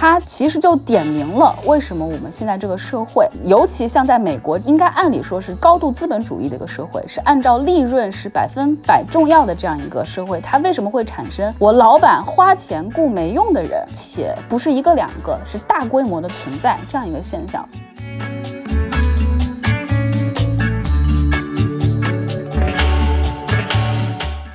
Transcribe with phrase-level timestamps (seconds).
[0.00, 17.68] 它其实就点明了为什么我们现在这个社会，尤其像在美国，应该按理说是高度资本主义的一个社会，是按照利润是百分百重要的这样一个社会，它为什么会产生我老板花钱雇没用的人，且不是一个两个，是大规模的存在这样一个现象？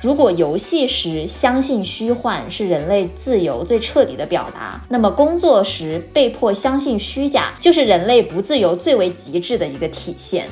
[0.04, 10.46] 如果游戏时相信虚幻是人类自由最彻底的表达，那么工作时被迫相信虚假就是人类不自由最为极致的一个体现。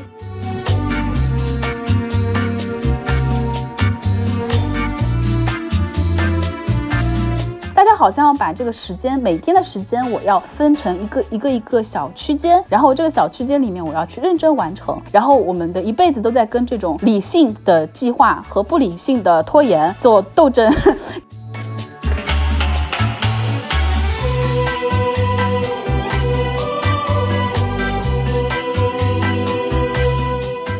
[7.97, 15.01] 好像要把这个时间，每天的时间，我要分成一个一个一个小区间，然后这个小区间里面，我要去认真完成。
[15.13, 20.73] 然后我们的一辈子都在跟这种理性的计划和不理性的拖延做斗争。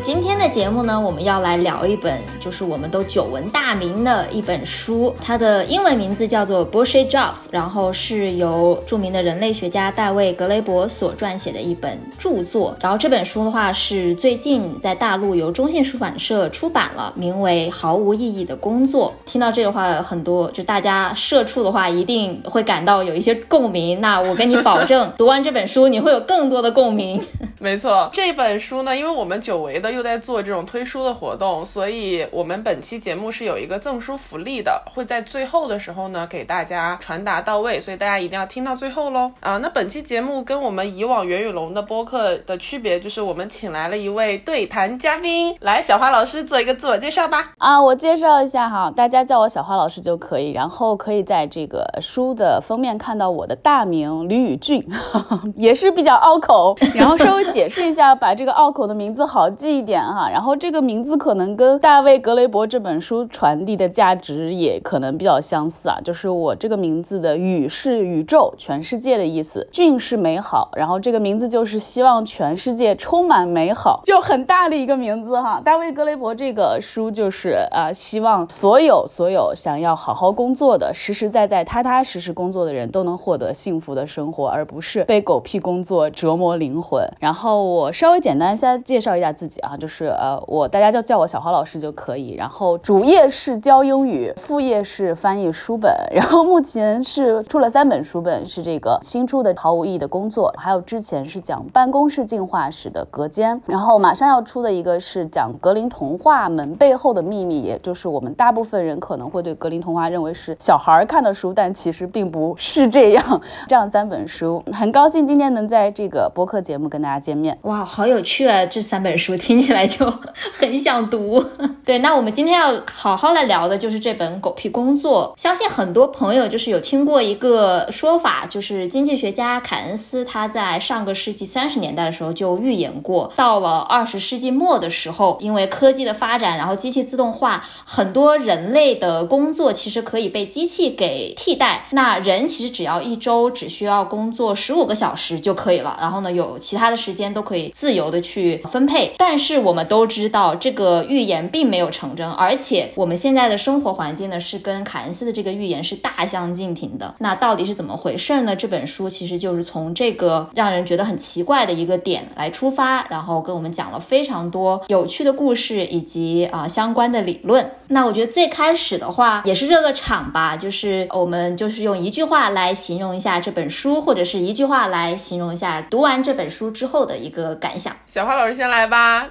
[0.01, 12.75] 今天的节目呢，我们要来聊一本，就是我们都久闻大名的一本书，它的英文名字叫做《Bullshit Jobs》，然后是由著名的人类学家大卫·格雷伯所撰写的一本著作。
[12.81, 19.13] 然后这本书的话是最近在大陆由中信出版社出版了，名为《毫无意义的工作》。
[19.31, 24.01] 听到这个话，很多就大家社畜的话，一定会感到有一些共鸣。
[24.01, 27.21] 那我跟你保证，读完这本书，你会有更多的共鸣。
[27.57, 30.33] 没错，这本书呢，因为我们久违的又在做。
[30.43, 39.57] 这种推书的活动，所以我们本期节目是有一个赠书福利的，会在最后的时候呢给大家传达到位，所以大家一定要听到最后喽啊！
[39.57, 47.51] 那本期节目跟我们以往袁宇龙的播客的区别，就是我们请来了一位对谈嘉宾，来小花老师做一个自我介绍吧。
[47.59, 54.83] 啊，我介绍一下哈，大家叫我小花老师就可以，然后可以在这个书的封面看到我的大名吕宇俊，
[55.55, 60.29] 也是比较拗口，然后稍微解释一下，把这个拗口的名字好记一点哈。
[60.31, 75.61] 然后这个名字可能跟大卫·格雷伯这本书传递的价值也可能比较相似啊，就是我这个名字的“宇”是宇宙、全世界的意思，“俊”是美好，然后这个名字就是希望全世界充满美好， 就很大的一个名字哈。
[75.63, 87.05] 大卫·格雷伯这个书就是啊，希望所有所有想要好好工作的、实实在在、踏踏实实工作的人都能获得幸福的生活，而不是被狗屁工作折磨灵魂。
[87.19, 90.63] 然后我稍微简单先介绍一下自己啊，就是呃我。
[90.73, 92.12] 大家就叫我小花老师就可。
[92.37, 95.91] 然后主业是教英语，副业是翻译书本。
[96.11, 103.55] 然后目前是出了三本书本，是这个新出的《毫无意义的工作》，还有之前是讲办公室进化史的《隔间》。
[103.65, 113.41] 然后马上要出的一个是讲格林童话门背后的秘密，也就是我们大部分人可能会对格林童话认为是小孩看的书，但其实并不是这样。
[113.67, 117.57] 这样三本书，很高兴今天能在这个播客节目跟大家见面。
[117.63, 118.65] 哇，好有趣啊！
[118.65, 120.11] 这三本书听起来就。
[120.53, 121.43] 很想读，
[121.83, 125.33] 对，那我们今天要好好来聊的就是这本《狗屁工作》。
[125.41, 141.85] 相信很多朋友就是有听过一个说法，就是经济学家凯恩斯他在上个世纪三十年代的时候就预言过，到了二十世纪末的时候，因为科技的发展，然后机器自动化，很多人类的工作其实可以被机器给替代。
[141.91, 149.13] 那人其实只要一周只需要工作十五个小时就可以了，然后呢，有其他的时间都可以自由的去分配。
[149.17, 150.53] 但是我们都知道。
[150.59, 157.13] 这个预言并没有成真，而且我们现在的生活环境呢，是跟凯恩斯的这个预言是大相径庭的。
[157.19, 158.55] 那到底是怎么回事呢？
[158.55, 167.71] 这本书其实就是从这个让人觉得很奇怪的一个点来出发，然后跟我们讲了非常多有趣的故事以及啊相关的理论。
[167.87, 177.95] 那我觉得最开始的话也是热个场吧，就是我们就是用一句话来形容一下这本书，或者是一句话来形容一下读完这本书之后的一个感想。
[178.07, 179.29] 小花老师先来吧。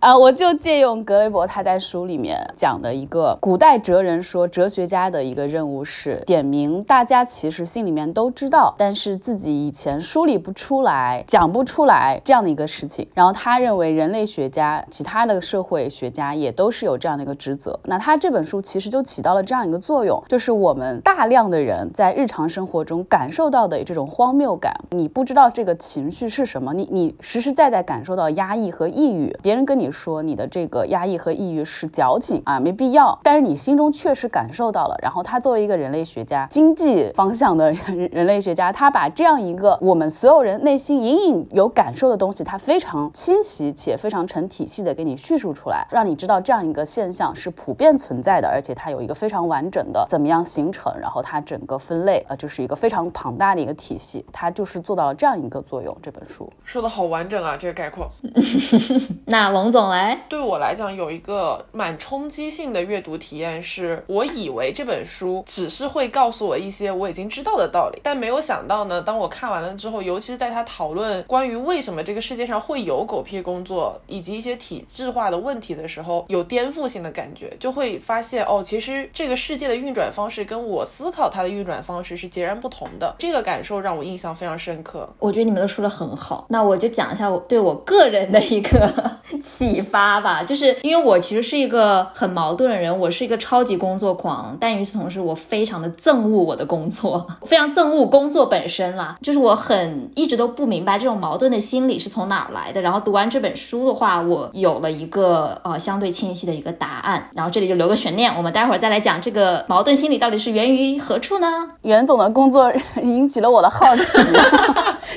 [0.00, 13.06] 啊， 我就借用格雷伯他在书里面讲的一个古代哲人说，哲学家的一个任务是点名大家其实心里面都知道，但是自己以前梳理不出来、讲不出来这样的一个事情。
[13.14, 17.78] 然后他认为人类学家、其他的社会学家也都是有这样的一个职责。
[17.84, 26.72] 那他这本书其实就起到了这样一个作用，就是我们大量的人在日常生活中感受到的这种荒谬感，你不知道这个情绪是什么？
[26.74, 34.96] 你你实实在在感受到压抑和抑郁，别人跟你说你的这个压抑和抑郁是矫情啊，没必要，但是你心中确实感受到了。
[35.02, 37.72] 然后他作为一个人类学家，经济方向的
[38.12, 55.96] 人类学家，他把这样一个我们所有人内心隐隐有感受的东西，他非常清晰且非常成体系的给你叙述出来，让你知道这样一个现象是普遍存在的，而且它有一个非常完整的怎么样形成，然后它整个分类，呃，就是一个非常庞大的一个体系，它就是做到了这样一个作用。
[56.02, 58.10] 这本书说的好完整啊，这个概括。
[59.26, 83.12] 那龙总来，对我来讲有一一个蛮冲击性的阅读体验，是我以为这本书只是会告诉我一些我已经知道的道理，但没有想到呢，当我看完了之后，尤其是在他讨论关于为什么这个世界上会有狗屁工作以及一些体制化的问题的时候，有颠覆性的感觉，就会发现哦，其实这个世界的运转方式跟我思考它的运转方式是截然不同的。
[83.18, 85.12] 这个感受让我印象非常深刻。
[85.18, 88.88] 我觉得你们都说的很好，那我就讲一下我对我个人的一个
[89.42, 90.44] 启发吧。
[90.44, 99.16] 就是因为其实是一个很矛盾的人，我是一个超级工作狂，但与此同时，我非常的憎恶我的工作， 非常憎恶工作本身啦。
[99.22, 102.82] 就是我很一直都不明白这种矛盾的心理是从哪儿来的。
[102.82, 107.30] 然后读完这本书的话，我有了一个呃相对清晰的一个答案。
[107.34, 111.46] 然后这里就留个悬念，我们待会儿再来讲这个矛盾心理到底是源于何处呢？
[111.82, 112.72] 袁总的工作
[113.02, 114.02] 引起了我的好奇。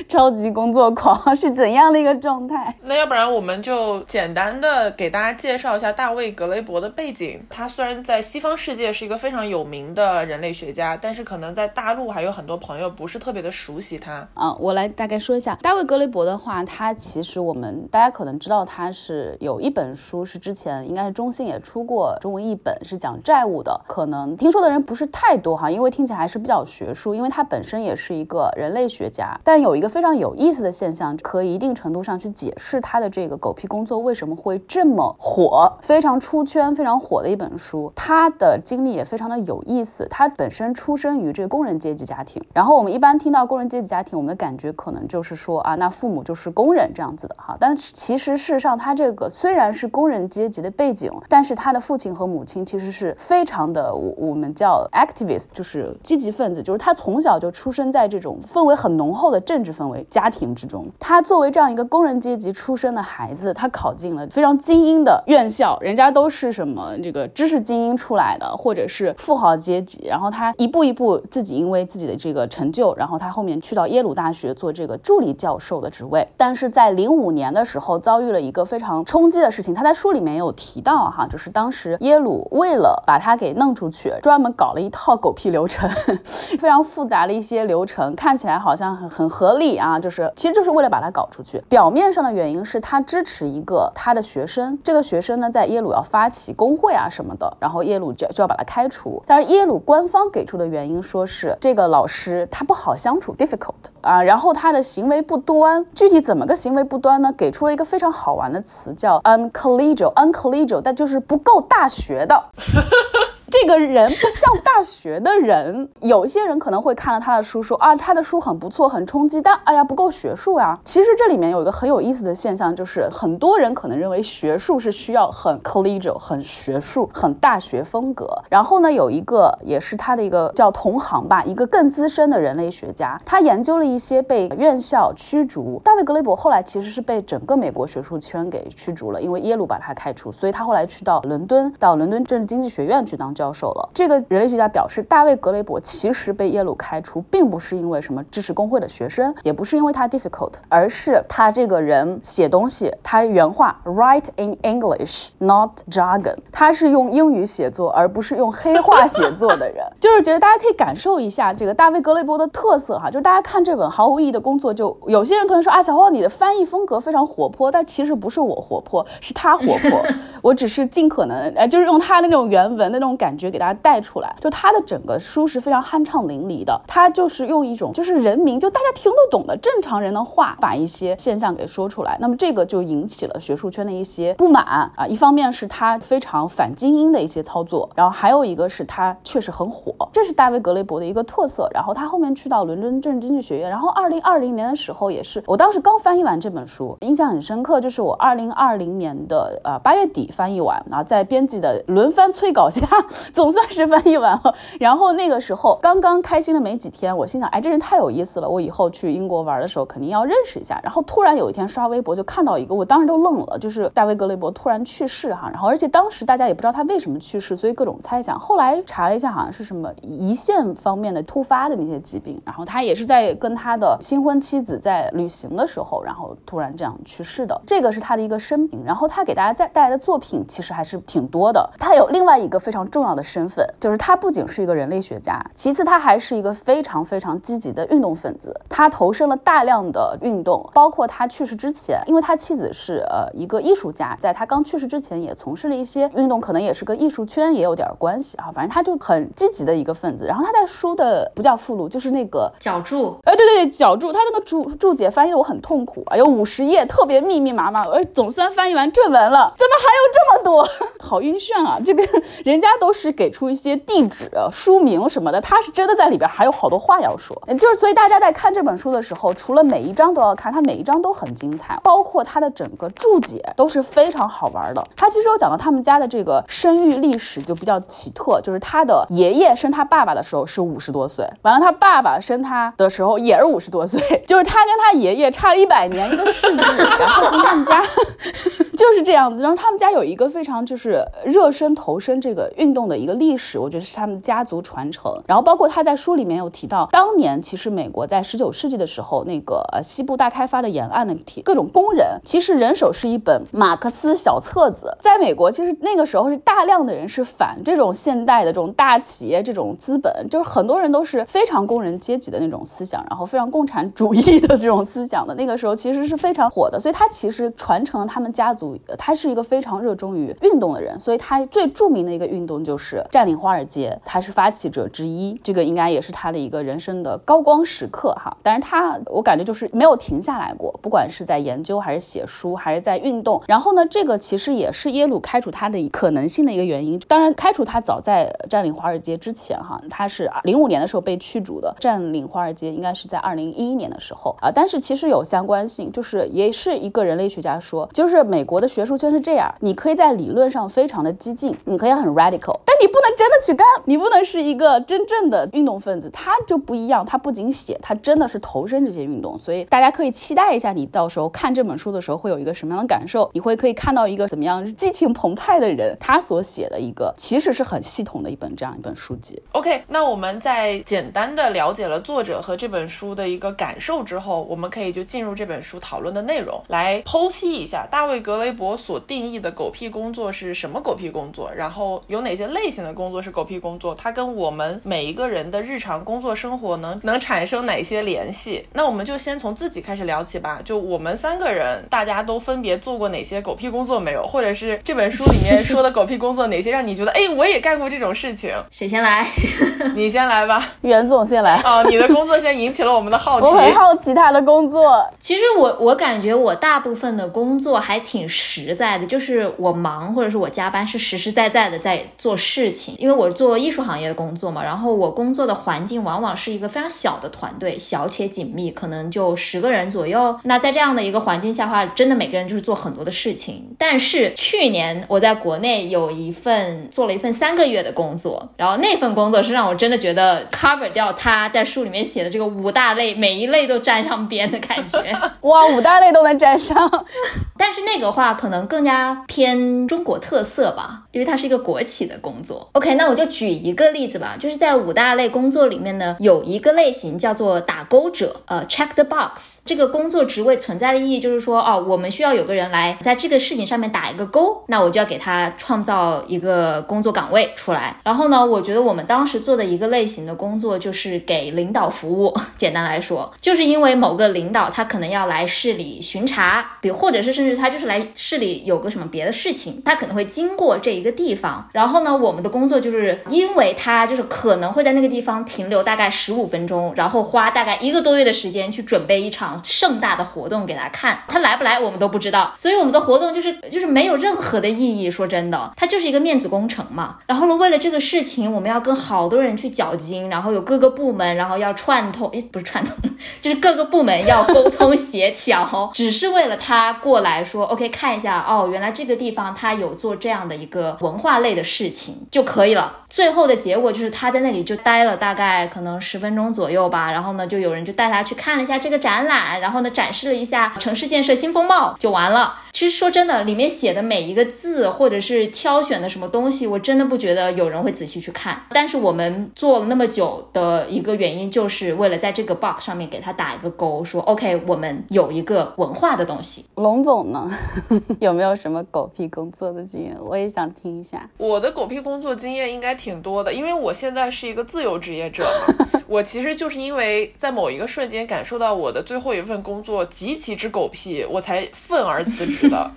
[0.08, 2.74] 超级工作狂 是怎样的一个状态？
[2.82, 7.40] 那要不然我们就简单的给大家介绍一下大卫·格雷伯的背景。
[7.48, 14.26] 他虽然在西方世界是一个非常有名的人类学家，但是可能在大陆还有很多朋友不是特别的熟悉他。
[14.34, 23.80] 嗯，我来大概说一下大卫·格雷伯的话，他其实我们大家可能知道他是有一本书是之前应该是中信也出过中文译本，是讲债务的。
[23.86, 27.12] 可能听说的人不是太多哈，因为听起来还是比较学术。
[27.12, 37.92] 因为他本身也是一个人类学家，但有一个非常有意思的现象，可以一定程度上去解释他的这个狗屁工作为什么会这么火，非常出圈、非常火的一本书。
[37.94, 40.06] 他的经历也非常的有意思。
[40.08, 47.54] 他本身出生于这个工人阶级家庭，然后我们一般听到工人阶级家庭，我们的感觉可能就是说啊，那父母就是工人这样子的哈。
[47.60, 60.86] 但是其实事实上，他这个虽然是工人阶级的背景，但是他的父亲和母亲其实是非常的，我我们叫 activist，就是积极分子，就是他从小就出生在这种氛围很浓厚的政治氛围家庭之中。
[60.98, 70.04] 他作为这样一个工人阶级出身的孩子，他考进了非常精英的院校，人家都是什么这个知识精英出来的，或者是富豪阶级。
[70.06, 76.26] 然后他一步一步自己因为自己的这个成就，然后他后面去到耶鲁大学做这个助理教授的职位。
[76.36, 79.72] 但是在零五年的时候，遭遇了一个非常冲击的事情。
[79.72, 85.88] 他在书里面有提到哈，就是当时耶鲁为了把他给弄出去，专门搞了一套狗屁流程，
[86.58, 91.62] 非常复杂的一些流程，看起来好像很很合理啊，就是其实就是为了把他搞出去。
[91.68, 99.22] 表面上的原因是他支持一个他的学生，这个学生呢在耶鲁要发起工会啊什么的，然后耶鲁就就要把他开除。
[99.26, 105.84] 但是耶鲁官方给出的原因说是这个老师他不好相处，difficult 啊，然后他的行为不端。
[105.94, 107.32] 具体怎么个行为不端呢？
[107.36, 112.42] 给出了一个非常好玩的词叫 uncollegial，uncollegial，但就是不够大学的。
[113.52, 120.76] 这个人不像大学的人，有一些人可能会看了他的书说啊，他的书很不错，很冲击，但哎呀不够学术呀。
[120.84, 128.26] 其实这里面有一个很有意思的现象，就是很多人可能认为学术是需要很 collegial、很学术、很大学风格。
[128.48, 135.78] 然后呢，有一个也是他的一个叫同行吧，一个更资深的人类学家，他研究了一些被院校驱逐。
[135.84, 143.41] 大卫·格雷伯后来其实是被整个美国学术圈给驱逐了，因为耶鲁把他开除，所以他后来去到伦敦，到伦敦政治经济学院去当教。
[143.42, 143.88] 教授了。
[143.92, 159.84] 这个人类学家表示，大卫·格雷伯其实被耶鲁开除，并不是因为什么支持工会的学生，也不是因为他 difficult，而是他这个人写东西，他原话 write in English not jargon，他是用英语写作，而不是用黑话写作的人。
[159.98, 170.00] 就是觉得大家可以感受一下这个大卫·格雷伯的特色哈，就是大家看这本毫无意义的工作，就有些人可能说啊，小花你的翻译风格非常活泼，但其实不是我活泼，是他活泼，
[170.40, 173.31] 我只是尽可能呃，就是用他的那种原文的那种感。
[173.32, 182.18] 感觉给大家带出来，就他的整个书是非常酣畅淋漓的，他就是用一种就是人民就大家听得懂的正常人的话，把一些现象给说出来。
[182.20, 191.66] 那么这个就引起了学术圈的一些不满啊，一方面是他非常反精英的一些操作，然后还有一个是他确实很火，这是大卫格雷伯的一个特色。
[191.72, 202.86] 然后他后面去到伦敦政治经济学院，然后二零二零年的时候也是，我当时刚翻译完这本书，印象很深刻，就是我二零二零年的呃八月底翻译完，然后在编辑的轮番催稿下。
[203.32, 204.54] 总算是翻译完了。
[204.78, 210.80] 然后那个时候刚刚开心了没几天，我心想，哎，这人太有意思了，我以后去英国玩的时候肯定要认识一下。
[210.82, 215.48] 然后突然有一天刷微博就看到一个，我当时都愣了，就是大卫格雷伯突然去世哈。
[215.50, 218.38] 然后而且当时大家也不知道他为什么去世，所以各种猜想。
[218.38, 222.40] 后来查了一下，好像是什么胰腺方面的突发的那些疾病。
[222.44, 227.60] 然后他也是在跟他的新婚妻子在旅行的时候，然后突然这样去世的。
[227.66, 228.82] 这个是他的一个生平。
[228.84, 231.70] 然后他给大家在带来的作品其实还是挺多的。
[231.78, 238.58] 他有另外一个非常重要的身份，就是他不仅是一个人类学家，其次他还是一个非常非常积极的运动分子。
[238.68, 248.50] 他投身了大量的运动，包括他去世之前，因为他妻子是呃一个艺术家，在他刚去世之前也从事了一些运动，可能也是跟艺术圈也有点关系啊。
[248.54, 250.26] 反正他就很积极的一个分子。
[250.26, 260.68] 然后他在书的不叫附录，就是那个脚注，哎，对对对，脚注，他那个注注解翻译的我很痛苦啊，有五十页，特别密密麻麻，而总算翻译完正文了，怎么还有这么多？
[261.00, 261.78] 好晕眩啊！
[261.84, 262.08] 这边
[262.44, 267.40] 人家都是给出一些地址、书名什么的，他是真的在里边还有好多话要说。
[267.58, 274.84] 就是所以大家在看这本书的时候，除了每一章都要看，它每一章都很精彩，包括它的整个注解都是非常好玩的。
[274.96, 286.56] 他其实有讲到他们家的这个生育历史就比较奇特，就是他的爷爷生他爸爸的时候是五十多岁，完了他爸爸生他的时候也是五十多岁， 就是他跟他爷爷差了一百年一个世纪，
[286.98, 287.82] 然后从他们家
[288.76, 295.12] 就是这样子，然后他们家有一个非常就是热身投身这个运动的一个历史，我觉得是他们家族传承。
[295.26, 304.96] 然后包括他在书里面有提到，当年其实美国在十九世纪的时候，那个呃西部大开发的沿岸的体各种工人，其实人手是一本马克思小册子。
[305.00, 315.34] 在美国，其实那个时候是大量的人是反这种现代的这种大企业这种资本，就是很多人都是非常工人阶级的那种思想，然后非常共产主义的这种思想的。
[315.34, 328.34] 那个时候其实是非常火的，所以他其实传承了他们家族，他是一个非常热衷于运动的人，所以他最著名的一个运动就就是占领华尔街，他是发起者之一，这个应该也是他的一个人生的高光时刻哈。
[328.42, 333.42] 但是他我感觉就是没有停下来过，不管是在研究还是写书还是在运动。
[333.46, 336.98] 然后呢，这个其实也是耶鲁开除他的可能性的一个原因。
[337.06, 344.50] 当然，开除他早在占领华尔街之前哈，他是零五年的时候被驱逐的，占领华尔街应该是在二零一一年的时候啊。
[344.50, 369.40] 但是其实有相关性，就是也是一个人类学家说，就是美国的学术圈是这样，你可以在理论上非常的激进，你可以很 radical，但你不能真的去干，你不能是一个真正的运动分子，他就不一样，他不仅写，他真的是投身这些运动，所以大家可以期待一下，你到时候看这本书的时候会有一个什么样的感受，你会可以看到一个怎么样激情澎湃的人，他所写的一个其实是很系统的一本这样一本书籍。
[369.52, 388.66] OK，那我们在简单的了解了作者和这本书的一个感受之后，我们可以就进入这本书讨论的内容，来剖析一下大卫·格雷伯所定义的狗屁工作是什么狗屁工作，然后有哪些类型的工作是狗屁工作，它跟我们每一个人的日常工作生活能能产生哪些联系？
[388.72, 390.60] 那我们就先从自己开始聊起吧。
[390.64, 394.26] 就我们三个人，大家都分别做过哪些狗屁工作没有？
[394.26, 398.54] 或者是这本书里面说的狗屁工作，哪些让你觉得， 哎，我也干过这种事情？
[398.70, 399.26] 谁先来？
[399.94, 400.64] 你先来吧。
[400.82, 401.56] 袁总先来。
[401.56, 403.46] 啊，你的工作先引起了我们的好奇。
[403.48, 405.04] 我很好奇他的工作。
[405.18, 412.94] 其实我我感觉我大部分的工作还挺实在的，就是我忙或者是我加班是实实在在的在做事情。
[412.98, 420.38] 因为我是做艺术行业的工作嘛，然后我工作的环境往往是一个非常小的团队，小且紧密，可能就十个人左右。
[420.44, 423.74] 那在这样的一个环境下的话，真的每个人就是做很多的事情。
[423.78, 434.98] 但是去年我在国内有一份做了一份三个月的工作，然后那份工作是让我真的觉得 cover 掉他在书里面写的这个五大类，每一类都沾上边的感觉。
[435.42, 436.90] 哇，五大类都能沾上。
[437.56, 442.66] 但是那个话可能更加偏中国特色吧，因为它是一个国企的工工作。
[442.72, 449.60] OK，那我就举一个例子吧，就是在五大类工作里面呢，有一个类型叫做打勾者，呃，check the box。
[449.66, 458.00] 这个工作职位存在的意义就是说，哦，我们需要有个人来在这个事情上面打一个勾，那我就要给他创造一个工作岗位出来。
[458.02, 462.34] 然后呢，我觉得我们当时做的一个类型的工作就是给领导服务。
[462.56, 471.68] 简单来说，就是因为某个领导他可能要来市里巡查，比或者是甚至他就是来市里有个什么别的事情，他可能会经过这一个地方。
[471.72, 481.18] 然后呢，我们的工作就是因为他就是可能会在那个地方停留大概十五分钟，然后花大概一个多月的时间去准备一场盛大的活动给他看。
[481.26, 485.10] 他来不来我们都不知道，所以我们的活动就是就是没有任何的意义。
[485.10, 487.16] 说真的，它就是一个面子工程嘛。
[487.26, 492.94] 然后呢，为了这个事情，我们要跟好多人去绞筋，然后有各个部门，然后要串通，诶，不是串通，
[493.40, 497.22] 就是各个部门要沟通协调，只是为了他过。
[497.22, 503.00] 来说，OK，看一下哦，原来这个地方他有做这样的一个文化类的事情就可以了。
[503.10, 512.54] 最后的结果就是他在那里就待了大概可能十分钟左右吧，然后呢，就有人就带他去看了一下这个展览，然后呢，展示了一下城市建设新风貌，就完了。
[512.72, 518.62] 其实说真的，里面写的每一个字或者是挑选的什么东西，我真的不觉得有人会仔细去看。
[518.70, 526.64] 但是我们做了那么久的一个原因，就是为了在这个 box 上面给他打一个勾，说 OK，我们有一个文化的东西。
[526.76, 527.50] 龙总呢，
[528.20, 530.16] 有没有什么狗屁工作的经验？
[530.18, 531.28] 我也想听一下。
[531.36, 535.86] 我的狗屁工作经验应该挺多的，因为我现在是一个自由职业者嘛。
[536.08, 542.90] 我其实就是因为在某一个瞬间感受到我的最后一份工作极其之狗屁，我才愤而辞职的。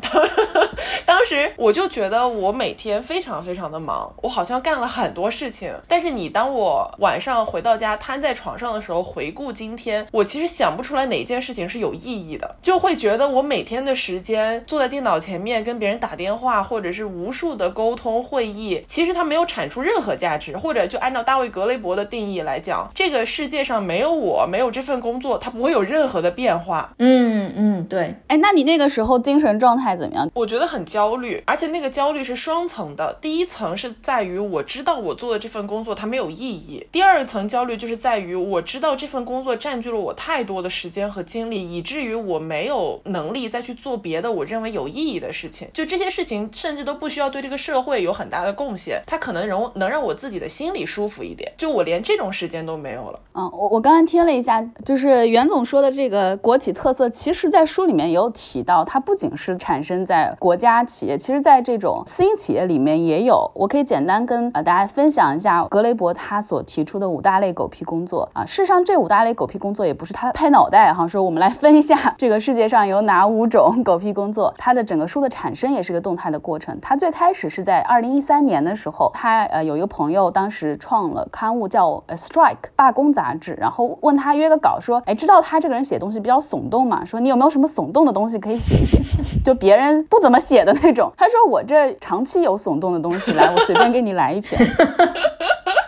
[1.05, 5.73] 当时我就觉得我每天非常非常的忙，我好像干了很多事情。
[5.87, 20.55] 但是你当我晚上回到家瘫在床上的时候，回顾今天，我其实想不出来哪件事情是有意义的，就会觉得我每天的时间坐在电脑前面跟别人打电话，或者是无数的沟通会议，其实它没有产出任何价值。
[20.55, 26.93] 或者就按照大卫格雷伯的定义来讲，这个世界上没有我，没有这份工作，它不会有任何的变化。
[26.99, 28.15] 嗯嗯，对。
[28.27, 30.29] 哎，那你那个时候精神状态怎么样？
[30.33, 33.13] 我觉得很焦虑，而且那个焦虑是双层的。
[33.21, 45.67] 第一层是在于我知道我做的这份工作它没有意义，第二层焦虑就是在于我知道这份工作占据了我太多的时间和精力，以至于我没有能力再去做别的我认为有意义的事情。
[45.73, 51.51] 就这些事情甚至都不需要对这个社会有很大的贡献，它可能能能让我自己的心里舒服一点。
[51.57, 53.19] 就我连这种时间都没有了。
[53.33, 63.49] 嗯，我我刚刚听了一下，就是袁总说的这个国企特色，其实在书里面也有提到，它不仅是产生在国家企业，其实在这种私营企业里面也有。
[63.53, 68.45] 我可以简单跟呃大家分享一下格雷伯他所提出的五大类狗屁工作啊。
[68.45, 74.53] 事实上，这五大类狗屁工作也不是他拍脑袋哈，说我们来分一下这个世界上有哪五种狗屁工作。
[74.57, 76.77] 它的整个书的产生也是个动态的过程。
[76.81, 91.11] 他最开始是在二零一三年的时候，他呃有一个朋友当时创了刊物叫呃 Strike 罢工杂志，然后问他约个稿，说哎知道他这个人写东西比较耸动嘛，说你有没有什么耸动的东西可以写一写，就别人不怎么写的那种。
[91.15, 94.59] 他说我这长期有耸动的东西，来我随便给你来一篇。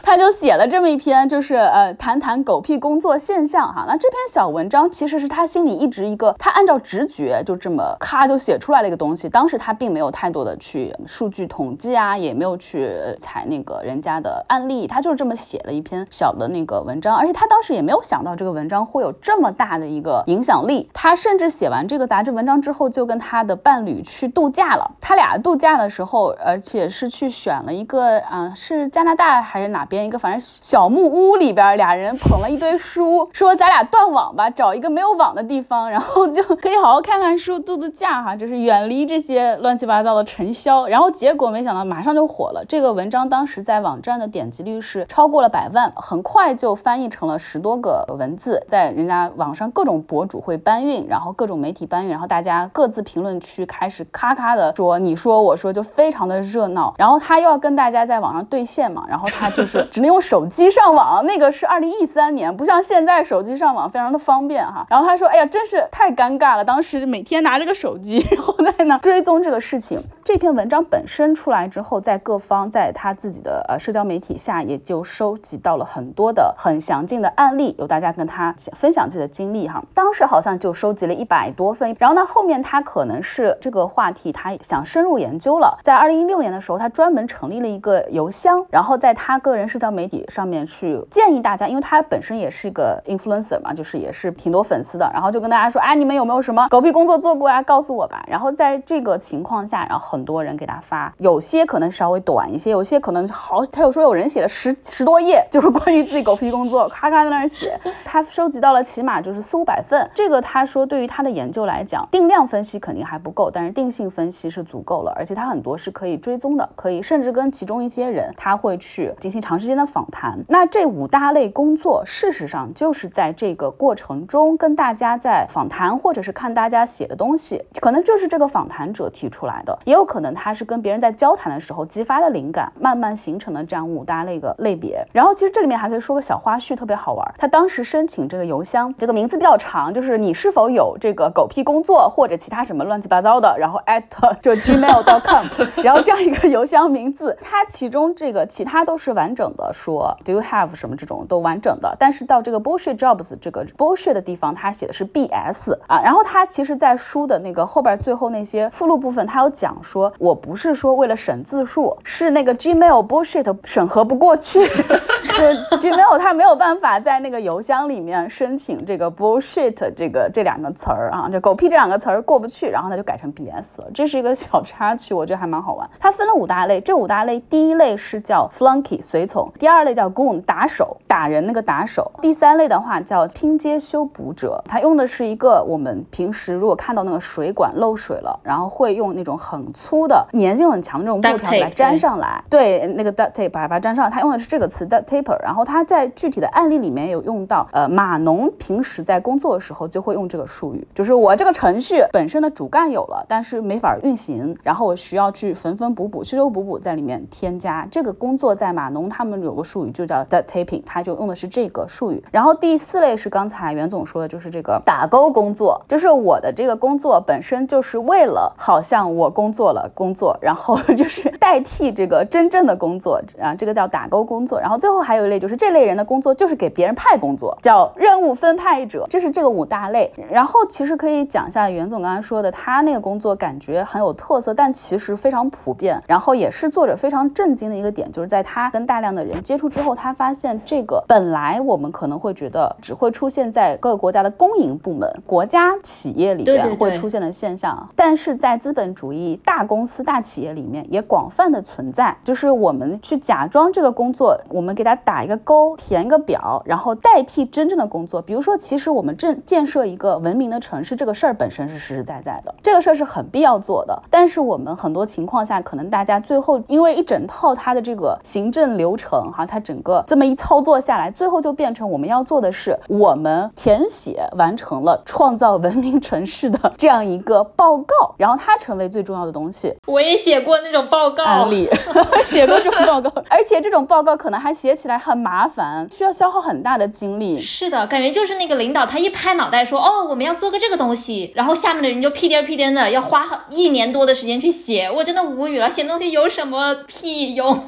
[0.07, 3.83] 他就写了这么一篇，就是呃谈谈狗屁工作现象哈。
[3.85, 9.27] 那这篇小文章其实是他心里一直一个，他按照直觉就这么咔就写出来了一个东西。
[9.27, 12.89] 当时他并没有太多的去数据统计啊，也没有去
[13.19, 17.13] 采那个人家的案例，他就是这么写了一篇小的那个文章。
[17.13, 20.89] 而且他当时也没有想到这个文章会有这么大的一个影响力。
[20.93, 24.89] 他甚至写完这个杂志文章之后，就跟他的伴侣去度假了。
[25.01, 29.96] 他俩度假的时候，而且是去选了一个啊，是加拿大还是哪边？
[30.05, 40.87] 一个反正小木屋里边，俩人捧了一堆书，说咱俩断网吧，找一个没有网的地方，然后就可以好好看看书、度度假哈，就是远离这些乱七八糟的尘嚣。
[40.87, 56.93] 然后结果没想到马上就火了，这个文章当时在网站的点击率是超过了百万，很快就翻译成了十多个文字，在人家网上各种博主会搬运，然后各种媒体搬运，然后大家各自评论区开始咔咔的说你说我说，就非常的热闹。
[56.97, 59.86] 然后他又要跟大家在网上兑现嘛，然后他就是。
[59.91, 64.85] 只能用手机上网，那个是二零一三年，不像现在手机上网非常的方便哈。
[64.89, 70.01] 然后他说，哎呀，真是太尴尬了，当时每天拿着个手机，然后在那追踪这个事情。
[70.23, 79.81] 这篇文章本身出来之后，在各方在他自己的呃社交媒体下，也就收集到了很多的很详尽的案例，有大家跟他分享自己的经历哈。
[79.93, 81.95] 当时好像就收集了一百多份。
[81.97, 97.61] 然后呢，后面他可能是这个话题他想深入研究了，在二零一六年的时候，他专门成立了一个邮箱，然后在他个人是社交媒体上面去建议大家，因为他本身也是一个 influencer 嘛，就是也是挺多粉丝的，然后就跟大家说，哎，你们有没有什么狗屁工作做过啊？
[97.61, 98.25] 告诉我吧。
[98.27, 107.79] 然后在这个情况下，然后很多人给他发，有些可能稍微短一些，有些可能好，他有说有人写了十十多页，就是关于自己狗屁工作，咔咔在那儿写。
[108.03, 119.87] 他收集到了起码就是四五百份，这个他说对于他的研究来讲，定量分析肯定还不够，但是定性分析是足够了，而且他很多是可以追踪的，可以甚至跟其中一些人他会去进行尝试间的。
[119.87, 135.01] 访谈，那这五大类工作，事实上就是在这个过程中跟大家在访谈，或者是看大家写的东西，可能就是这个访谈者提出来的，也有可能他是跟别人在交谈的时候激发的灵感，慢慢形成的这样五大类个类别。
[135.13, 137.35] 然后其实这里面还可以说个小花絮，特别好玩。
[137.37, 144.03] 他当时申请这个邮箱，这个名字比较长，就是你是否有这个狗屁工作或者其他什么乱七八糟的，然后 at
[144.41, 145.45] 就 gmail.com，
[145.81, 156.01] 然后这样一个邮箱名字，它其中这个其他都是完整的说 Do you have 什么这种都完整的，但是到这个 bullshit jobs 这个 bullshit 的地方，它写的是 BS 啊。
[156.01, 164.63] 然后它其实，在书的那个后边最后那些附录部分，它有讲说，我不是说为了省字数，是那个 Gmail bullshit 审核不过去，
[165.25, 165.41] 是
[165.77, 173.87] Gmail 它没有办法在那个邮箱里面申请这个 bullshit 这个这两个词儿啊，这狗屁这两个词儿过不去，然后它就改成 BS 了。
[173.93, 175.89] 这是一个小插曲，我觉得还蛮好玩。
[175.99, 207.87] 它分了五大类，这五大类第一类是叫 flunky 随从，第二类叫 goon 打手打人那个打手，第三类的话叫拼接修补者，它用的是一个我们平时如果看到那个水管漏水了，然后会用那种很粗的粘性很强的这种布条给它粘上来，对，那个 duct tape 把它粘上，它用的是这个词 duct taper，然后它在具体的案例里面有用到，呃，码农平时在工作的时候就会用这个术语，就是我这个程序本身的主干有了，但是没法运行，然后我需要去缝缝补补、修修补补在里面添加。
[207.89, 212.23] 这个工作，在码农他们有个术语就叫 duct taping，他就用的是这个术语。
[212.31, 224.59] 然后第四类是刚才袁总说的，就是这个打勾工作，就是我的这个工作本身就是为了好像我工作了工作，然后 就是代替这个真正的工作啊，这个叫打勾工作。
[224.59, 230.11] 然后最后还有一类就是这类人的工作就是给别人派工作，叫任务分派者，这是这个五大类。
[230.29, 236.01] 然后其实可以讲一下袁总刚才说的，他那个工作感觉很有特色，但其实非常普遍。
[236.07, 252.15] 然后也是作者非常震惊的一个点，就是在他跟大量人接触之后，他发现这个本来我们可能会觉得只会出现在各个国家的公营部门、国家企业里面会出现的现象，但是在资本主义大公司、大企业里面也广泛的存在。
[252.23, 258.21] 就是我们去假装这个工作，我们给他打一个勾，填一个表，然后代替真正的工作。
[258.21, 264.03] 比如说，其实我们正建设一个文明的城市，这个事儿本身是实实在在的，这个事儿是很必要做的。
[264.09, 279.73] 但是我们很多情况下，可能大家最后因为一整套它的这个行政流程哈，它整个这么一操作下来，最后就变成我们要做的是，我们填写完成了创造文明城市的这样一个报告，然后它成为最重要的东西。
[279.85, 281.69] 我也写过那种报告案例，
[282.27, 287.37] 写过这种报告，而且这种报告可能还写起来很麻烦，需要消耗很大的精力。
[287.39, 297.63] 是的，感觉就是那个领导他一拍脑袋说，哦，我们要做个这个东西，然后下面的人就屁颠屁颠的要花一年多的时间去写，我真的无语了，写东西有什么屁用？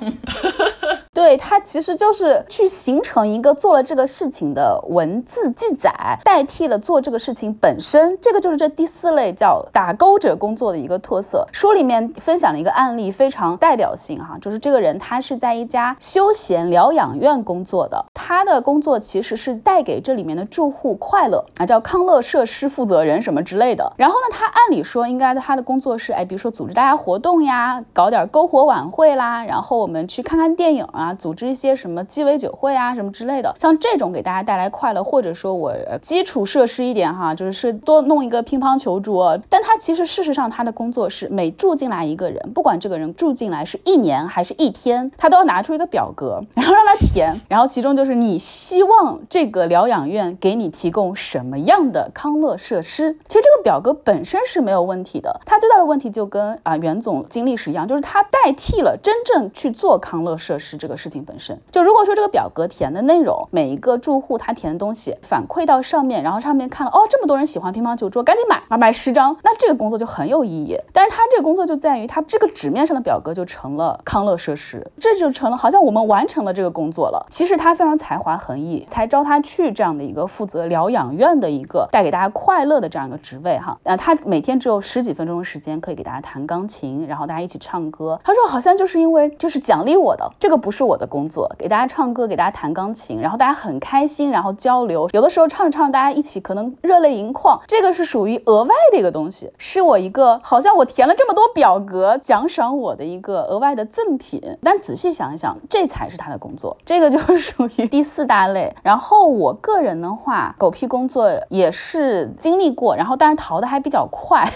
[1.13, 8.17] 对，对它其实就是去形成一个做了这个事情的文字记载，代替了做这个事情本身。
[8.19, 11.47] 这个就是这第四类叫打勾者工作的一个特色。
[11.51, 23.93] 书里面分享了一个案例，非常代表性哈，就是这个人他是在一家休闲疗养院工作的，他的工作其实是带给这里面的住户快乐啊，叫康乐设施负责人什么之类的。
[23.97, 39.37] 然后呢，他按理说应该他的工作是哎，比如说组织大家活动呀，搞点篝火晚会啦，然后我们去看看电影啊，组织一些什么鸡尾酒会啊什么之类的，像这种给大家带来快乐，或者说我基础设施一点哈，就是多弄一个乒乓球桌。
[39.49, 53.17] 但他其实事实上他的工作是每住进来一个人，不管这个人住进来是一年还是一天，他都要拿出一个表格，然后让他填，然后其中就是你希望这个疗养院给你提供什么样的康乐设施。
[53.27, 61.59] 其实这个表格本身是没有问题的，它最大的问题就跟啊袁总经历是一样，就是他代替了真正去做康乐设施这个事情本身。
[61.71, 70.77] 就如果说这个表格填的内容，每一个住户他填的东西反馈到上面，然后上面看了哦，这么多人喜欢乒乓球桌，赶紧买啊，买十张，那这个工作就很有意义。
[70.93, 77.25] 但是他这个工作就在于，他这个纸面上的表格就成了康乐设施，这就成了好像我们完成了这个工作了。
[77.29, 83.77] 其实他非常才华横溢，才招他去这样的一个负责疗养院的一个带给大家快乐的这样一个职位哈。
[83.83, 88.19] 呃，他每天只有十几分钟的时间可以给大家弹钢琴，然后大家一起唱歌。
[88.23, 104.41] 他说好像就是因为就是奖励我的，这个不是我的工作，给大家唱歌，给大家弹钢琴，然后大家很开心，然后交流，有的时候唱着唱着大家一起可能热泪盈眶，这个是属于额外的一个东西，是我一个好像我填了这么多表格奖赏我的一个额外的赠品。
[104.61, 108.75] 但仔细想一想，这才是他的工作，这个就是属于第四大类。
[108.83, 114.51] 然后我个人的话，狗屁工作也是经历过，然后但是逃的还比较快。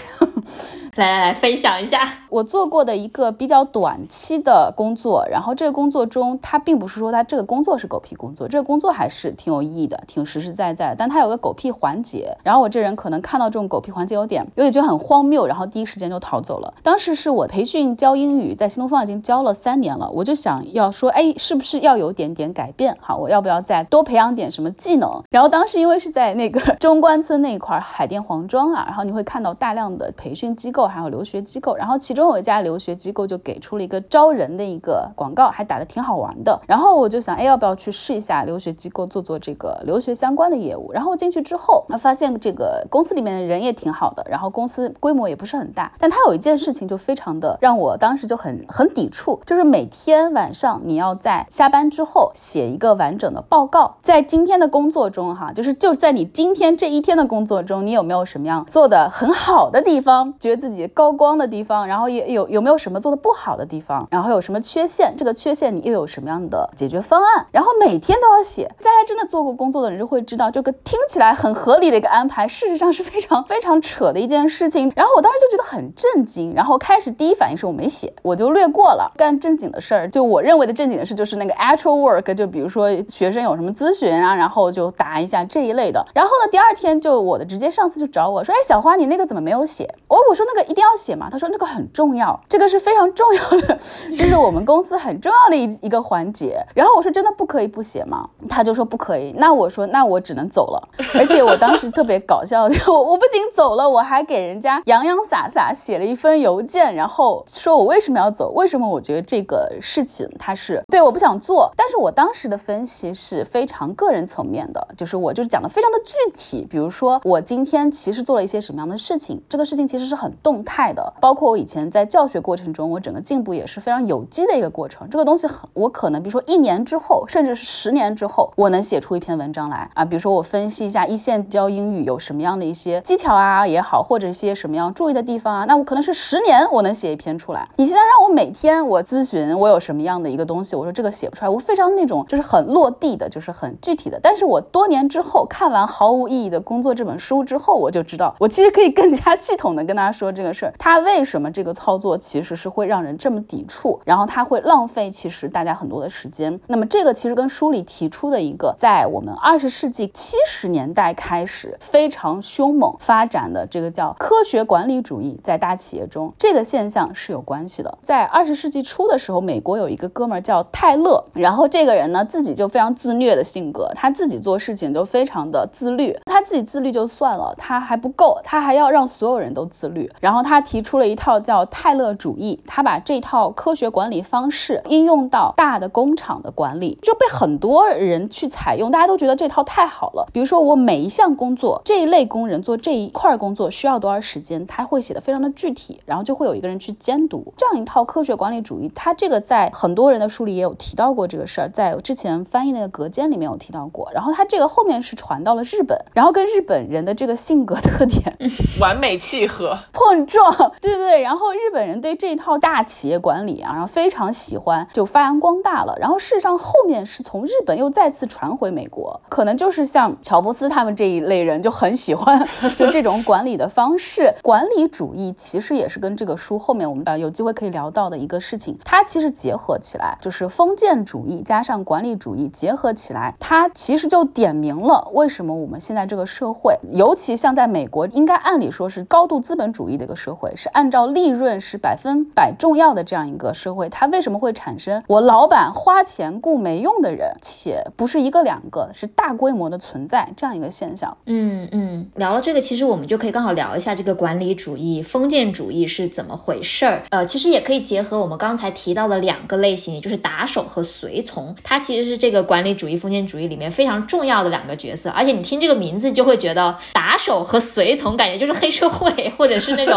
[0.96, 5.26] 来来来，分享一下我做过的一个比较短期的工作。
[5.28, 10.94] 然后这个工作中，它并不是说它这个工作是狗屁工作，这个工作还是挺有意义的，挺实实在在。
[10.96, 16.72] 但它有个狗屁环节，然后我这人可能看到这种狗屁环节有点有点觉得很荒谬，然后第一时间就逃走了。
[16.82, 22.96] 当时是我培训教英语，在新东方已经教了三年了，我就想要说，哎，是不是要有点点改变？
[23.00, 25.22] 好，我要不要再多培养点什么技能？
[25.30, 31.76] 然后当时因为是在那个中关村那一块海淀黄庄啊，然后你会看到大量的培训机构，还有留学机构。
[31.76, 36.60] 然后其中有一家留学机构就给出了一个招人的一个广告，还打的挺好玩的。
[36.66, 40.92] 然后我就想，哎，要不要去试一下留学机构做做这个留学相关的业务？
[40.92, 68.64] 然后进去之后，他发现这个公司里面的人也挺好的，然后公司规模也不是很大，但他有一件事情就非常的让我当时就很很抵触，就是每天晚上你要在下班之后写一个完整的报告，在今天的工作中哈，就是就在你今天这一天的工作中，你有没有什么样做的很好的地方，觉得自己高光的地方，然后也有有没有什么做的不好的地方，然后有什么缺陷，这个缺陷你又有什么样的解决方案，然后每天都要写。
[68.78, 74.92] 大家真的做过工作的人就会知道，这个听起来很合理的一个安排，事实上是非常 非常扯的一件事情。
[74.96, 79.12] 然后我当时就觉得很震惊，然后开始第一反应是我没写，我就略过了。
[79.16, 86.04] 干正经的事儿，就我认为的正经的事，就是那个 actual work，就比如说学生有什么咨询啊，然后就答一下这一类的。
[86.14, 89.84] 然后呢，第二天就我的直接上司就找我说，哎，小花，你那个怎么没有写？
[90.08, 91.28] 哦我说那个一定要写嘛。
[91.30, 93.78] 他说那个很重要，这个是非常重要的，
[94.16, 96.60] 这是我们公司很重要的一一个环节。
[96.74, 98.28] 然后我说真的不可以不写吗？
[98.48, 99.32] 他就说不可以。
[99.36, 100.88] 那我说那我只能走了。
[101.14, 111.70] 而且我当时特别搞笑， 就我我不仅走了，我还给人家洋洋洒洒写了一封邮件，然后说我为什么要走，为什么我觉得这个事情它是对我不想做。
[111.76, 125.08] 但是我当时的分析是非常个人层面的，就是我就是讲的非常的具体，比如说我今天其实做了一些什么样的事情，这个事情其实是很动态的，包括我以前在教学过程中，我整个进步也是非常有机的一个过程。
[125.08, 137.66] 这个东西很，我可能比如说一年之后，甚至是十年之后，我能写出一篇文章来啊，比如说我分析一下一线教英语有什么样的一些技巧啊也好，或者一些什么样注意的地方啊，那我可能是十年我能写一篇出来。
[137.76, 144.20] 你现在让我每天我咨询我有什么样的一个东西，我说这个写不出来，我非常那种就是很落地的，就是很具体的。
[144.22, 156.58] 但是我多年之后看完毫无意义的工作这本书之后，我就知道我其实可以更加系统的跟大家说这个事儿，他为什么这个操作其实是会让人这么抵触，然后他会浪费其实大家很多的时间。
[156.66, 167.98] 那么这个其实跟书里提出的一个在我们二十世纪七十年代开始非常凶猛发展的这个叫科学管理主义，在大企业中这个现象是有关系的。
[168.02, 180.10] 在二十世纪初的时候，美国有一个哥们儿叫泰勒，然后这个人呢自己就非常自虐的性格，他自己做事情就非常的自律，他自己自律就算了，他还不够，他还要让所有人都自律。
[180.24, 190.26] 然后他提出了一套叫泰勒主义，他把这套科学管理方式应用到大的工厂的管理，就被很多人去采用，大家都觉得这套太好了。
[190.32, 198.90] 比如说我每一项工作，这一类工人做这一块工作需要多少时间，他会写的非常的具体，然后就会有一个人去监督这样一套科学管理主义。
[198.94, 204.10] 他这个在很多人的书里也有提到过这个事儿，在之前翻译那个隔间里面有提到过。
[204.14, 208.34] 然后他这个后面是传到了日本，然后跟日本人的这个性格特点
[208.80, 209.78] 完美契合
[210.14, 211.22] 碰撞， 对对对。
[211.22, 215.96] 然后日本人对这一套大企业管理啊，然后非常喜欢，就发扬光大了。
[215.98, 222.46] 然后事实上后面是从日本又再次传回美国，可能就是像乔布斯他们这一类人就很喜欢
[222.76, 224.32] 就这种管理的方式。
[224.42, 251.16] 管理主义其实也是跟这个书后面我们呃有机会可以聊到的一个事情，它其实结合起来就是封建主义加上管理主义结合起来，它其实就点明了为什么我们现在这个社会，尤其像在美国，应该按理说是高度资本主义的一个社会，是按照利润是百分百重要的这样一个社会，它为什么会产生我老板花钱雇没用的人，且不是一个两个，是大规模的存在这样一个现象？
[251.26, 257.02] 嗯嗯，聊了这个，其实我们就可以刚好聊一下这个管理主义、封建主义是怎么回事儿。
[257.10, 265.10] 呃，其实也可以结合我们刚才提到的两个类型，也就是打手和随从，它其实是这个管理主义、封建主义里面非常重要的两个角色。
[265.10, 269.93] 而且你听这个名字就会觉得打手和随从感觉就是黑社会，或者是那种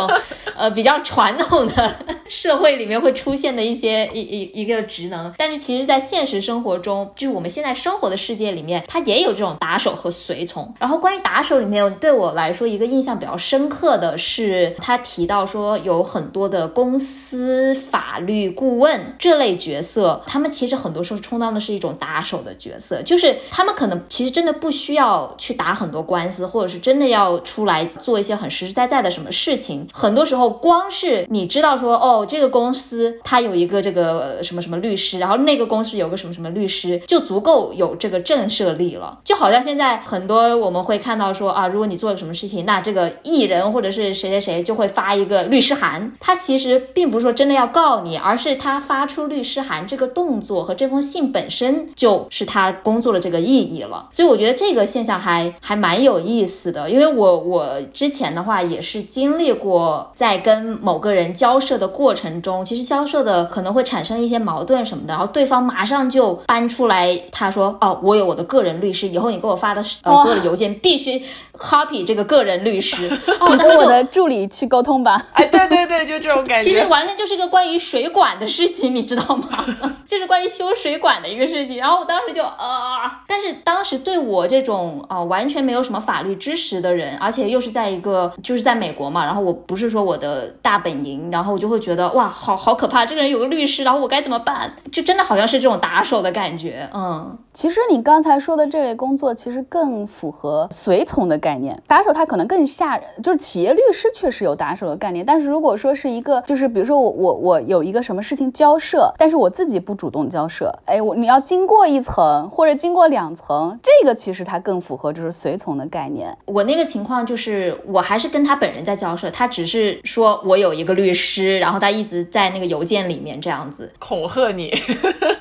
[0.56, 1.96] 呃比较传统的
[2.28, 5.34] 社会里面会出现的一些一一一个职能。
[5.38, 10.74] 但是其实，在现实生活中，就是我们现在生活的世界里面，它也有这种打手和随从。
[10.80, 29.87] 然后关于打手里面，对我来说一个印象比较深刻的是，他提到说有很多的公司法律顾问这类角色，他们其实很多时候充当的是一种打手的角色，就是他们可能其实真的不需要去打很多官司，或者是真的要出来做一些很实实在在的什么事情。
[29.92, 39.20] 很多时候，光是你知道说哦，这个公司它有一个这个什么什么律师，然后那个公司有个什么什么律师，就足够有这个震慑力了。
[39.24, 46.12] 就好像现在很多我们会看到说啊，如果你做了什么事情，那这个艺人或者是谁谁谁就会发一个律师函。
[46.20, 54.10] 他其实并不是说真的要告你，而是他发出律师函这个动作和这封信本身就是他工作的这个意义了。
[54.12, 59.77] 所以我觉得这个现象还还蛮有意思的，因为我我之前的话也是经历过
[60.14, 71.22] 在跟某个人交涉的过程中，其实交涉的可能会产生一些矛盾什么的，然后对方马上就搬出来，他说哦，我有我的个人律师，以后你给我发的呃所有的邮件必须
[71.58, 73.08] copy 这个个人律师。
[73.40, 75.26] 哦，你跟我的助理去沟通吧。
[75.34, 76.64] 哎，对对对，就这种感觉。
[76.64, 79.48] 其实完全就是一个关于水管的事情，你知道吗？
[80.08, 81.78] 就是关于修水管的一个事情。
[81.78, 94.74] 然后我当时就啊，但是当时对我这种啊完全没有什么法律知识的人，而且又是在一个就是在美国嘛，然后我不是说我的大本营，然后我就会觉得哇，好好可怕，这个人有个律师，然后我该怎么办？
[94.92, 96.90] 就真的好像是这种打手的感觉。
[96.94, 101.80] 嗯，其实你刚才说的这类工作，其实更符合随从的概念。
[101.86, 116.36] 打手他可能更吓人，就是企业律师确实有打手的概念，但是如果说是一个，就是比如说我我我有一个什么事情交涉，但是我自己不主动交涉，哎，我你要经过一层或者经过两层，这个其实它更符合就是随从的概念。
[116.46, 123.92] 我那个情况就是我还是跟他本人在交涉，他只是说我有一个律师，然后他一直在那个邮件里面这样子。
[124.00, 124.74] 恐吓你，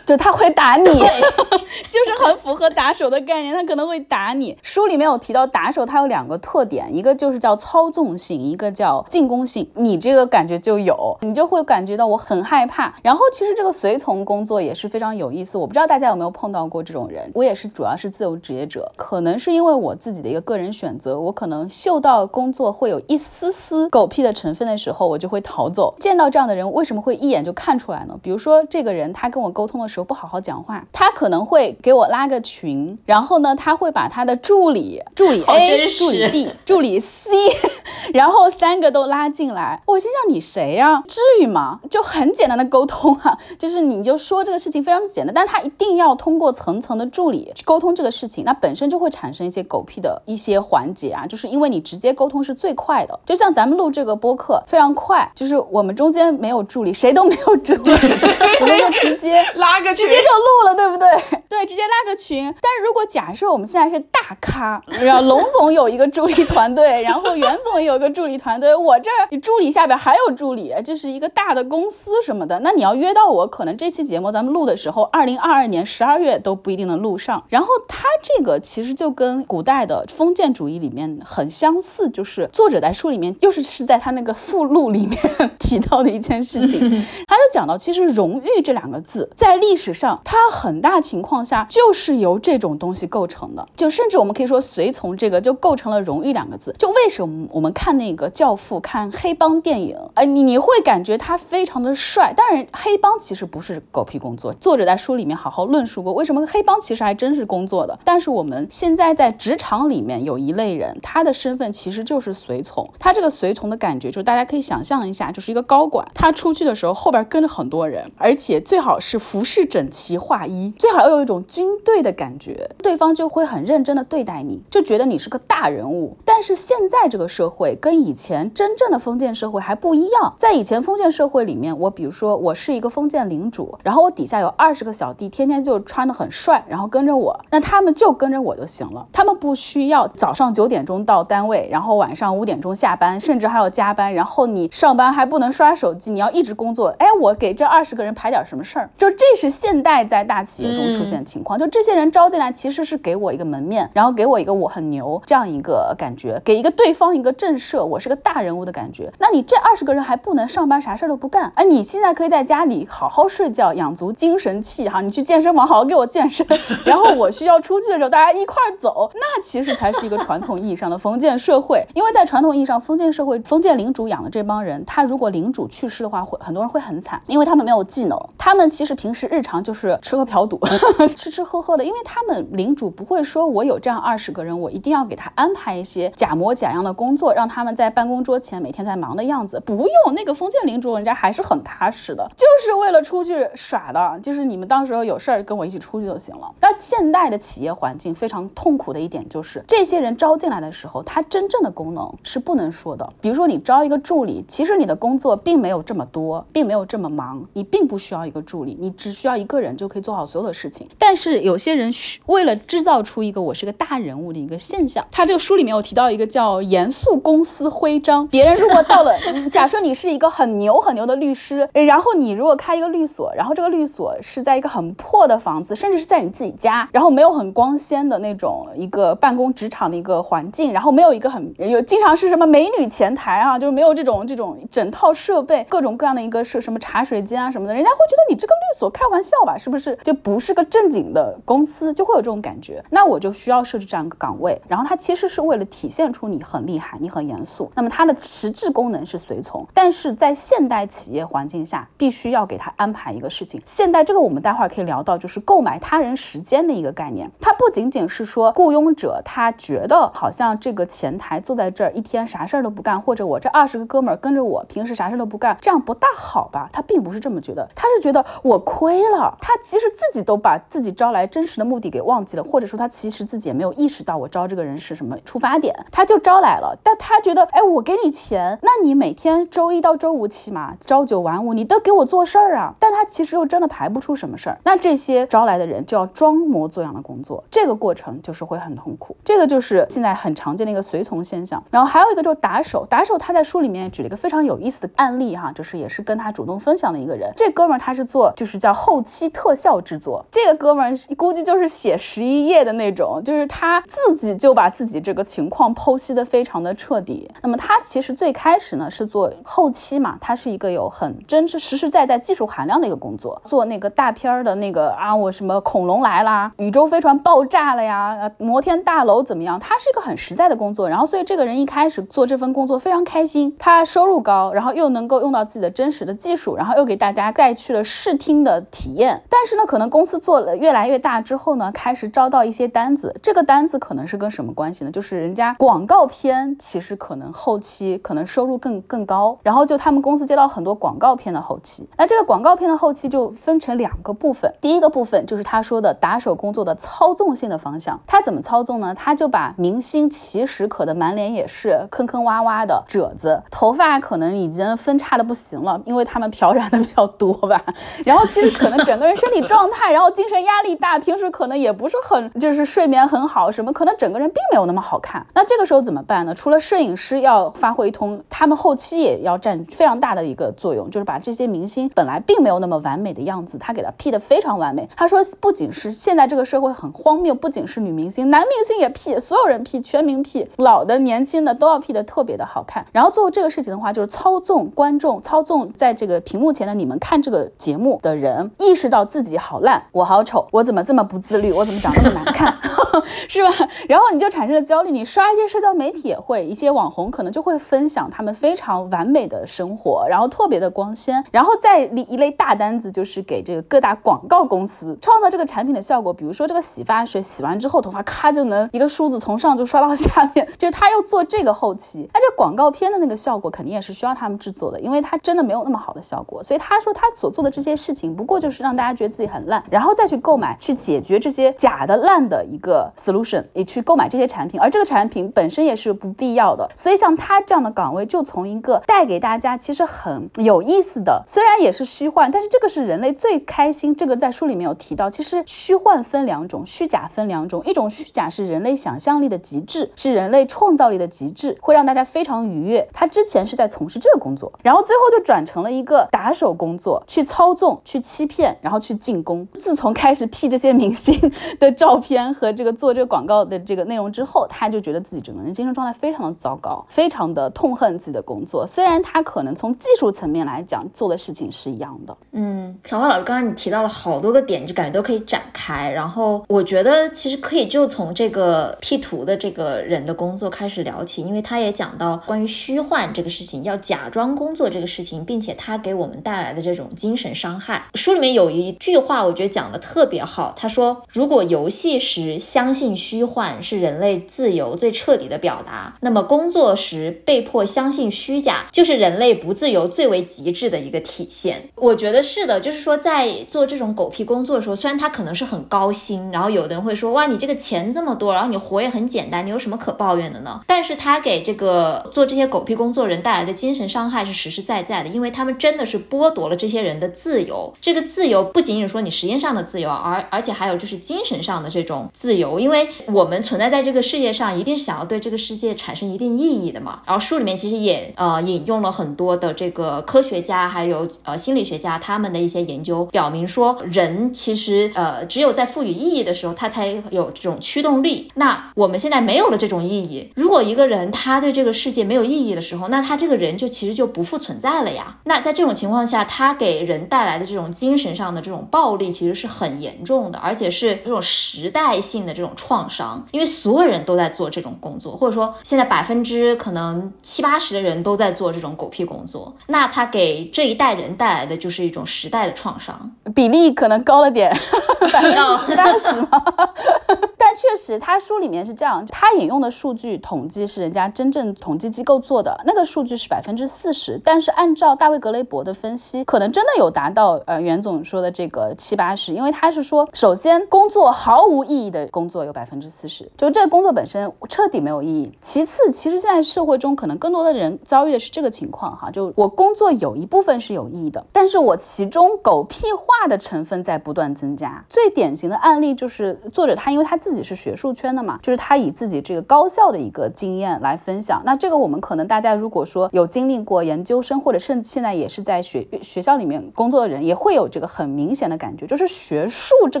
[0.06, 4.56] 就他会打你， 就是很符合打手的概念，他可能会打你。
[4.62, 9.68] 书里面有提到打手，他有两个特点，一个就是叫操纵性，一个叫进攻性。
[9.74, 12.94] 你这个感觉就有，你就会感觉到我很害怕。
[13.02, 17.28] 然后其实这个随从工作也是非常有意思，我不知道大家有没有碰到过这种人。
[17.34, 25.92] 我也是主要是自由职业者，可能是因为我自己的一个个人选择，我可能嗅到工作会有一丝丝狗屁的成分的时候，我就会逃走。
[25.98, 28.16] 见到这样的人，为什么会一眼就看出来呢？
[28.22, 37.30] 比如说这个人他跟我沟通的时候不好好讲话，他可能会给我拉个群，然后呢他会把他的助理、助理 A、助理 B、助理 C，
[38.12, 39.82] 然后三个都拉进来。
[39.86, 41.02] 我心想你谁呀？
[41.06, 41.80] 至于吗？
[41.90, 57.90] 就很简单的沟通啊，就是你就说这个事情非常的简单，但是他一定要通过层层的助理去沟通这个事情，那本身就会产生一些狗屁的一些环节啊，就是因为你直接沟通是最快的，就像咱们录这个播客非常快，就是我们中间没有助理，谁都没有助理，
[58.60, 61.08] 我们就直接拉个群直接就录了，对不对？
[61.48, 62.44] 对，直接拉个群。
[62.60, 77.42] 但是如果假设我们现在是大咖，然后龙总有一个助理团队，然后袁总也有个助理团队，我这儿助理下边还有助理，这是一个大的公司什么的，那你要约到我，可能这期节目咱们录的时候，二零二二年十二月都不一定能录上。
[77.48, 85.18] 然后他这个其实就跟古代的封建主义里面很相似，就是作者在书里面又是是在他那个附录里面
[85.58, 86.80] 提到的一件事情，
[87.26, 96.74] 他就讲到，其实荣誉这两个字在历史上，它很大情况下就是由这种东西构成的，就甚至我们可以说随从这个就构成了荣誉两个字。
[96.78, 107.98] 就为什么我们看那个教父，看黑帮电影，呃，你你会感觉他非常的帅，当然黑帮其实不是狗屁工作，作者在书里面好好论述过为什么黑帮其实还真是工作的。
[108.04, 126.16] 但是我们现在在职场里面有一类人，他的身份其实就是随从，他这个随从的感觉就是大家可以想象一下，就是一个高管，他出去的时候后边跟着很多人，而且最好是服饰整齐划一，最好要有一种军队的感觉，对方就会很认真的对待你，就觉得你是个大人物。
[126.24, 146.94] 但是现在这个社会跟以前真正的封建社会还不一样，在以前封建社会里面，我比如说我是一个封建领主，然后我底下有二十个小弟，天天就穿的很帅，然后跟着我，那他们就跟着我就行了，他们不需要早上九点钟到单位，然后晚上五点钟下班，甚至还要加班，然后你上班还不能刷手机，你要一直工作。
[146.98, 148.90] 哎，我给这二十个人排点什么事儿？
[148.96, 159.10] 就这是现代在大企业中出现的情况，就这些人招进来其实是给我一个门面，然后给我一个我很牛这样一个感觉，给一个对方一个震慑，我是个大人物的感觉。
[159.18, 166.46] 那你这二十个人还不能上班，啥事儿都不干，哎，你现在可以在家里好好睡觉，养足精神气哈，你去健身房好好给我健身，
[166.84, 171.84] 然后我需要出去的时候大家一块儿走，那其实才是一个传统意义上的封建社会。
[171.94, 180.60] 因为在传统意义上，封建社会封建领主养的这帮人，他如果领主去世的话，会很多人会很惨，因为他们没有技能，他们其实平时日常就是吃喝嫖赌，
[181.16, 189.62] 吃吃喝喝的，因为他们领主不会说我有这样二十个人，我一定要给他安排一些假模假样的工作，让他们在办公桌前每天在忙的样子。
[189.64, 196.52] 不用，那个封建领主人家还是很踏实的，就是为了出去耍的，就是你们到时候有事儿跟我一起出去就行了。
[196.58, 203.08] 但现代的企业环境非常痛苦的一点就是，这些人招进来的时候，他真正的功能是不能说的。
[203.20, 210.88] 比如说你招一个助理，其实你的工作并没有这么多，并没有这么忙，你并不需要一个助理，你只需要一个人就可以做好所有的事情。
[210.98, 218.26] 但是有些人需为了制造出一个我是个大人物的一个现象，他这个书里面有提到一个叫严肃公司徽章。
[218.28, 219.12] 别人如果到了，
[219.50, 239.98] 假设你是一个很牛很牛的律师，然后你如果开一个律所，然后这个律所是在一个很破的房子，甚至是在你自己家，然后没有很光鲜的那种一个办公职场的一个环境，然后没有一个很有经常是什么美女前台啊，就是没有这种这种整套设备，各种各样的一个是什么茶水间啊什么的，人家会觉得你这个律所开玩笑吧，是不是？
[240.04, 242.84] 就不是个正经的公司，就会有这种感觉。
[242.90, 247.70] 那我就需要设置这样一个岗位，然后它其实是为了体现出你很厉害，你很严肃。
[247.74, 253.62] 那么它的实质功能是随从，但是在现代企业环境下，必须要给他安排一个事情。
[253.64, 257.30] 现代这个我们待会儿可以聊到，就是购买他人时间的一个概念。
[257.40, 266.68] 它不仅仅是说雇佣者他觉得好像这个前台坐在这儿一天啥事儿都不干，或者我这二十个哥们儿跟着我平时啥事儿都不干，这样不大好吧？
[266.70, 269.36] 他并不是这么觉得，他是觉得我亏了。
[269.40, 276.76] 他其实自己都把自己招来真实的目的给忘记了，或者说他其实自己也没有意识到我招这个人是什么出发点，他就招来了。
[276.82, 282.74] 但他觉得，哎，我给你钱，那你每天周一到周五起码朝九晚五，你都给我做事儿啊。
[282.78, 284.58] 但他其实又真的排不出什么事儿。
[284.64, 289.16] 那这些招来的人就要装模作样的工作，这个过程就是会很痛苦。
[289.24, 291.62] 这个就是现在很常见的一个随从现象。
[291.70, 297.32] 然后还有一个就是打手，打手他在书里面举了一个非常有意思的案例哈，就是也是跟他主动分享的一个人。
[297.36, 307.30] 这哥们儿他是做就是叫后后期特效制作，这个哥们儿估计就是写十一页的那种，就是他自己就把自己这个情况剖析的非常的彻底。
[307.42, 319.60] 那么他其实最开始呢是做后期嘛，他是一个有很真实实实在在技术含量的一个工作，做那个大片儿的那个啊，我什么恐龙来啦，宇宙飞船爆炸了呀，呃，摩天大楼怎么样？
[319.60, 329.20] 他是一个很实在的工作，然后所以这个人一开始做这份工作非常开心，他收入高，然后又能够用到自己的真实的技术，然后又给大家带去了视听的体体验。
[329.28, 334.90] 但是呢，可能公司做了越来越大之后呢，开始招到一些单子，这个单子可能是跟什么关系呢？
[334.90, 341.88] 就是人家广告片其实可能后期可能收入更更高，然后就他们公司接到很多广告片的后期。
[341.96, 348.94] 那这个广告片的后期就分成两个部分，第一个部分就是他说的打手工作的操纵性的方向，他怎么操纵呢？
[348.94, 357.60] 他就把明星其实可能满脸也是坑坑洼洼的褶子，头发可能已经分叉的不行了，因为他们漂染的比较多吧。
[358.04, 365.24] 然后其实可能整个人身体状态，然后精神压力大，平时可能也不是很就是睡眠很好，什么可能整个人并没有那么好看。
[365.34, 366.34] 那这个时候怎么办呢？
[366.34, 374.88] 除了摄影师要发挥一通，他们后期也要占非常大的一个作用，就是把这些明星本来并没有那么完美的样子，他给他 P 的非常完美。
[374.96, 382.84] 他说，不仅是现在这个社会很荒谬，不仅是女明星，男明星也 P，所有人 P，全民 P，老的、年轻的都要 P 的特别的好看。
[382.92, 392.58] 然后做这个事情的话，就是操纵观众，操纵在这个屏幕前的你们看这个节目的人，意识到自己好烂，我好丑，我怎么这么不自律，我怎么长那么难看，
[393.28, 393.50] 是吧？
[393.88, 401.24] 然后你就产生了焦虑，你刷一些社交媒体也会，一些网红可能就会分享他们非常完美的生活，然后特别的光鲜。
[401.30, 416.42] 然后再一一类大单子，就是给这个各大广告公司创造这个产品的效果，比如说这个洗发水洗完之后，头发咔就能一个梳子从上就刷到下面， 就是他又做这个后期，那这广告片的那个效果肯定也是需要他们制作的，因为他真的没有那么好的效果。
[416.42, 426.68] 所以他说他所做的这些事情，不过就是是让大家觉得自己很烂，然后再去购买去解决这些假的烂的一个 solution，也去购买这些产品，而这个产品本身也是不必要的。
[426.74, 433.94] 所以像他这样的岗位，就从一个带给大家其实很有意思的，虽然也是虚幻，但是这个是人类最开心。
[433.94, 442.86] 这个在书里面有提到，其实虚幻分两种，虚假分两种，一种虚假是人类想象力的极致，是人类创造力的极致，会让大家非常愉悦。
[442.92, 449.46] 他之前是在从事这个工作，然后最后就转成了一个打手工作，去操纵、去欺骗，然后去进攻。
[449.58, 458.66] 自从开始 P 这些明星的照片和这个做这个广告的这个内容之后，他就觉得自己整个人精神状态非常的糟糕，非常的痛恨自己的工作。
[458.66, 462.16] 虽然他可能从技术层面来讲做的事情是一样的。
[462.32, 465.90] 嗯，小花老师，刚刚你提到了好多个点，就感觉都可以展开。
[465.90, 477.82] 然后我觉得其实可以就从这个 P 图的这个人的工作开始聊起，因为他也讲到关于虚幻这个事情，要假装工作这个事情，并且他给我们带来的这种精神伤害。
[477.94, 480.54] 书里面有一句话，我觉得讲的特别好。
[480.56, 491.70] 他说，如果游戏时相信虚幻是人类自由最彻底的表达，那么工作时被迫相信虚假，就是人类不自由最为极致的一个体现。
[491.76, 500.60] 我觉得是的，就是说在做这种狗屁工作的时候，虽然他可能是很高薪，然后有的人会说，哇，你这个钱这么多，然后你活也很简单，你有什么可抱怨的呢？
[500.66, 507.74] 但是他给这个做这些狗屁工作人带来的精神伤害是实实在在的，因为他们真的是剥夺了这些人的自由。
[507.80, 517.02] 这个自自由不仅仅说你时间上的自由，而而且还有就是精神上的这种自由，因为我们存在在这个世界上，一定是想要对这个世界产生一定意义的嘛。
[517.04, 528.32] 然后书里面其实也呃引用了很多的这个科学家还有呃心理学家他们的一些研究，表明说人其实呃只有在赋予意义的时候，他才有这种驱动力。
[528.36, 535.18] 那我们现在没有了这种意义，如果一个人他对这个世界没有意义的时候，那他这个人就其实就不复存在了呀。
[535.24, 554.50] 那在这种情况下，他给人带来的这种精神上的这种暴力，其实是很严重的，而且是这种时代性的这种创伤，因为所有人都在做这种工作，或者说现在百分之可能七八十的人都在做这种狗屁工作，那他给这一代人带来的就是一种时代的创伤，比例可能高了点，
[555.12, 556.28] 百分之七八十吗？
[557.56, 575.32] 确实，他书里面是这样，他引用的数据统计是人家真正统计机构做的，那个数据是百分之四十，但是按照大卫格雷伯的分析，可能真的有达到呃袁总说的这个七八十，因为他是说，首先工作毫无意义的工作有百分之四十，就这个工作本身彻底没有意义。
[575.40, 584.84] 其次，其实现在社会中可能更多的人遭遇的是这个情况哈，就我工作有一部分是有意义的，但是我其中狗屁话的成分在不断增加。
[584.88, 591.40] 最典型的案例就是作者他因为他自己是学术圈的嘛，就是他以自己这个高校的一个经验来分享。
[591.44, 600.00] 那这个我们可能大家如果说有经历过研究生，或者甚至现在也是在学学校里面工作的人，也会有这个很明显的感觉，就是学术这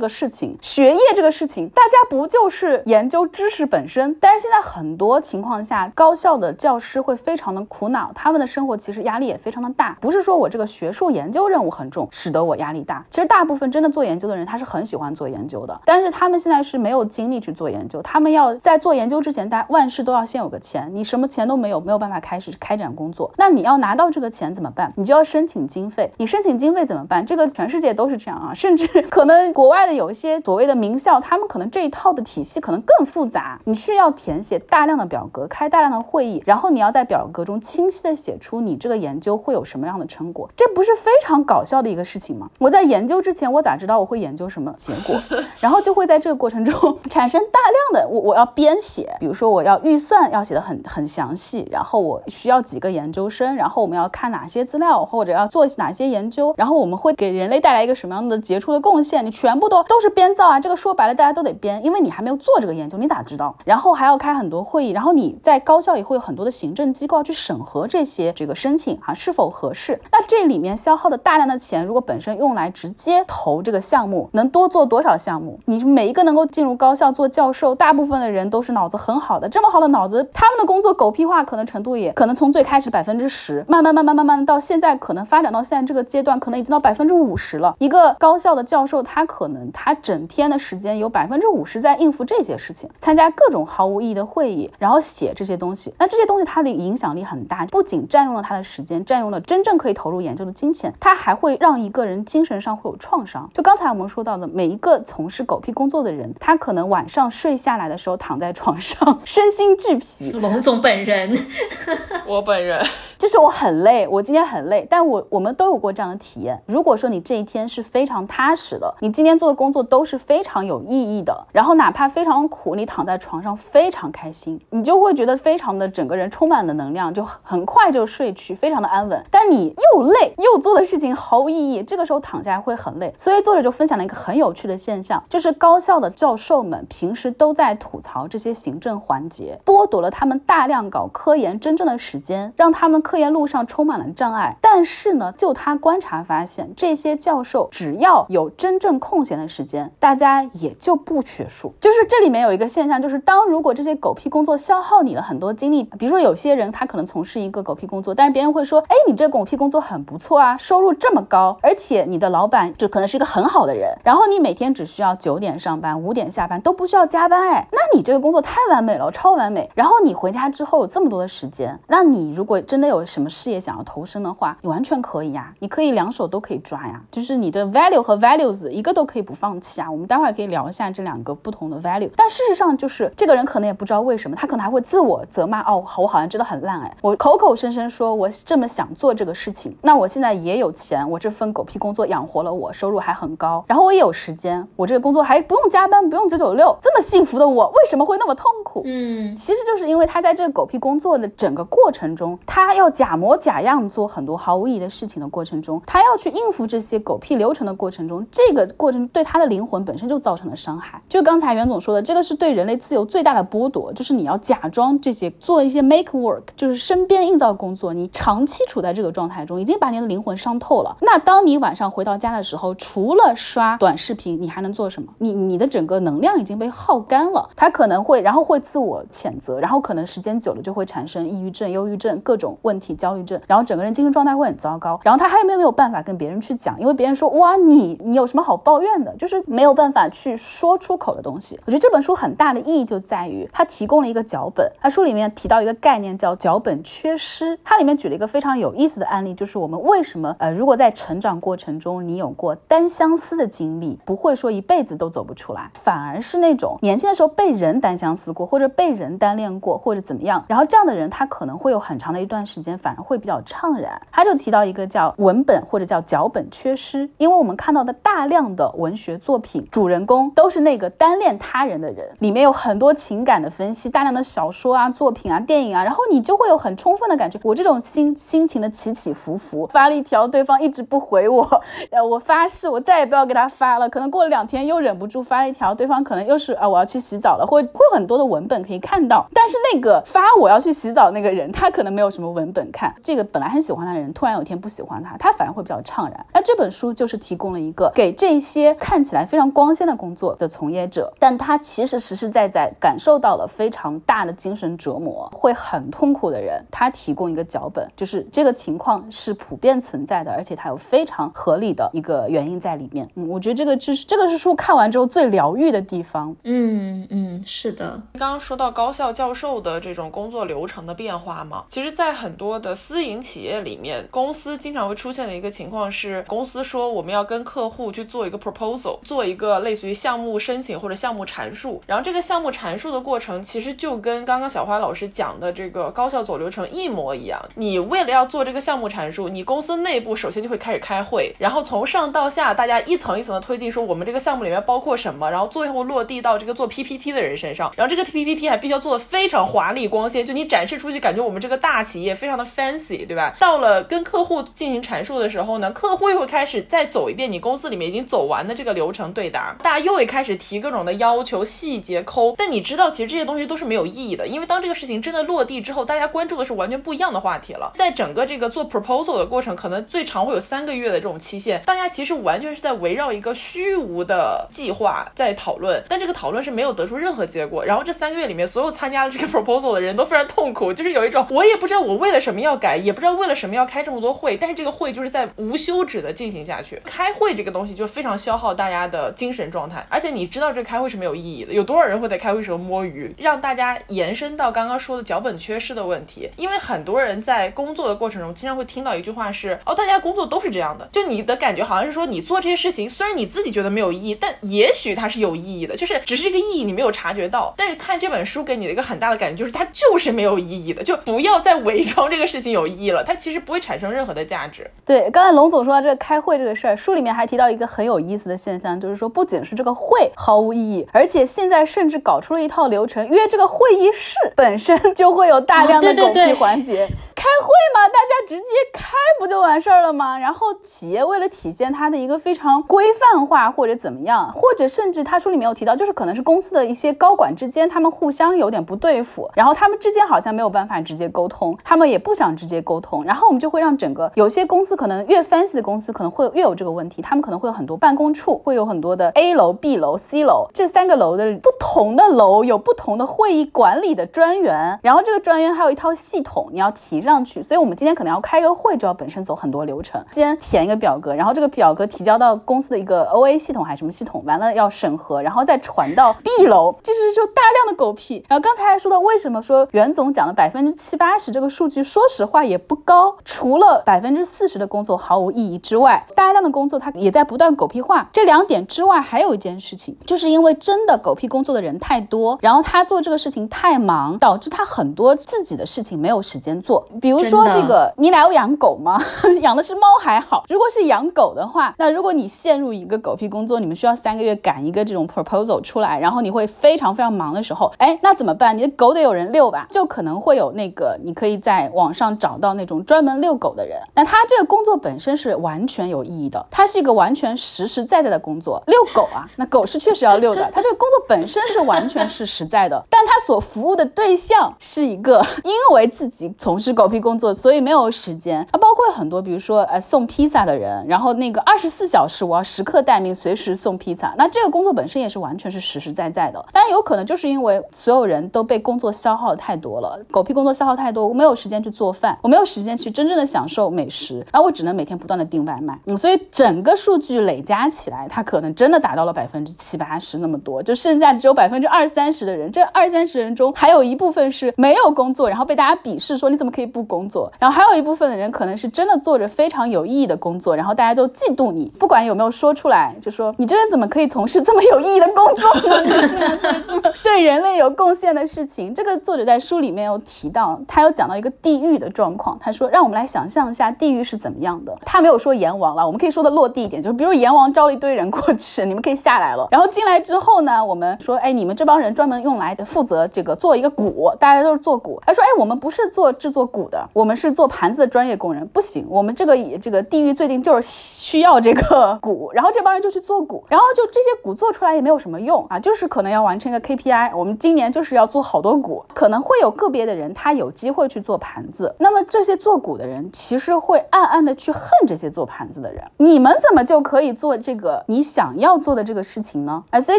[0.00, 4.16] 个事情，学业这个事情，大家不就是研究知识本身？
[4.20, 9.96] 但是现在很多情况下，高校的教师会非常的苦恼，他们的生活其实压力也非常的大。
[10.00, 13.04] 不是说我这个学术研究任务很重，使得我压力大。
[13.10, 18.00] 其实大部分真的做研究的人，他是很喜欢做研究的，但是他们现在是没有经精力去做研究。
[18.02, 23.28] 他们要在做研究之前，大家万事都要先有个钱，你什么钱都没有，没有办法开始开展工作。
[23.36, 24.92] 那你要拿到这个钱怎么办？
[24.96, 26.08] 你就要申请经费。
[26.18, 27.26] 你申请经费怎么办？
[27.26, 33.58] 这个全世界都是这样啊，甚至 可能国外的有一些所谓的名校，他们可能这一套的体系可能更复杂。
[33.64, 40.48] 你需要填写大量的表格，开大量的会议，然后你要在表格中清晰的写出你这个研究会有什么样的成果。
[40.54, 42.48] 这不是非常搞笑的一个事情吗？
[42.60, 45.16] 我在研究之前，我咋知道我会研究什么结果？
[45.58, 47.58] 然后就会在这个过程中 产生大
[47.94, 59.24] 量的我我要编写，比如说我要预算要写的很很详细，然后我需要几个研究生，然后我们要看哪些资料或者要做哪些研究，然后我们会给人类带来一个什么样的杰出的贡献？
[59.24, 60.60] 你全部都都是编造啊！
[60.60, 63.56] 这个说白了，大家都得编，因为你还没有做这个研究，你咋知道？
[63.64, 69.98] 然后还要开很多会议，然后你在高校也会有很多的行政机构去审核这些这个申请啊是否合适。
[70.12, 75.58] 那这里面消耗的大量的钱，如果本身用来直接投这个项目，能多做多少项目？
[75.64, 87.76] 你每一个能够进入高校要做教授，大部分的人都是脑子很好的，这么好的脑子，他们的工作狗屁化可能程度也可能从最开始百分之十，慢慢慢慢慢慢到现在可能发展到现在这个阶段，可能已经到百分之五十了。
[87.78, 95.94] 一个高校的教授，他可能他整天的时间有百分之五十在应付这些事情，参加各种毫无意义的会议，然后写这些东西。
[95.98, 103.48] 那这些东西它的影响力很大，不仅占用了他的时间，占用了真正可以投入研究的金钱，他还会让一个人精神上会有创伤。
[103.54, 110.32] 就刚才我们说到的，每一个从事狗屁工作的人，他可能晚上睡下来的时候躺在床上， 身心俱疲。
[110.32, 111.38] 龙总本人，
[112.26, 112.82] 我本人
[113.18, 116.60] 就是我很累，我今天很累，但我我们都有过这样的体验。
[116.66, 129.24] 如果说你这一天是非常踏实的，你今天做的工作都是非常有意义的，然后哪怕非常苦，你躺在床上非常开心，你就会觉得非常的整个人充满了能量，就很快就睡去，非常的安稳。
[129.30, 133.14] 但你又累又做的事情毫无意义，这个时候躺下来会很累。
[133.16, 144.56] 所以作者就分享了一个很有趣的现象，就是高校的教授们平时都在吐槽这些行政环节，剥夺了他们大量搞科研真正的时间，让他们科研路上充满了障碍。
[144.60, 151.72] 但是呢，就他观察发现，这些教授只要有真正空闲的时间，大家也就不学术。
[151.80, 169.70] 就是这里面有一个现象，就是当如果这些狗屁工作消耗你了很多精力，比如说有些人他可能从事一个狗屁工作，但是别人会说，哎，你这狗屁工作很不错啊，收入这么高，而且你的老板就可能是一个很好的人，然后你每天只需要九点上班，五点下班都不需要加班，哎，那你这个工作太完美了，超完美。
[169.74, 179.90] 然后你回家之后有这么多的时间，那你如果真的有什么事业想要投身的话，你完全可以呀，你可以两手都可以抓呀，就是你的 value 和 values 一个都可以不放弃啊。
[179.90, 198.82] 我们待会儿可以聊一下这两个不同的 value，但事实上就是这个人可能也不知道为什么，他可能还会自我责骂，哦，我好像真的很烂哎，我口口声声说我这么想做这个事情，那我现在也有钱，我这份狗屁工作养活了我，收入还很高，然后我也有时间，我这个工作还不用加班，不用九九六，这么幸福的我为什么会那么痛苦？
[198.84, 211.00] 嗯，其实就是因为他在这个狗屁工作的整个过程中，他要假模假样做很多毫无意义的事情的过程中，他要去应付这些狗屁流程的过程中，这个过程对他的灵魂本身就造成了伤害。
[211.08, 220.96] 就刚才袁总说的，这个是对人类自由最大的剥夺，就是你要假装这些做一些 make work，就是身边硬造工作，你长期处在这个状态中，已经把你的灵魂伤透了。
[221.00, 225.12] 那当你晚上回到家的时候，除了刷短视频，你还能做什么？
[225.18, 236.78] 你你的整个能量已经被耗干了，他可能会，然后会自我谴责，然后可能时间久了就会产生抑郁症、忧郁症各种问题、焦虑症，然后整个人精神状态会很糟糕，然后他还有没有没有办法跟别人去讲？
[236.80, 239.14] 因为别人说哇你你有什么好抱怨的？
[239.16, 241.58] 就是没有办法去说出口的东西。
[241.66, 264.00] 我觉得这本书很大的意义就在于它提供了一个脚本，它书里面提到一个概念叫脚本缺失，它里面举了一个非常有意思的案例，就是我们为什么呃如果在成长过程中你有过单相思的经历，不会说一辈子都走不出来，反而是那种年轻的时候被人单相思过，或者被人单恋过，或者怎么样，然后这样的人他可能会有很长的一段时间间反而会比较怅然。
[264.12, 296.26] 他就提到一个叫文本或者叫脚本缺失，因为我们看到的大量的文学作品，主人公都是那个单恋他人的人，里面有很多情感的分析，大量的小说啊、作品啊、电影啊，然后你就会有很充分的感觉，我这种心心情的起起伏伏，发了一条对方一直不回我， 呃，我发誓我再也不要给他发了，可能过了两天又忍不住发了一条，对方可能又是啊我要去洗澡了，会会有很多的文本可以看到，但是那个发我要去洗澡那个人，他可能没有什么文本看，这个本来很喜欢他的人，突然有一天不喜欢他，他反而会比较怅然。
[296.32, 313.08] 那这本书就是提供了一个给这些看起来非常光鲜的工作的从业者，但他其实实实在在感受到了非常大的精神折磨，会很痛苦的人，他提供一个脚本，就是这个情况是普遍存在的，而且它有非常合理的一个原因在里面。
[313.14, 316.34] 嗯，我觉得这个就是这个是书看完之后最疗愈的地方。
[316.44, 318.00] 嗯嗯，是的。
[318.18, 337.40] 刚刚说到高校教授的这种工作流程的变化嘛，其实，在很多多的私营企业里面，公司经常会出现的一个情况是，公司说我们要跟客户去做一个 proposal，做一个类似于项目申请或者项目阐述，然后这个项目阐述的过程其实就跟刚刚小花老师讲的这个高校走流程一模一样。
[337.56, 353.32] 你为了要做这个项目阐述，你公司内部首先就会开始开会，然后从上到下，大家一层一层的推进，说我们这个项目里面包括什么，然后最后落地到这个做 PPT 的人身上，然后这个 PPT 还必须要做的非常华丽光鲜，就你展示出去，感觉我们这个大企业非非常的 fancy，对吧？
[353.38, 362.34] 到了跟客户进行阐述的时候呢，客户又会开始再走一遍你公司里面已经走完的这个流程对答，大家又会开始提各种的要求、细节抠。
[362.36, 367.70] 但你知道，其实这些东西都是没有意义的，因为当这个事情真的落地之后，大家关注的是完全不一样的话题了。
[367.76, 377.64] 在整个这个做 proposal 的过程，可能最长会有三个月的这种期限，大家其实完全是在围绕一个虚无的计划在讨论，但这个讨论是没有得出任何结果。
[377.64, 386.80] 然后这三个月里面，所有参加了这个 proposal 的人都非常痛苦，就是有一种我也不知道我为了什么要改，也不知道为了什么要开这么多会，但是这个会就是在无休止的进行下去。
[386.84, 393.14] 开会这个东西就非常消耗大家的精神状态，而且你知道这开会是没有意义的，有多少人会在开会时候摸鱼？
[393.18, 407.54] 让大家延伸到刚刚说的脚本缺失的问题，因为很多人在工作的过程中经常会听到一句话是：哦，大家工作都是这样的，就你的感觉好像是说你做这些事情，虽然你自己觉得没有意义，但也许它是有意义的，就是只是这个意义你没有察觉到。
[407.56, 414.70] 但是看这本书给你的一个很大的感觉就是它就是没有意义的，就不要再伪装这个事情有意义了，它其实不会产生任何的价值。
[414.84, 426.88] 对，刚才龙总说到这个开会这个事儿，书里面还提到一个很有意思的现象，就是说不仅是这个会毫无意义，而且现在甚至搞出了一套流程，约这个会议室 本身就会有大量的狗屁环节。
[427.16, 430.18] 开会嘛，大家直接开不就完事儿了吗？
[430.18, 468.22] 然后企业为了体现它的一个非常规范化或者怎么样，或者甚至他书里面有提到，就是可能是公司的一些高管之间，他们互相有点不对付，然后他们之间好像没有办法直接沟通，他们也也不想直接沟通，然后我们就会让整个有些公司可能越 fancy 的公司可能会越有这个问题，他们可能会有很多办公处，会有很多的 A 楼、B 楼、C 楼这三个楼的不同的楼有不同的会议管理的专员，然后这个专员还有一套系统你要提上去，所以我们今天可能要开个会，就要本身走很多流程，先填一个表格，然后这个表格提交到公司的一个 OA 系统还是什么系统，完了要审核，然后再传到 B 楼，就是就大量的狗屁。
[468.28, 478.10] 然后刚才还说到为什么说袁总讲的百分之七八十这个数据，说实话也不高，除了百分之四十的工作毫无意义之外，大量的工作它也在不断狗屁化。
[478.12, 486.86] 这两点之外，还有一件事情，就是因为真的狗屁工作的人太多，然后他做这个事情太忙，导致他很多自己的事情没有时间做。
[487.00, 489.00] 比如说这个，你俩有养狗吗？
[489.40, 498.56] 养的是猫还好，如果是养狗的话，那如果你陷入一个狗屁工作，你们需要三个月赶一个这种 proposal 出来，然后你会非常非常忙的时候，哎，那怎么办？
[498.56, 499.68] 你的狗得有人遛吧？
[499.70, 503.80] 就可能会有那个，你可以在网上找到那种专门遛狗的人。
[503.94, 508.62] 那他这个工作本身是完全有意义的，它是一个完全实实在在的工作。
[508.66, 518.40] 遛狗啊， 那狗是确实要遛的，他这个工作本身是完全是实在的， 但他所服务的对象是一个因为自己从事狗屁工作，所以没有时间。
[518.50, 524.14] 啊，包括很多，比如说呃送披萨的人，然后那个二十四小时我要时刻待命，随时送披萨。
[524.16, 535.76] 那这个工作本身也是完全是实实在在的，但有可能就是因为所有人都被工作消耗的太多了，狗屁工作消耗太多，没有时间去做饭，我没有时间去真正的享受美食，然后我只能每天不断的订外卖。
[535.86, 556.92] 嗯，所以整个数据累加起来，它可能真的达到了百分之七八十那么多，就剩下只有百分之二三十的人，这二三十人中还有一部分是没有工作，然后被大家鄙视说你怎么可以不工作，然后还有一部分的人可能是真的做着非常有意义的工作，然后大家都嫉妒你，不管有没有说出来，就说你这人怎么可以从事这么有意义的工作呢？
[557.02, 558.72] 对人类有贡献的事情。
[558.72, 564.76] 这个作者在书里面有提到，他有讲到一个地狱的状况，他说让我们来想象一下地狱是怎么样的。
[564.84, 575.00] 他没有说阎王了，我们可以说的落地一点，就是比如阎王招了一堆人过去，你们可以下来了，然后进来之后呢，我们说，哎，你们这帮人专门用来负责这个做一个鼓，大家都是做鼓。
[575.06, 599.62] 他说，哎，我们不是做制作鼓的，我们是做盘子的专业工人，不行，我们这个这个地狱最近就是需要这个鼓，然后这帮人就去做鼓，然后就这些鼓做出来也没有什么用啊，就是可能要完成一个 KPI，我们今年就是要做好多鼓，可能会有个别的人他有机会去做盘子，那么这些做股的人其实会暗暗的去恨这些做盘子的人，你们怎么就可以做这个你想要做的这个事情呢？
[599.70, 599.98] 哎，所以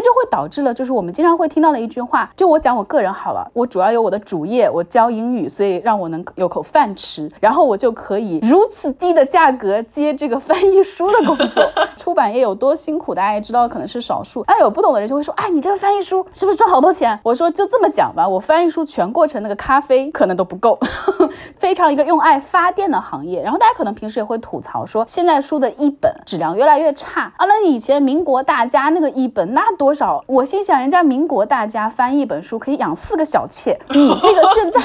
[0.00, 11.62] 就会导致了，就是我们经常会听到的一句话，就我讲我个人好了，我主要有我的主业，我教英语，所以让我能有口饭吃，然后我就可以如此低的价格接这个翻译书的工作，
[11.96, 14.42] 出版业有多辛苦，大家也知道，可能是少数。
[14.42, 17.18] 哎，有不懂的人就会说，哎，你这个翻译书是不是赚好多钱？
[17.22, 20.78] 我说就这么讲吧，我翻译书全过程那个咖啡可能都不够，
[21.58, 23.42] 非常一个用爱发电的行业。
[23.42, 27.46] 然后大家可能平时也会吐槽说，现在书的一本质量越来越差啊。
[27.46, 30.22] 那以前民国大家那个一本那多少？
[30.26, 34.80] 我心想，人家民国大家翻译一本书可以养四个小妾，你这个现在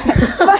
[0.46, 0.58] 翻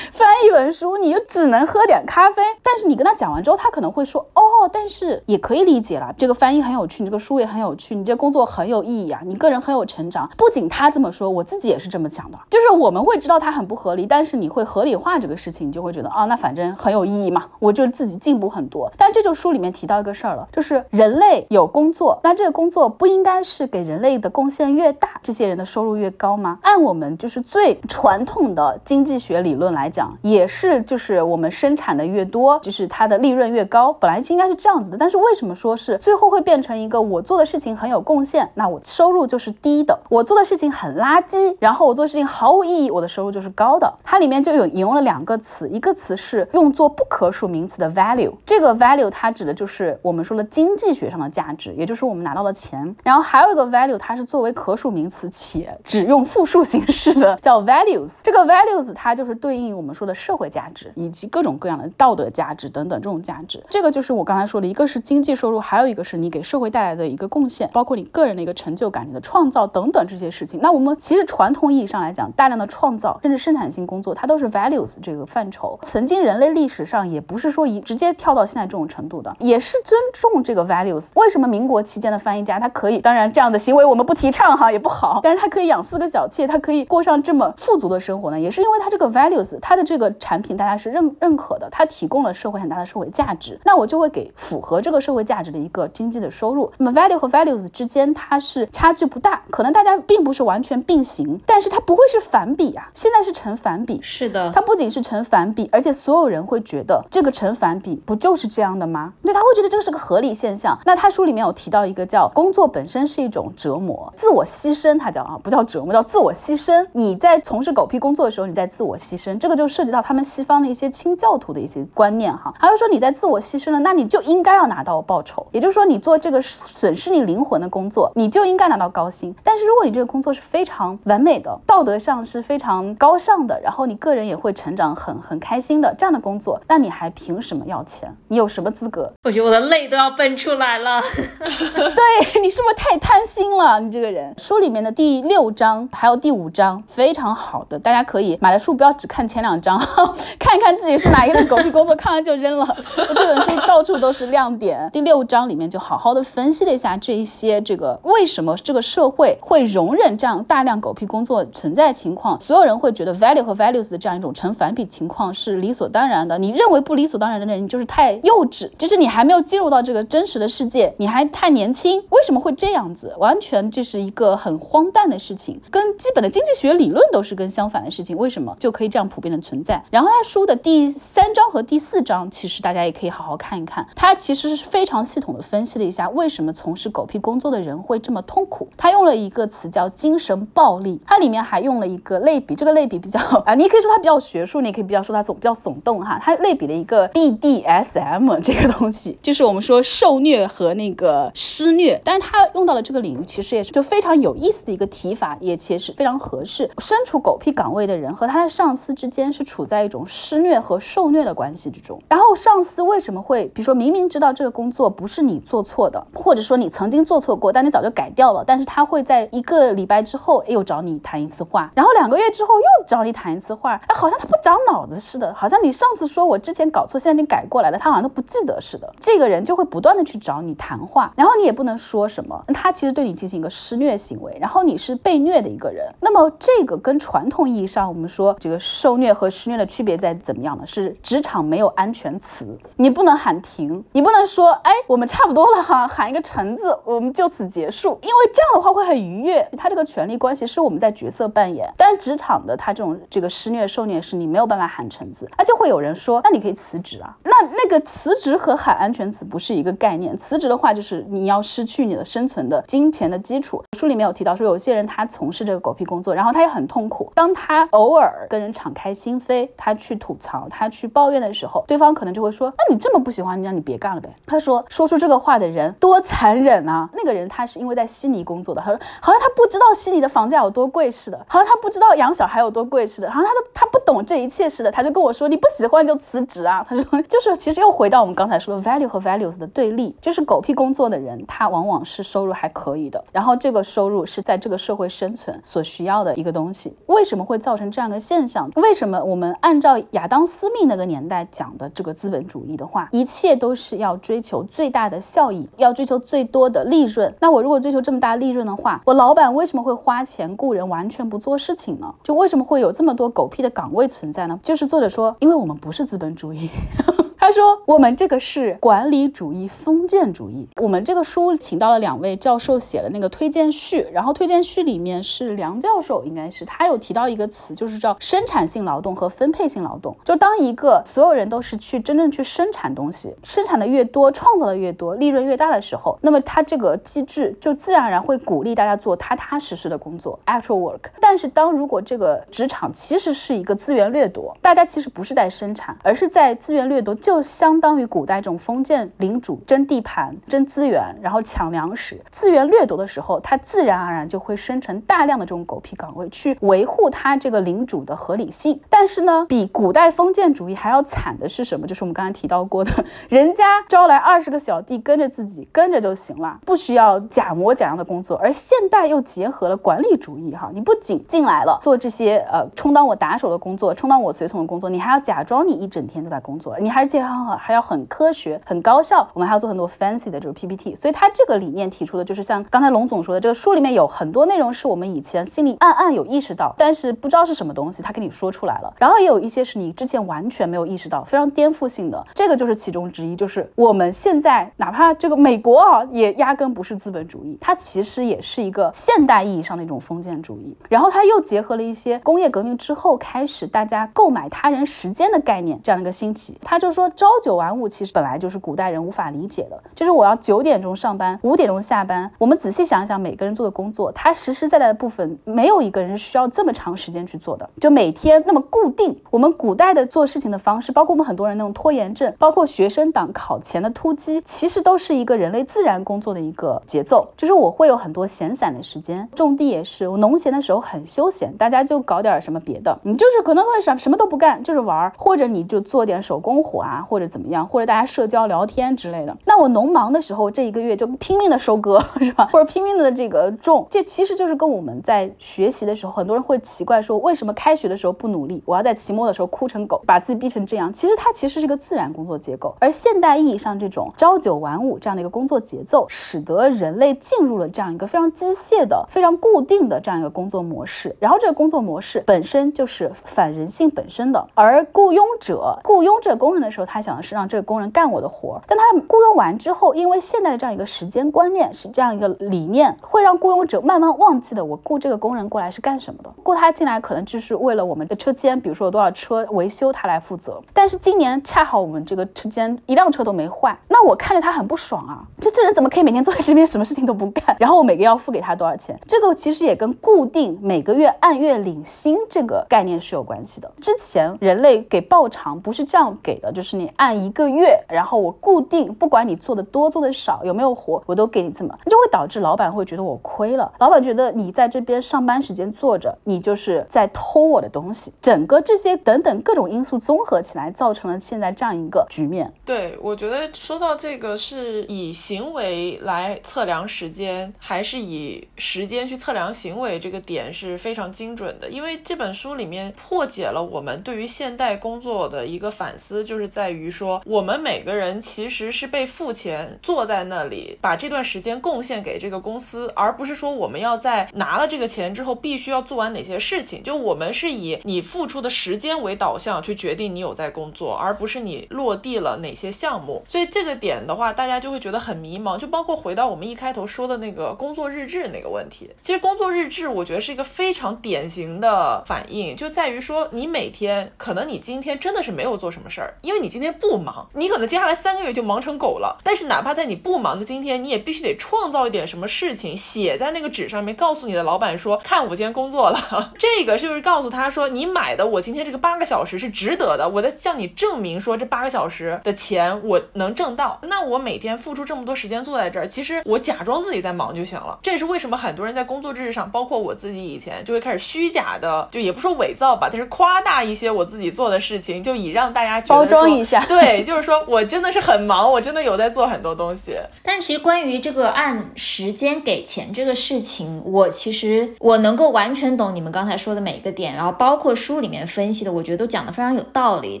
[0.12, 2.42] 翻一本书，你就只能喝点咖啡。
[2.62, 10.30] 但是你跟他讲完之后，他可能会说，哦，但是也可以理解了，这个翻译很有趣，你这个书也很有趣，你这工作很有意义啊，你个人很有成长。
[10.36, 18.90] 不仅他这么说，我自己也是这么讲的，就是我们会知道他很不合理，但是你会合理化这个事情，你就会觉得啊，那反正很有意义嘛，我就自己进步很多。
[18.96, 26.58] 但这就书里面提到一个事儿了，就是人类有工作，那这个工作不应该是给人类的贡献越大，这些人的收入越高吗？
[26.62, 34.96] 按我们就是最传统的经济学理论来讲，也是就是我们生产的越多，就是它的利润越高，本来就应该是这样子的。
[34.96, 43.92] 但是为什么说是最后会变成一个我做的事情很有贡献，那我收入就是低的；我做的事情很垃圾，然后我做事情毫无意义，我的收入就是高的。
[44.02, 52.94] 它里面就有引用了两个词，一个词是用作不可数名词的 value，这个 value 它指的就是我们说的经济学上的价值，也就是我们拿到的钱。
[53.02, 58.12] 然后还有一个 value，它是作为可数名词且只用复数形式的， 叫 values。
[58.22, 63.62] 这个 values 它就是对应我们说的社会价值以及各种各样的道德价值等等这种价值。
[63.68, 70.60] 这个就是我刚才说的，一个是经济收入，还有一个是你给社会带来的一个贡献，包括你个人的一个成就感、你的创造等等这些事情。
[70.60, 75.78] 那我们其实传统意义上来讲，大量的创造甚至生产性工作，它都是 value 这个范畴。
[75.82, 81.10] 曾经人类历史上也不是说一直接跳到现在这种程度的，也是尊重这个 values。
[81.16, 82.98] 为什么民国期间的翻译家他可以？
[82.98, 85.20] 当然这样的行为我们不提倡哈，也不好。
[85.22, 88.38] 但是他可以养四个小妾，他可以过上这么富足的生活呢？
[88.38, 96.70] 也是因为他这个 values，他的这个产品大家是认认可的，他提供了社会很大的社会价值，那我就会给符合这个社会价值的一个经济的收入。
[96.78, 102.90] 那么 value 和 values 之间它是差距不大，可能大家并不是完全并行，但是它不会是反比啊。
[102.94, 109.12] 现在是成反比，是的，它不不仅是成反比，而且所有人会觉得这个成反比不就是这样的吗？
[109.22, 110.76] 对，他会觉得这个是个合理现象。
[110.84, 116.84] 那他书里面有提到一个叫工作本身是一种折磨，自我牺牲，他叫啊不叫折磨，叫自我牺牲。
[116.90, 122.52] 你在从事狗屁工作的时候，你在自我牺牲，这个就涉及到他们西方的一些清教徒的一些观念哈。
[122.58, 129.32] 还有说你在自我牺牲了，那你就应该要拿到报酬，也就是说你做这个损失你灵魂的工作，你就应该拿到高薪。
[129.44, 138.10] 但是如果你这个工作是非常完美的，道德上是非常高尚的，然后你个人也会成成长很很开心的这样的工作，那你还凭什么要钱？
[138.28, 139.12] 你有什么资格？
[139.22, 141.02] 我觉得我的泪都要奔出来了。
[141.38, 143.78] 对你是不是太贪心了？
[143.80, 144.34] 你这个人。
[144.38, 149.78] 书里面的第六章还有第五章非常好的，大家可以买的书不要只看前两章，
[150.40, 152.66] 看一看自己是哪一个狗屁工作，看完就扔了。
[152.96, 154.88] 这本书到处都是亮点。
[154.94, 166.38] 第六章里面就好好的分析了一下这一些这个为什么这个社会会容忍这样大量狗屁工作存在情况，所有人会觉得 value 和 values 的这样一种成反比情况是理所当然的。
[166.38, 172.00] 你认为不理所当然的人，你就是太幼稚，就是你还没有进入到这个真实的世界，你还太年轻。
[172.10, 173.14] 为什么会这样子？
[173.18, 178.16] 完全这是一个很荒诞的事情，跟基本的经济学理论都是跟相反的事情。
[178.16, 179.82] 为什么就可以这样普遍的存在？
[179.90, 188.68] 然后他书的第三章和第四章，其实大家也可以好好看一看，他其实是非常系统的分析了一下为什么从事狗屁工作的人会这么痛苦。
[188.76, 196.18] 他用了一个词叫精神暴力，它里面还用了一个类比，这个类比比较啊，你可以说它比较学术，你可以比较说它耸比较耸动哈。
[196.20, 206.70] 它类比了一个 BDSM 这个东西，就是我们说受虐和那个施虐，但是他用到了这个领域，其实也是就非常有意思的一个提法，也其实非常合适。
[206.78, 212.00] 身处狗屁岗位的人和他的上司之间是处在一种施虐和受虐的关系之中。
[212.08, 228.92] 然后上司为什么会，比如说明明知道这个工作不是你做错的，或者说你曾经做错过，但你早就改掉了，但是他会在一个礼拜之后又找你谈一次话，然后两个月之后又找你谈一次话，哎，好像他不长脑子似的，好像你上次说我之前搞错，现在你改过来了，他好像都不记得似的。
[228.98, 235.86] 这个人就会不断的去找你谈话，然后你也不能说什么，他其实对你进行一个施虐行为，然后你是被虐的一个人。
[236.00, 240.66] 那么这个跟传统意义上我们说这个受虐和施虐的区别在怎么样呢？
[240.66, 242.46] 是职场没有安全词，
[242.76, 249.46] 你不能喊停，你不能说哎我们差不多了哈，喊一个橙字，我们就此结束，因为这样的话会很愉悦。
[249.56, 263.63] 他这个权力关系是我们在角色扮演，但是职场的他这种这个施虐受虐是你没有办法喊橙子，那就会有人说那你可以辞职啊，那那个辞职和喊安全词不是一个概念，辞职的话就是你要失去你的生存的金钱的基础。
[263.74, 274.08] 书里面有提到说有些人他从事这个狗屁工作，然后他也很痛苦，当他偶尔跟人敞开心扉，他去吐槽，他去抱怨的时候，对方可能就会说那你这么不喜欢，那你别干了呗。
[274.26, 276.88] 他说说出这个话的人多残忍啊！
[276.92, 286.64] 那个人他是因为在悉尼工作的，他说好像他不知道悉尼的房价有多贵似的，好像他不知道养小孩有多贵似的，好像他都他不懂这一切似的，他就跟我说你不喜欢就辞职啊。
[286.68, 296.76] 他说就是其实又回到我们刚才说的 value 和 values 的对立，就是狗屁工作的人他往往是收入还可以的，然后这个收入是在这个社会生存所需要的一个东西。
[296.86, 298.48] 为什么会造成这样的现象？
[298.54, 307.12] 为什么我们按照亚当斯密那个年代讲的这个资本主义的话，一切都是要追求最大的效益，要追求最多的利润？
[307.18, 311.92] 那我如果追求这么大利润的话，我老板为什么会花钱雇人完全不做事情呢？
[312.04, 314.38] 就为什么会有这么多狗屁的岗位存在呢？
[314.40, 316.48] 就是作者说，因为我们不是资本主义。
[317.24, 320.46] 他说：“我们这个是管理主义、封建主义。
[320.56, 329.96] 我们这个书请到了两位教授写了那个推荐序，然后推荐序里面是梁教授，应该是他有提到一个词，就是叫生产性劳动和分配性劳动。
[330.04, 340.90] 就当一个所有人都是去真正去生产东西，生产的越多，创造的越多，利润越大的时候，那么他这个机制就自然而然会鼓励大家做踏踏实实的工作，actual work。
[341.00, 352.00] 但是当如果这个职场其实是一个资源掠夺，大家其实不是在生产，而是在资源掠夺，就就相当于古代这种封建领主争地盘、争资源，然后抢粮食。
[352.10, 358.60] 资源掠夺的时候，它自然而然就会生成大量的这种狗屁岗位，去维护它这个领主的合理性。
[358.68, 361.68] 但是呢，比古代封建主义还要惨的是什么？
[361.68, 368.16] 就是我们刚才提到过的，人家招来二十个小弟跟着自己跟着就行了，不需要假模假样的工作。
[368.16, 380.74] 而现代又结合了管理主义，哈，你不仅进来了做这些呃充当我打手的工作，充当我随从的工作，你还要假装你一整天都在工作，你还是且常好，还要很科学、很高效，我们还要做很多 fancy 的这个 PPT。
[380.74, 388.72] 所以他这个理念提出的就是像刚才龙总说的，这个书里面有很多内容是我们以前心里暗暗有意识到，但是不知道是什么东西，他给你说出来了。
[388.78, 393.14] 然后也有一些是你之前完全没有意识到，非常颠覆性的，这个就是其中之一。
[393.14, 400.56] 就是我们现在哪怕这个美国啊，也压根不是资本主义，它其实也是一个现代意义上的一种封建主义。
[400.68, 406.38] 然后他又结合了一些工业革命之后开始大家购买他人时间的概念这样的一个兴起。
[406.42, 412.10] 他就说朝九晚五其实本来就是古代人无法理解的，就是我要九点钟上班，五点钟下班。
[412.18, 418.96] 我们仔细想一想，每个人做的工作，他实实在在的部分没有一个人是需要这么长时间去做的，就每天那么固定。
[419.10, 427.08] 我们古代的做事情的方式，包括我们很多人那种拖延症，包括学生党考前的突击，其实都是一个人类自然工作的一个节奏。
[427.16, 432.78] 就是我会有很多闲散的时间，种地也是，我农闲的时候很休闲，大家就搞点什么别的。
[432.84, 439.16] 你就是可能会什什么都不干，就是玩，或者你就做点手工活啊，或者怎么样，或者大家社交聊天之类的。
[439.24, 442.28] 那我农忙的时候，这一个月就拼命的收割， 是吧？
[442.32, 450.72] 或者拼命的这个种，这其实就是跟我们在学习的时候，很多人会奇怪说，为什么开学的时候不努力，我要在期末的时候哭成狗，把自己逼成这样？
[450.72, 460.94] 其实它其实是个自然工作结构，而现代意义上这种朝九晚五这样的一个工作节奏，使得人类进入了这样一个非常机械的、非常固定的这样一个工作模式。
[460.98, 480.40] 然后这个工作模式本身就是反人性本身的，而雇佣者雇佣这个工人的时候，他想的是让这个工人干我的活儿，但他雇佣完之后，因为现在的这样一个时间观念是这样一个理念，会让雇佣者慢慢忘记了我雇这个工人过来是干什么的，雇他进来可能就是为了我们的车间，比如说有多少车维修他来负责。
[480.52, 487.36] 但是今年恰好我们这个车间一辆车都没坏，那我看着他很不爽啊，就这人怎么可以每天坐在这边什么事情都不干？
[487.38, 488.78] 然后我每个月要付给他多少钱？
[488.86, 493.50] 这个其实也跟固定每个月按月领薪这个概念是有关系的。
[493.60, 503.52] 之前人类给报偿不是这样给的，就是你按一个月，然后我固定，不管你做的多做的少，有没有活，我都给你这么，就会导致老板会觉得我亏了。
[503.58, 507.92] 老板觉得你在这边上班时间坐着，你就是在偷我的东西。
[508.00, 512.32] 整个这些等等各种因素综合起来，造成了现在这样一个局面。
[512.44, 521.48] 对，我觉得说到这个，是以行为来测量时间，还是以时间去测量行为，这个点是非常精准的。
[521.48, 536.62] 因为这本书里面破解了我们对于现代工作的一个反思，就是在在于说，我们每个人其实是被付钱坐在那里，把这段时间贡献给这个公司，而不是说我们要在拿了这个钱之后必须要做完哪些事情。
[536.62, 543.02] 就我们是以你付出的时间为导向去决定你有在工作，而不是你落地了哪些项目。
[543.08, 545.38] 所以这个点的话，大家就会觉得很迷茫。
[545.38, 558.98] 就包括回到我们一开头说的那个工作日志那个问题，其实工作日志我觉得是一个非常典型的反应，就在于说你每天可能你今天真的是没有做什么事儿，因为你今天不忙，你可能接下来三个月就忙成狗了。
[559.04, 566.12] 但是哪怕在你不忙的今天，你也必须得创造一点什么事情，写在那个纸上面，告诉你的老板说，看我今天工作了。
[566.18, 573.60] 这个就是告诉他说，你买的我今天这个八个小时是值得的，我在向你证明说这八个小时的钱我能挣到。
[573.62, 577.56] 那我每天付出这么多时间坐在这儿，其实我假装自己在忙就行了。
[577.62, 586.44] 这也是为什么很多人在工作日上，包括我自己以前就会开始虚假的，就也不说伪造吧，但是夸大一些我自己做的事情，就以让大家觉得包装一下。
[586.48, 589.76] 对，就是说我真的是很忙，我真的有在做很多东西。
[590.02, 600.00] 但是其实关于这个按时间给钱这个事情，我其实我能够完全懂你们刚才说的每一个点，然后包括书里面分析的，我觉得都讲的非常有道理。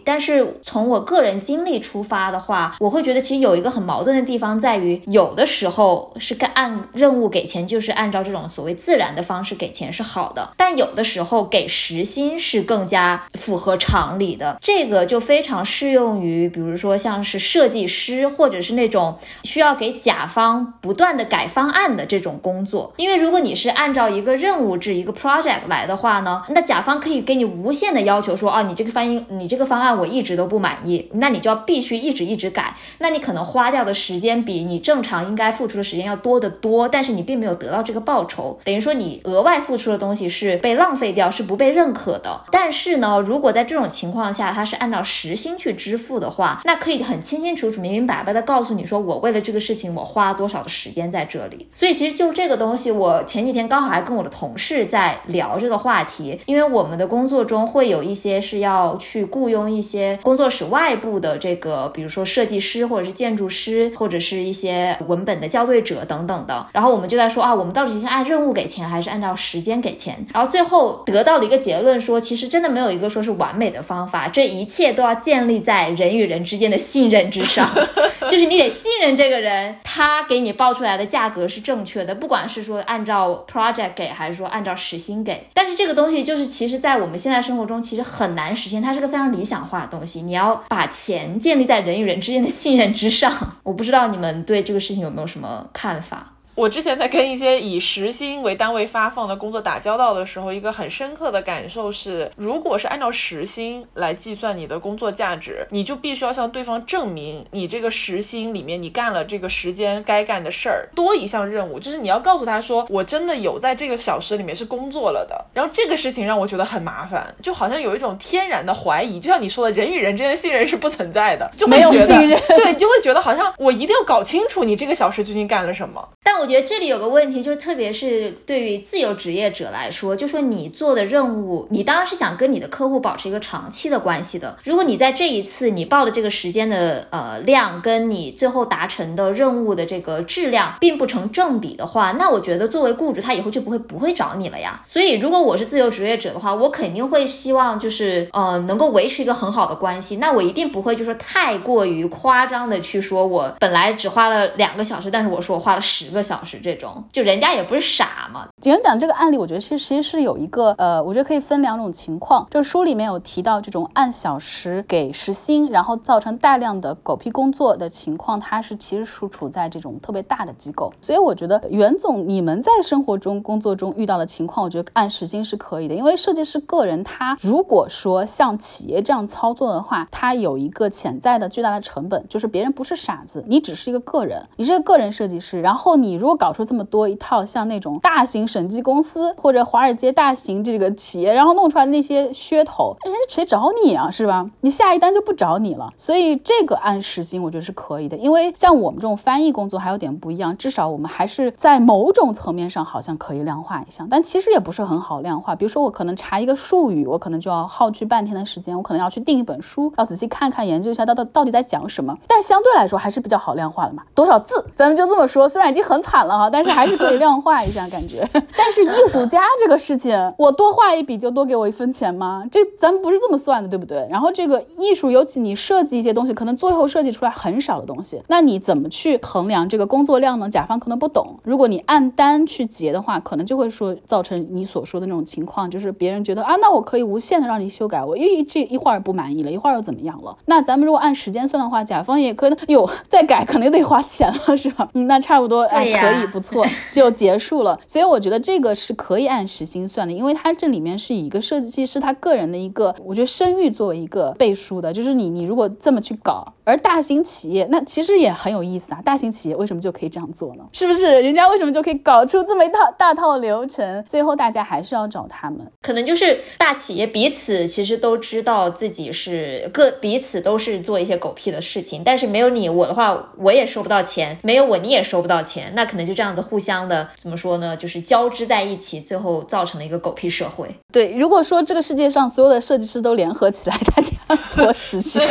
[0.04, 14.56] 但是从我个人经历出发的话，我会觉得其实有一个很矛盾的地方在于，有的时候是该按任务给钱，就是按照这种所谓自然的方式给钱是好的，但有的时候给时薪是更加符合常理的。
[14.60, 22.92] 这个就非常适用用于，比如说像是设计师，或者是那种需要给甲方不断的改方案的这种工作。
[22.96, 32.76] 因为如果你是按照一个任务制、一个 project 来的话呢，那甲方可以给你无限的要求说，哦，你这个翻译，你这个方案我一直都不满意，那你就要必须一直一直改。
[32.98, 42.42] 那你可能花掉的时间比你正常应该付出的时间要多得多，但是你并没有得到这个报酬，等于说你额外付出的东西是被浪费掉，是不被认可的。
[42.52, 51.66] 但是呢，如果在这种情况下，它是按照时薪去支付付的话，那可以很清清楚楚、明明白白的告诉你说，我为了这个事情，我花了多少的时间在这里。
[51.72, 66.66] 所以其实就这个东西，我前几天刚好还跟我的同事在聊这个话题，因为我们的工作中会有一些是要去雇佣一些工作室外部的这个，比如说设计师或者是建筑师，或者是一些文本的校对者等等的。
[66.72, 70.24] 然后我们就在说啊，我们到底是按任务给钱，还是按照时间给钱？
[70.32, 77.68] 然后最后得到了一个结论，说其实真的没有一个说是完美的方法，这一切都要建立在人与人之间的信任之上，
[78.28, 85.48] 就是你得信任这个人，他给你报出来的价格是正确的，不管是说按照 project 给，还是说按照时薪给。
[85.54, 90.22] 但是这个东西就是，其实，在我们现在生活中，其实很难实现，它是个非常理想化的东西。
[90.22, 93.56] 你要把钱建立在人与人之间的信任之上。
[93.62, 96.33] 我不知道你们对这个事情有没有什么看法？
[96.54, 115.44] 我之前在跟一些以时薪为单位发放的工作打交道的时候，一个很深刻的感受是，如果是按照时薪来计算你的工作价值，你就必须要向对方证明你这个时薪里面你干了这个时间该干的事儿，多一项任务，就是你要告诉他说，我真的有在这个小时里面是工作了的。
[115.52, 122.14] 然后这个事情让我觉得很麻烦，就好像有一种天然的怀疑，就像你说的，人与人之间的信任是不存在的，就会觉得
[122.56, 126.08] 对，就会觉得好像我一定要搞清楚你这个小时究竟干了什么。
[126.22, 134.58] 但我我觉得这里有个问题，就是特别是对于自由职业者来说，就说你做的任务，你当然是想跟你的客户保持一个长期的关系的。
[134.62, 144.82] 如果你在这一次你报的这个时间的呃量，跟你最后达成的任务的这个质量并不成正比的话，那我觉得作为雇主，他以后就不会不会找你了呀。
[144.84, 150.16] 所以如果我是自由职业者的话，我肯定会希望就是呃能够维持一个很好的关系。
[150.16, 158.48] 那我一定不会就是太过于夸张的去说，我本来只花了两个小时，但是我说我花了十个小小时这种，就人家也不是傻嘛。
[158.62, 162.46] 演讲这个案例，我觉得其实其实是有一个呃，我觉得可以分两种情况。
[162.50, 170.92] 就书里面有提到这种按小时给时薪，然后造成大量的狗屁工作的情况，它是其实是处在这种特别大的机构。
[171.00, 175.94] 所以我觉得袁总，你们在生活中、工作中遇到的情况，我觉得按时薪是可以的。
[175.94, 194.46] 因为设计师个人他如果说像企业这样操作的话，他有一个潜在的巨大的成本，就是别人不是傻子，你只是一个个人，你是个个人设计师，然后你如果搞出这么多一套像那种大型审计公司或者华尔街大型这个企业，然后弄出来那些噱头，人家谁找你啊，是吧？
[194.62, 195.90] 你下一单就不找你了。
[195.98, 205.54] 所以这个按时薪我觉得是可以的，因为像我们这种翻译工作还有点不一样，至少我们还是在某种层面上好像可以量化一下，但其实也不是很好量化。
[205.54, 212.16] 比如说我可能查一个术语，我可能就要耗去半天的时间，我可能要去订一本书，要仔细看看研究一下到到到底在讲什么。
[212.26, 218.24] 但相对来说还是比较好量化的嘛，多少字，咱们就这么说，虽然已经很惨了哈，但是还是可以量化一下感觉。
[218.56, 222.44] 但是艺术家这个事情， 我多画一笔就多给我一分钱吗？
[222.50, 224.06] 这咱们不是这么算的，对不对？
[224.10, 230.48] 然后这个艺术，尤其你设计一些东西，可能最后设计出来很少的东西，那你怎么去衡量这个工作量呢？
[230.48, 231.38] 甲方可能不懂。
[231.42, 240.36] 如果你按单去结的话，可能就会说造成你所说的那种情况，就是别人觉得啊，那我可以无限的让你修改，我一这一会儿不满意了，一会儿又怎么样了？
[240.46, 244.88] 那咱们如果按时间算的话，甲方也可能哟再改，可能得花钱了，是吧？
[244.94, 247.78] 嗯，那差不多，哎，可以，不错， 就结束了。
[247.86, 260.64] 所以我觉得这个是可以按时薪算的，因为它这里面是以一个设计师他个人的一个，我觉得声誉作为一个背书的，就是你你如果这么去搞，而大型企业那其实也很有意思啊，大型企业为什么就可以这样做呢？
[260.72, 261.20] 是不是？
[261.22, 264.02] 人家为什么就可以搞出这么一套大套流程？
[264.06, 277.76] 最后大家还是要找他们，可能就是大企业彼此其实都知道自己是各彼此都是做一些狗屁的事情，但是没有你我的话，我也收不到钱，没有我你也收不到钱，那可能就这样子互相的怎么说呢？
[277.76, 280.68] 就是交织在一起，最后造成了一个狗屁社会。
[280.92, 284.12] 对，如果说这个世界上所有的设计师都联合起来，大家
[284.56, 285.24] 多实现，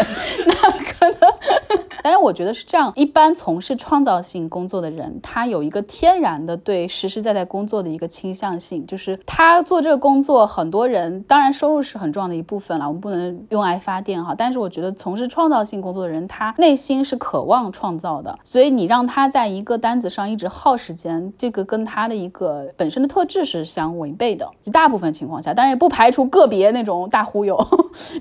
[0.47, 1.82] 那可能。
[2.03, 2.91] 但是，我觉得是这样。
[2.95, 14.35] 一般从事创造性工作的人，他有一个天然的对实实在在工作的一个倾向性，就是他做这个工作，很多人当然收入是很重要的一部分了，我们不能用爱发电哈。
[14.37, 24.45] 但是我觉得从事创造性工作的人，他内心是渴望创造的，所以你让他在一个单子上一直耗时间，这个跟他的一个本身的特质是相违背的。
[24.73, 27.57] 大部分情况下，当然也不排除个别那种大忽悠，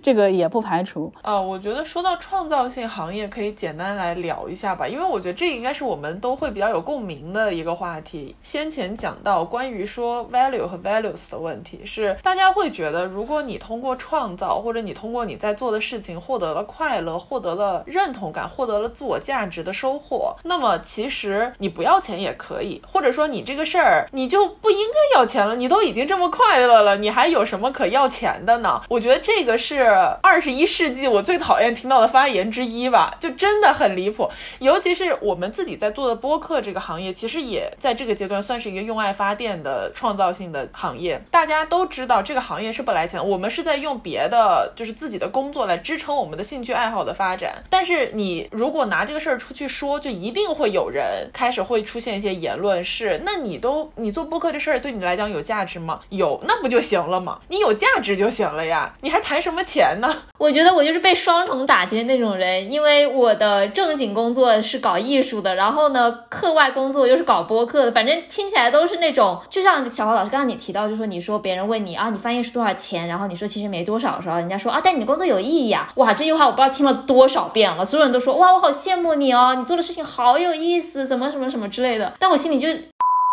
[0.02, 1.12] 这个也不排除。
[1.22, 8.36] 呃，我觉得说到创造性行业，可以简简单来聊一下吧，因为我觉得这应该是我们都会比较有共鸣的一个话题。
[8.42, 28.82] 先前讲到关于说 value 和 values 的问题，是大家会觉得，如果你通过创造，或者你通过你在做的事情获得了快乐，获得了认同感，获得了自我价值的收获，那么其实你不要钱也可以，或者说你这个事儿你就不应该要钱了，你都已经这么快乐了，你还有什么可要钱的呢？
[28.90, 29.84] 我觉得这个是
[30.20, 33.61] 二十一世纪我最讨厌听到的发言之一吧，就真。
[33.62, 34.28] 的很离谱。
[34.58, 41.22] 尤其是我们自己在做的播客这个行业，其实也在这个阶段算是一个用爱发电的创造性的行业。
[41.30, 47.62] 大家都知道这个行业是不来钱，我们是在用别的就是自己的工作来支撑我们的兴趣爱好的发展。
[47.70, 56.00] 但是你如果拿这个事儿出去说，就一定会有人开始会出现一些言论，是那你都你做播客这事儿对你来讲有价值吗？
[56.08, 57.38] 有，那不就行了吗？
[57.48, 60.08] 你有价值就行了呀，你还谈什么钱呢？
[60.38, 82.68] 我觉得我就是被双重打击的那种人，因为我的正经工作是搞艺术的，然后呢，课外工作又是搞播客的，反正听起来都是那种，就像小花老师刚刚你提到，就说你说别人问你啊，你翻译是多少钱，然后你说其实没多少的时候，人家说啊，但你的工作有意义啊，哇，这句话我不知道听了多少遍了，所有人都说哇，我好羡慕你哦，你做的事情好有意思，怎么什么什么之类的，但我心里就。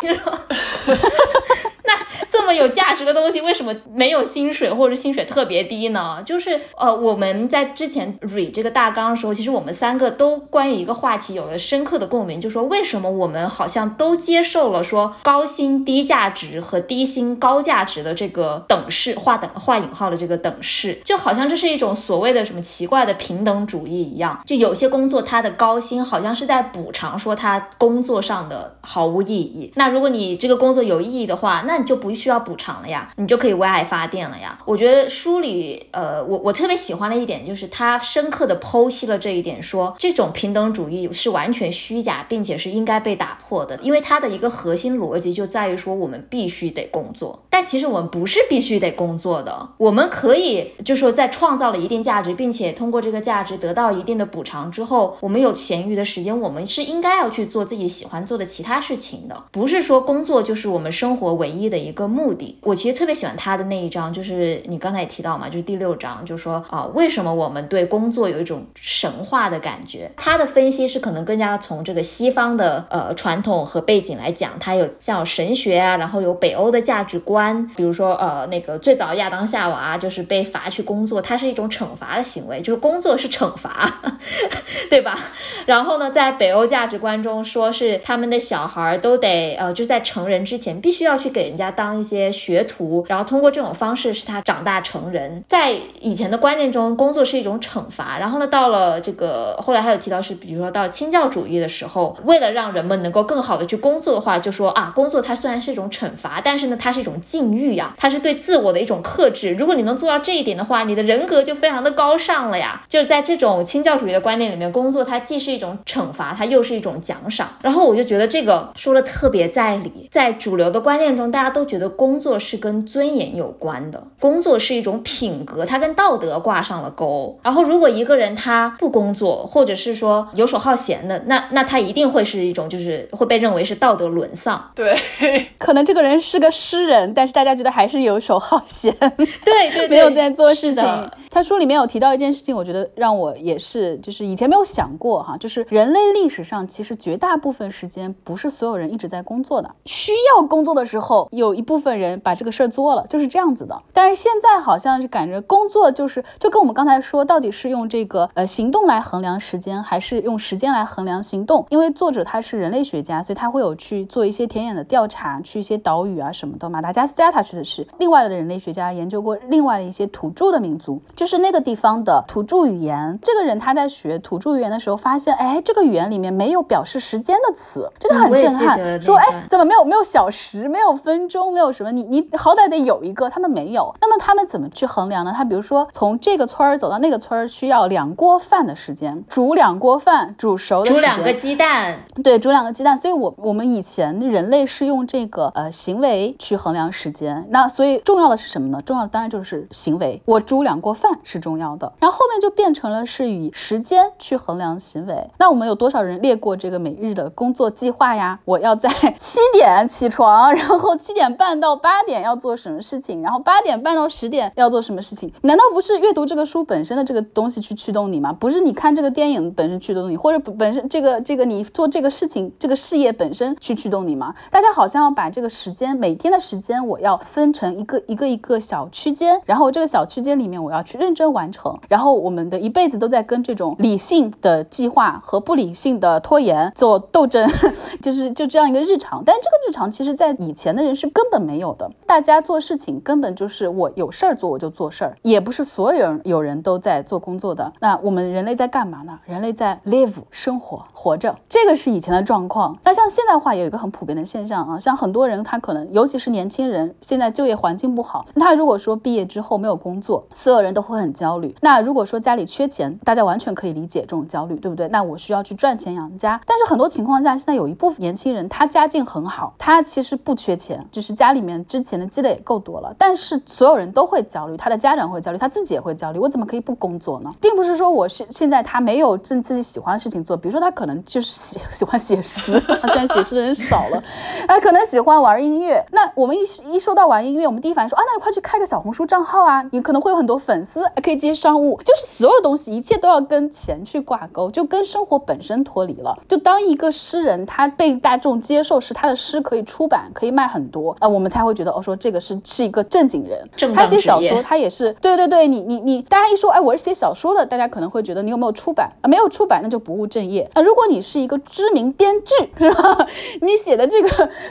[0.02, 1.59] 哈哈哈哈哈
[1.90, 6.22] 那这么有价值的东西，为什么没有薪水，或者薪水特别低呢？
[6.24, 24.40] 就是呃，我们在之前 read 这个大纲的时候，其实我们三个都关于一个话题有了深刻的共鸣，就说为什么我们好像都接受了说高薪低价值和低薪高价值的这个等式，画等画引号的这个等式，就好像这是一种所谓的什么奇怪的平等主义一样。
[24.46, 29.72] 就有些工作它的高薪好像是在补偿说他工作上的毫无意义。
[29.76, 34.58] 那如果你这个工作有意义的话，那你就不需要补偿了呀，你就可以为爱发电了呀。
[34.66, 43.78] 我觉得书里，呃，我我特别喜欢的一点就是他深刻的剖析了这一点，说这种平等主义是完全虚假，并且是应该被打破的。
[43.82, 62.58] 因为它的一个核心逻辑就在于说，我们必须得工作，但其实我们不是必须得工作的，我们可以就说在创造了一定价值，并且通过这个价值得到一定的补偿之后，我们有闲余的时间，我们是应该要去做自己喜欢做的其他事情的，不是说工作就是我们生活唯一的一个目的。
[62.62, 70.12] 我其实特别喜欢他的那一章，就是你刚才也提到嘛，就是第六章，就是说啊，为什么我们对工作有一种神话的感觉？
[70.18, 84.02] 他的分析是可能更加从这个西方的呃传统和背景来讲，它有像神学啊，然后有北欧的价值观，比如说呃那个最早亚当夏娃就是被罚去工作，它是一种惩罚的行为，就是工作是惩罚，
[84.90, 85.18] 对吧？
[85.66, 92.30] 然后呢，在北欧价值观中，说是他们的小孩都得呃就在成人之前必须要去给人家当一些。
[92.32, 95.44] 学徒，然后通过这种方式使他长大成人。
[95.48, 98.18] 在以前的观念中，工作是一种惩罚。
[98.18, 109.54] 然后呢，到了这个后来还有提到是，比如说到清教主义的时候，为了让人们能够更好的去工作的话，就说啊，工作它虽然是一种惩罚，但是呢，它是一种禁欲呀，它是对自我的一种克制。
[109.54, 112.82] 如果你能做到这一点的话，你的人格就非常的高尚了呀。
[112.88, 117.50] 就是在这种清教主义的观念里面，工作它既是一种惩罚，它又是一种奖赏。
[117.62, 122.40] 然后我就觉得这个说的特别在理，在主流的观念中，大家都觉得工作。
[122.40, 127.38] 是跟尊严有关的，工作是一种品格，它跟道德挂上了钩。
[127.44, 134.72] 然后，如果一个人他不工作，或者是说游手好闲的，那那他一定会是一种，就是会被认为是道德沦丧。
[134.74, 134.96] 对，
[135.58, 138.96] 可能这个人是个诗人，但是大家觉得还是游手好闲。
[139.44, 141.12] 对 对， 没有在做事情。
[141.32, 152.20] 他书里面有提到一件事情，我觉得让我也是，就是以前没有想过哈，就是人类历史上其实绝大部分时间不是所有人一直在工作的，需要工作的时候，有一部分人。
[152.22, 153.82] 把这个事儿做了，就是这样子的。
[153.94, 161.66] 但是现在好像是感觉工作就是就跟我们刚才说，到底是用这个呃行动来衡量时间，还是用时间来衡量行动？
[161.70, 166.70] 因为作者他是人类学家，所以他会有去做一些田野的调查，去一些岛屿啊什么的。
[166.70, 173.18] 马达加斯加他去的是另外的人类学家研究过另外的一些土著的民族，就是那个地方的土著语言。
[173.22, 179.02] 这个人他在学土著语言的时候发现，哎，这个语言里面没有表示时间的词，这就很震撼。
[179.02, 182.04] 说哎，怎么没有没有小时，没有分钟，没有什么你。
[182.04, 183.94] 你好歹得有一个，他们没有。
[184.00, 185.34] 那么他们怎么去衡量呢？
[185.36, 192.98] 他比如说从这个村儿走到那个村儿需要两锅饭的时间，煮两锅饭，煮熟的煮两个鸡蛋，对，煮两个鸡蛋。
[192.98, 197.46] 所以，我我们以前人类是用这个呃行为去衡量时间。
[197.50, 198.82] 那所以重要的是什么呢？
[198.82, 200.22] 重要的当然就是行为。
[200.26, 201.92] 我煮两锅饭是重要的。
[202.00, 205.30] 然后后面就变成了是以时间去衡量行为。
[205.38, 208.40] 那我们有多少人列过这个每日的工作计划呀？
[208.46, 211.90] 我要在七点起床，然后七点半到八。
[212.10, 215.32] 点要做什么事情，然后八点半到十点要做什么事情？
[215.42, 218.34] 难道不是阅读这个书本身的这个东西去驱动你吗？
[218.34, 224.34] 不是你看这个电影本身驱动你，或者本身这个这个你做这个事情这个事业本身去驱动你吗？
[224.50, 237.48] 大家好像要把这个时间每天的时间我要分成一个一个一个小区间，然后这个小区间里面我要去认真完成，然后我们的一辈子都在跟这种理性的计划和不理性的拖延做斗争，
[238.02, 239.22] 就是就这样一个日常。
[239.24, 241.90] 但这个日常其实在以前的人是根本没有的。
[242.06, 247.72] 大家做事情根本就是我有事儿做我就做事儿，也不是所有人有人都在做工作的。
[247.80, 249.18] 那我们人类在干嘛呢？
[249.26, 252.78] 人类在 live 生活活着，这个是以前的状况。
[252.84, 261.56] 那像现在话也有一个很普遍的现象啊，像很多人他可能尤其是年轻人，现在就业环境不好，他如果说毕业之后没有工作，所有人都会很焦虑。
[261.62, 264.88] 那如果说家里缺钱，大家完全可以理解这种焦虑，对不对？
[264.90, 266.40] 那我需要去赚钱养家。
[266.46, 272.94] 但是很多情况下，现在有一部分年轻人他家境很好，他其实不缺钱，只是家里面之前的积累也够多了。
[272.98, 276.20] 但是所有人都会焦虑，他的家长会焦虑，他自己也会焦虑。
[276.20, 277.30] 我怎么可以不工作呢？
[277.42, 282.54] 并不是说我是现在他没有正自己喜欢的事情做，比如说他可能就是喜 喜欢写诗，
[282.94, 284.04] 现在写诗的人少了，
[284.48, 285.86] 哎，可能喜欢玩音乐。
[285.92, 286.42] 那我们一
[286.74, 291.80] 一说到玩音乐，我们第一反应说啊，那你快去开个小红书账号啊，你可能会有很多粉丝，可以接商务。
[291.84, 296.18] 就是所有东西，一切都要跟钱去挂钩，就跟生活本身脱离了。
[296.28, 303.48] 就当一个诗人他被大众接受时，他的诗可以出版，可以卖很多，呃，我们才会觉得哦，说这个是是一个正经人。
[303.74, 309.08] 他写小说，他也是，对对对，你你你，大家一说，哎，我是写小说的，大家可能会觉得你有没有出版啊？
[309.08, 310.62] 没有出版，那就不务正业啊。
[310.62, 313.08] 如果你是一个知名编剧，是吧？
[313.42, 314.10] 你写的这个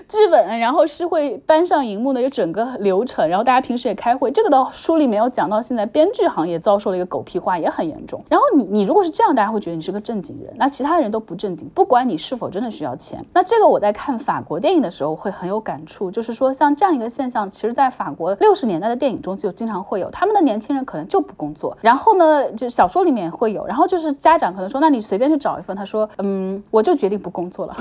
[0.08, 8.22] 剧本，然后是会搬上荧幕的有整个流程，然后大家平时也开会，这个的书里面有讲到，现在编剧行业遭受了一个狗屁化，也很严重。
[8.28, 13.24] 然后你你如果是这样，大家会觉得你是个正经人，那其他人都不正经，不管你是否真的需要钱。
[13.32, 27.76] 那这个我在看法国电影的时候会很有感触，就是说像这样一个现象，其实在法国六十年代的电影中就经常会有，他们的年轻人可能就不工作，然后呢，就小说里面会有，然后就是家长可能说，那你随便去找一份，他说，嗯，我就决定不工作了，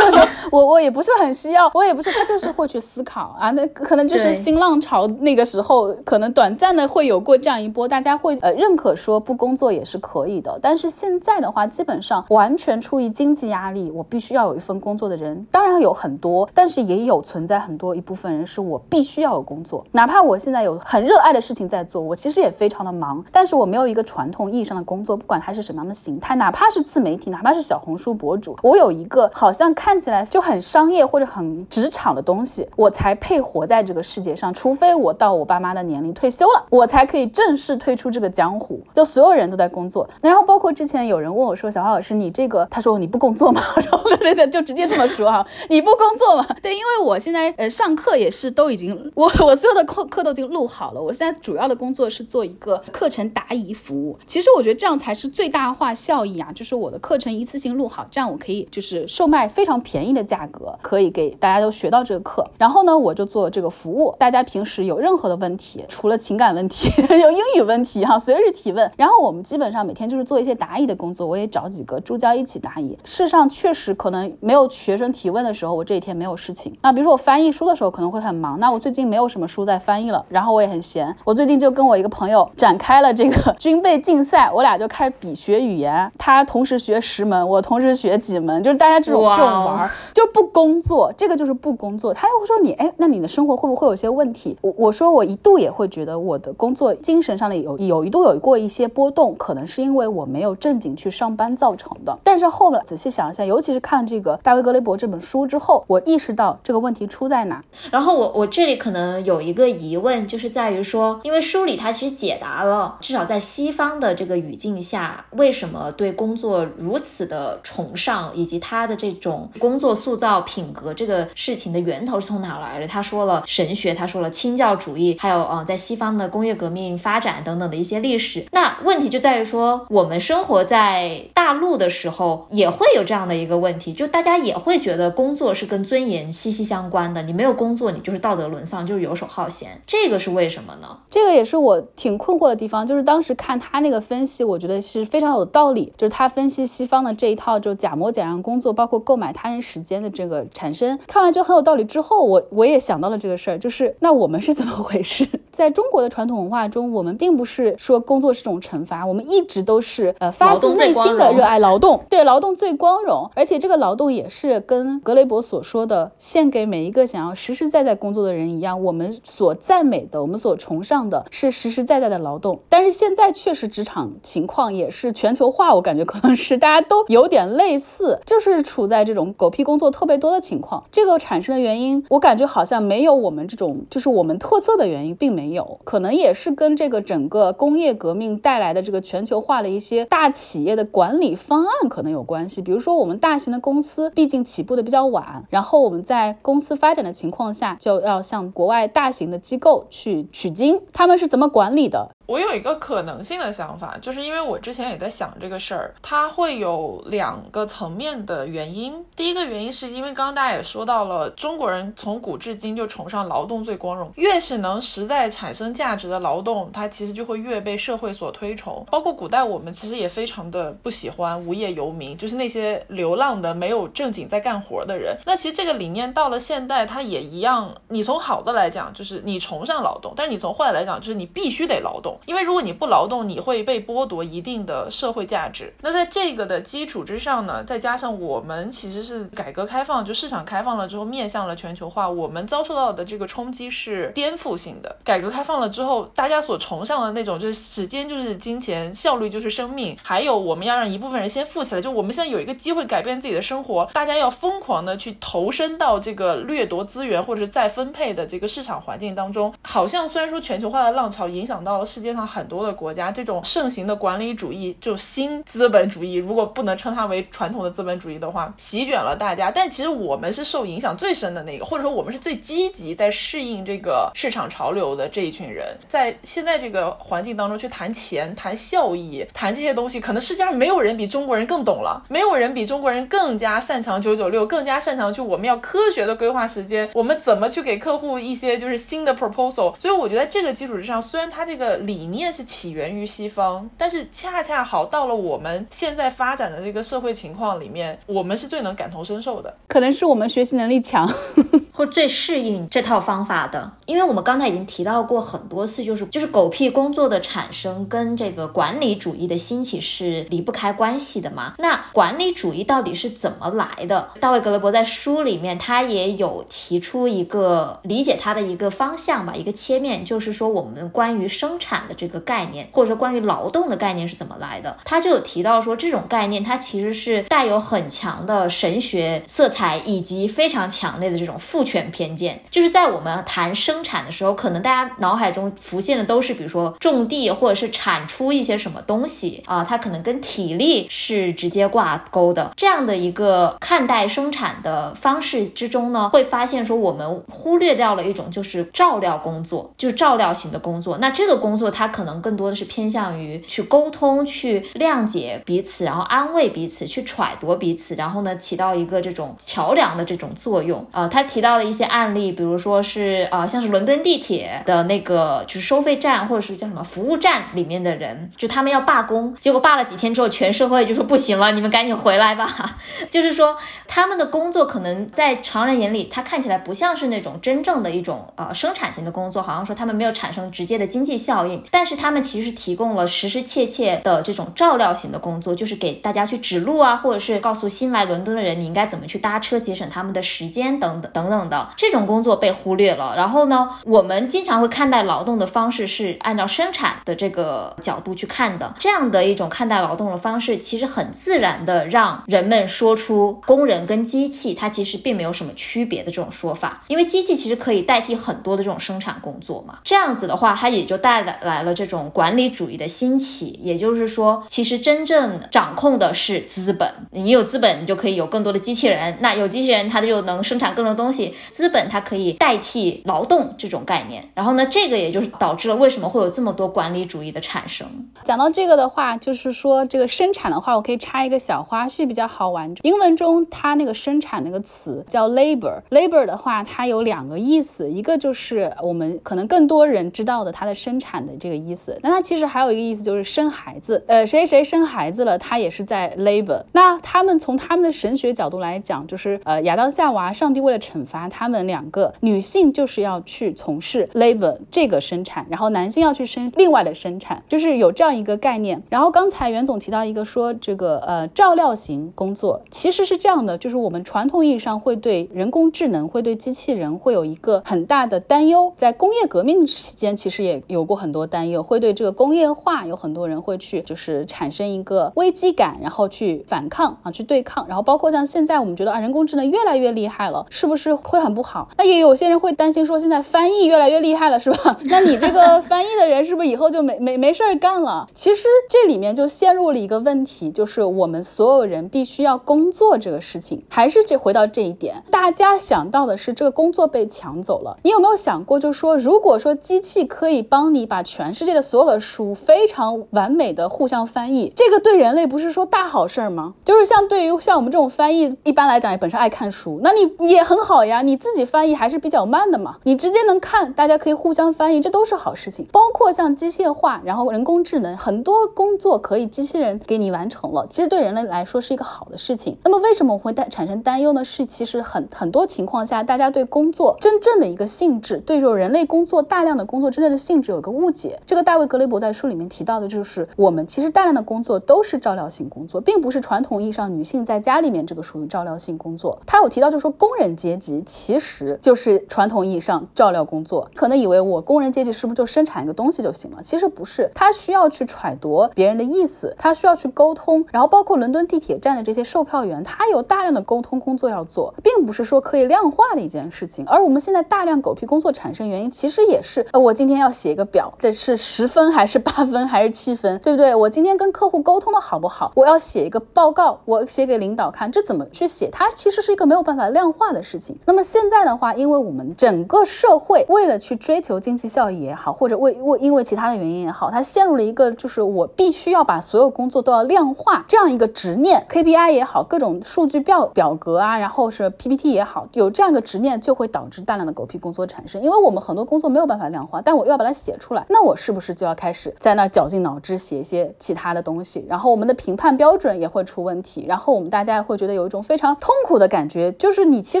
[0.50, 38.80] 我我也不是很需要，我也不是，他就是会去思考啊，那可能就是新浪潮那个时候，可能短暂的会有过这样一波，大家会呃认可说不工作也是可以的，但是现在的话，基本上完全出于经济压力，我必须要有一份工作的人，当然有很多，但是也有存在很多一部分人是我必须要有工作，哪怕我现在有很热爱的事情在做，我其实也非常的忙，但是我没有一个传统意义上的工作，不管它是什么样的形态，哪怕是自媒体，哪怕是小红书博主，我有一个好像看起来就很商业或者很职场的东西，我才配活在这个世界上，除非我到我爸妈的年龄退休了，我才可以正式退出这个江湖。
[38.94, 43.60] 就所有人都在工作，然后包括之前有人问我说：“小花老师，你这个，他说你不工作吗？”
[43.90, 46.46] 然后对对，就直接这么说哈，你不工作吗？
[46.62, 54.18] 对，因为我现在上课也是都已经我我所有的课课都已经录好了，我现在主要的工作是做一个课程答疑服务。
[54.26, 62.48] 其实我觉得这样才是最大化效益啊，就是我的课程一次性录好，这样我可以就是售卖非常便宜的价格，可以给大家都学到这个课。
[62.58, 68.90] 然后呢，我就做这个服务，大家平时有任何的问题，除了情感问题， 有英语问题哈，随时提问。
[68.96, 72.96] 然后我们基本上每天就是做一些答疑的工作，我也找几个助教一起答疑。
[73.04, 76.76] 事实上，确实可能没有学生提问的时候，我这一天没有事情。
[76.82, 92.12] 那比如说我翻译书的时候可能会很忙，那我最近没有什么书在翻译了，然后我也很闲，我最近就跟我一个朋友展开了这个 军备竞赛，我俩就开始比学语言，他同时学十门，我同时学几门，就是大家这种这种玩，就不工作，这个就是不工作。
[92.12, 94.56] 他又会说你，哎，那你的生活会不会有些问题？
[94.60, 102.18] 我我说我一度也会觉得我的工作精神上的有有一度有过一些波动，可能是因为我没有正经去上班造成的。
[102.24, 107.43] 但是后来仔细想一下，尤其是看这个大卫格雷伯这本书之后，我意识到这个问题出在
[107.90, 122.86] 然后我我这里可能有一个疑问，就是在于说，因为书里它其实解答了，至少在西方的这个语境下，为什么对工作如此的崇尚，以及他的这种工作塑造品格这个事情的源头是从哪来的？
[122.86, 128.44] 他说了神学，他说了清教主义，还有呃在西方的工业革命发展等等的一些历史。
[128.52, 137.22] 那问题就在于说，我们生活在大陆的时候，也会有这样的一个问题，就大家也会觉得工作是跟尊严息息相关的。
[137.22, 139.70] 你没有工作，你就是道德沦丧，就是游手好闲。
[139.86, 140.96] 这个是为什么呢？
[141.10, 142.86] 这个也是我挺困惑的地方。
[142.86, 145.92] 就是当时看他那个分析，我觉得是非常有道理。
[145.96, 151.84] 就是他分析西方的这一套，就假模假样工作，包括购买他人时间的这个产生，看完就很有道理。
[151.84, 155.26] 之后我我也想到了这个事儿，就是那我们是怎么回事？
[155.50, 172.60] 在中国的传统文化中，我们并不是说工作是种惩罚，我们一直都是呃发自内心的热爱劳动，对劳动最光荣，而且这个劳动也是跟格雷伯所说的献给每一个想要实实在在工作的人一样，我们所赞美的，我们所崇尚的是实实在在的劳动。
[172.70, 180.84] 但是现在确实职场情况也是全球化，我感觉可能是大家都有点类似，就是处在这种狗屁工作特别多的情况。
[180.90, 185.34] 这个产生的原因，我感觉好像没有我们这种就是我们特色的原因，并。
[185.34, 192.62] 没有，可能也是跟这个整个工业革命带来的这个全球化的一些大企业的管理方案可能有关系。
[192.62, 202.10] 比如说我们大型的公司，毕竟起步的比较晚，然后我们在公司发展的情况下，就要向国外大型的机构去取经，他们是怎么管理的？
[202.26, 208.94] 我有一个可能性的想法，就是因为我之前也在想这个事儿，它会有两个层面的原因。
[209.14, 218.84] 第一个原因是因为刚刚大家也说到了，中国人从古至今就崇尚劳动最光荣，越是能实在产生价值的劳动，它其实就会越被社会所推崇。
[218.90, 225.16] 包括古代我们其实也非常的不喜欢无业游民，就是那些流浪的没有正经在干活的人。
[225.26, 227.74] 那其实这个理念到了现代，它也一样。
[227.88, 232.13] 你从好的来讲，就是你崇尚劳动；但是你从坏的来讲，就是你必须得劳动。
[232.26, 235.72] 因为如果你不劳动，你会被剥夺一定的社会价值。
[235.82, 244.96] 那在这个的基础之上呢，再加上我们其实是改革开放，就市场开放了之后，面向了全球化，我们遭受到的这个冲击是颠覆性的。
[245.04, 259.52] 改革开放了之后，大家所崇尚的那种就是时间就是金钱，效率就是生命，还有我们要让一部分人先富起来，就我们现在有一个机会改变自己的生活，大家要疯狂的去投身到这个掠夺资源或者再分配的这个市场环境当中。
[259.62, 262.14] 好像虽然说全球化的浪潮影响到了世世界。
[262.14, 269.50] 上很多的国家，这种盛行的管理主义，就新资本主义，如果不能称它为传统的资本主义的话，席卷了大家。
[269.50, 275.76] 但其实我们是受影响最深的那个，或者说我们是最积极在适应这个市场潮流的这一群人。
[275.88, 289.74] 在现在这个环境当中去谈钱、谈效益、谈这些东西，可能世界上没有人比中国人更懂了，没有人比中国人更加擅长九九六，更加擅长去我们要科学的规划时间，我们怎么去给客户一些就是新的 proposal。
[289.80, 299.56] 所以我觉得这个基础之上，虽然它这个理理念是起源于西方，但是恰恰好到了我们现在发展的这个社会情况里面，我们是最能感同身受的。
[299.68, 301.08] 可能是我们学习能力强，
[301.74, 303.72] 或最适应这套方法的。
[303.86, 311.54] 因为我们刚才已经提到过很多次，就是就是狗屁工作的产生跟这个管理主义的兴起是离不开关系的嘛。
[311.58, 314.10] 那管理主义到底是怎么来的？
[314.20, 321.94] 大卫·格雷伯在书里面他也有提出一个理解它的一个方向吧，一个切面，就是说我们关于生产的。
[321.96, 324.76] 这个概念，或者说关于劳动的概念是怎么来的？
[324.84, 332.42] 他就有提到说，这种概念它其实是带有很强的神学色彩，以及非常强烈的这种父权偏见。
[332.50, 342.52] 就是在我们谈生产的时候，可能大家脑海中浮现的都是，比如说种地，或者是产出一些什么东西啊，它可能跟体力是直接挂钩的。
[342.54, 350.98] 这样的一个看待生产的方式之中呢，会发现说，我们忽略掉了一种就是照料工作，就是照料型的工作。
[350.98, 351.88] 那这个工作它。
[351.94, 360.84] 可能更多的是偏向于去沟通、去谅解彼此，然后安慰彼此，去揣度彼此，然后呢，起到一个这种桥梁的这种作用。
[360.90, 372.46] 呃，他提到的一些案例，比如说是呃，像是伦敦地铁的那个就是收费站，或者是叫什么服务站里面的人，就他们要罢工，结果罢了几天之后，全社会就说不行了，你们赶紧回来吧。
[373.10, 373.56] 就是说
[373.86, 381.62] 他们的工作可能在常人眼里，他看起来不像是那种真正的一种呃生产型的工作，好像说他们没有产生直接的经济效应。
[381.70, 393.14] 但是他们其实提供了实实切切的这种照料型的工作，就是给大家去指路啊，或者是告诉新来伦敦的人你应该怎么去搭车，节省他们的时间等等等等的这种工作被忽略了。
[393.16, 409.78] 然后呢，我们经常会看待劳动的方式是按照生产的这个角度去看的，这样的一种看待劳动的方式，其实很自然的让人们说出工人跟机器它其实并没有什么区别的这种说法，因为机器其实可以代替很多的这种生产工作嘛。
[409.82, 411.64] 这样子的话，它也就带来来。
[411.64, 416.86] 了这种管理主义的兴起，也就是说，其实真正掌控的是资本。
[417.10, 419.16] 你有资本，你就可以有更多的机器人。
[419.20, 421.33] 那有机器人，它就能生产更多东西。
[421.48, 424.22] 资本它可以代替劳动这种概念。
[424.34, 427.88] 然后呢，这个也就是导致了为什么会有这么多管理主义的产生。
[428.22, 432.72] 讲到这个的话，就是说这个生产的话，我可以插一个小花絮，比较好玩。
[432.82, 435.80] 英文中它那个生产那个词叫 labor。
[435.90, 441.54] labor 的话，它有两个意思，一个就是我们可能更多人知道的它的生产的这个。
[441.54, 444.04] 意思，那它其实还有一个意思，就是生孩子。
[444.08, 446.60] 呃，谁谁生孩子了，他也是在 labor。
[446.72, 458.82] 那他们从他们的神学角度来讲，就是呃，亚当夏娃，上帝为了惩罚他们两个女性，就是要去从事 labor 这个生产，然后男性要去生另外的生产，就是有这样一个概念。
[458.90, 468.72] 然后刚才袁总提到一个说，这个呃照料型工作其实是这样的，就是我们传统意义上会对人工智能，会对机器人会有一个很大的担忧。
[468.76, 471.44] 在工业革命期间，其实也有过很多担。
[471.44, 477.66] 忧会对这个工业化有很多人会去，就是产生一个危机感，然后去反抗啊，去对抗。
[477.68, 481.68] 然后包括像现在我们觉得啊，人工智能越来越厉害了，是不是会会很不好。
[481.78, 484.76] 那也有些人会担心说，现在翻译越来越厉害了，是吧？
[484.90, 488.08] 那你这个 翻译的人是不是以后就没没没事儿干了？
[488.12, 497.78] 其实这里面就陷入了一个问题，就是我们所有人必须要工作这个事情，还是这回到这一点，大家想到的是这个工作被抢走了。
[497.84, 506.54] 你有没有想过，就是说，如果说机器可以帮你把全世界的所有的书非常完美的互相翻译，这个对人类不是说大好事儿吗？
[506.64, 515.66] 就是像对于像我们这种翻译，一般来讲也本身爱看书，那你也很好呀，啊你自己翻译还是比较慢的嘛，你直接能看，大家可以互相翻译，这都是好事情。
[515.72, 522.56] 包括像机械化，然后人工智能，很多工作可以机器人给你完成了，其实对人类来说是一个好的事情。
[522.62, 524.24] 那么为什么我会担产生担忧呢？
[524.24, 531.20] 是其实很很多情况下，大家对工作真正的一个性质，对这种人类工作大量的工作真正的性质有个误解。
[531.26, 539.18] 这个大卫格雷伯在书里面提到的就是，我们其实大量的工作都是照料性工作，并不是传统意义上女性在家里面这个属于照料性工作。
[539.26, 543.70] 他有提到就是说，工人阶级其实就是传统意义上照料工作。
[543.74, 546.42] 可能以为我工人阶级是不是就生产一个东西就行了？
[546.42, 550.44] 其实不是，他需要去揣度别人的意思，他需要去沟通。
[550.50, 556.64] 然后包括伦敦地铁站的这些售票员，他有大量的沟通工作要做，并不是说可以量化的一件事情。
[556.66, 563.54] 而我们现在大量狗屁工作产生原因，其实也是，呃，我今天要写一个表，这是十分还是八分还是七分，对不对？
[563.54, 565.32] 我今天跟客户沟通的好不好？
[565.34, 568.48] 我要写一个报告，我写给领导看，这怎么去写？
[568.50, 570.56] 它其实是一个没有办法量化的事情。
[570.74, 588.02] 那么现在的话，因为我们整个社会为了去追求经济效益也好，或者为为因为其他的原因也好，它陷入了一个就是我必须要把所有工作都要量化这样一个执念，KPI 也好，各种数据表表格啊，然后是 PPT 也好，有这样一个执念就会导致大量的狗屁工作产生。
[588.02, 594.44] 因为我们很多工作没有办法量化，但我又要把它写出来，那我是不是就要开始在那儿绞尽脑汁写一些其他的东西？
[594.48, 600.00] 然后我们的评判标准也会出问题，然后我们大家也会觉得有一种非常痛苦的感觉，就是你其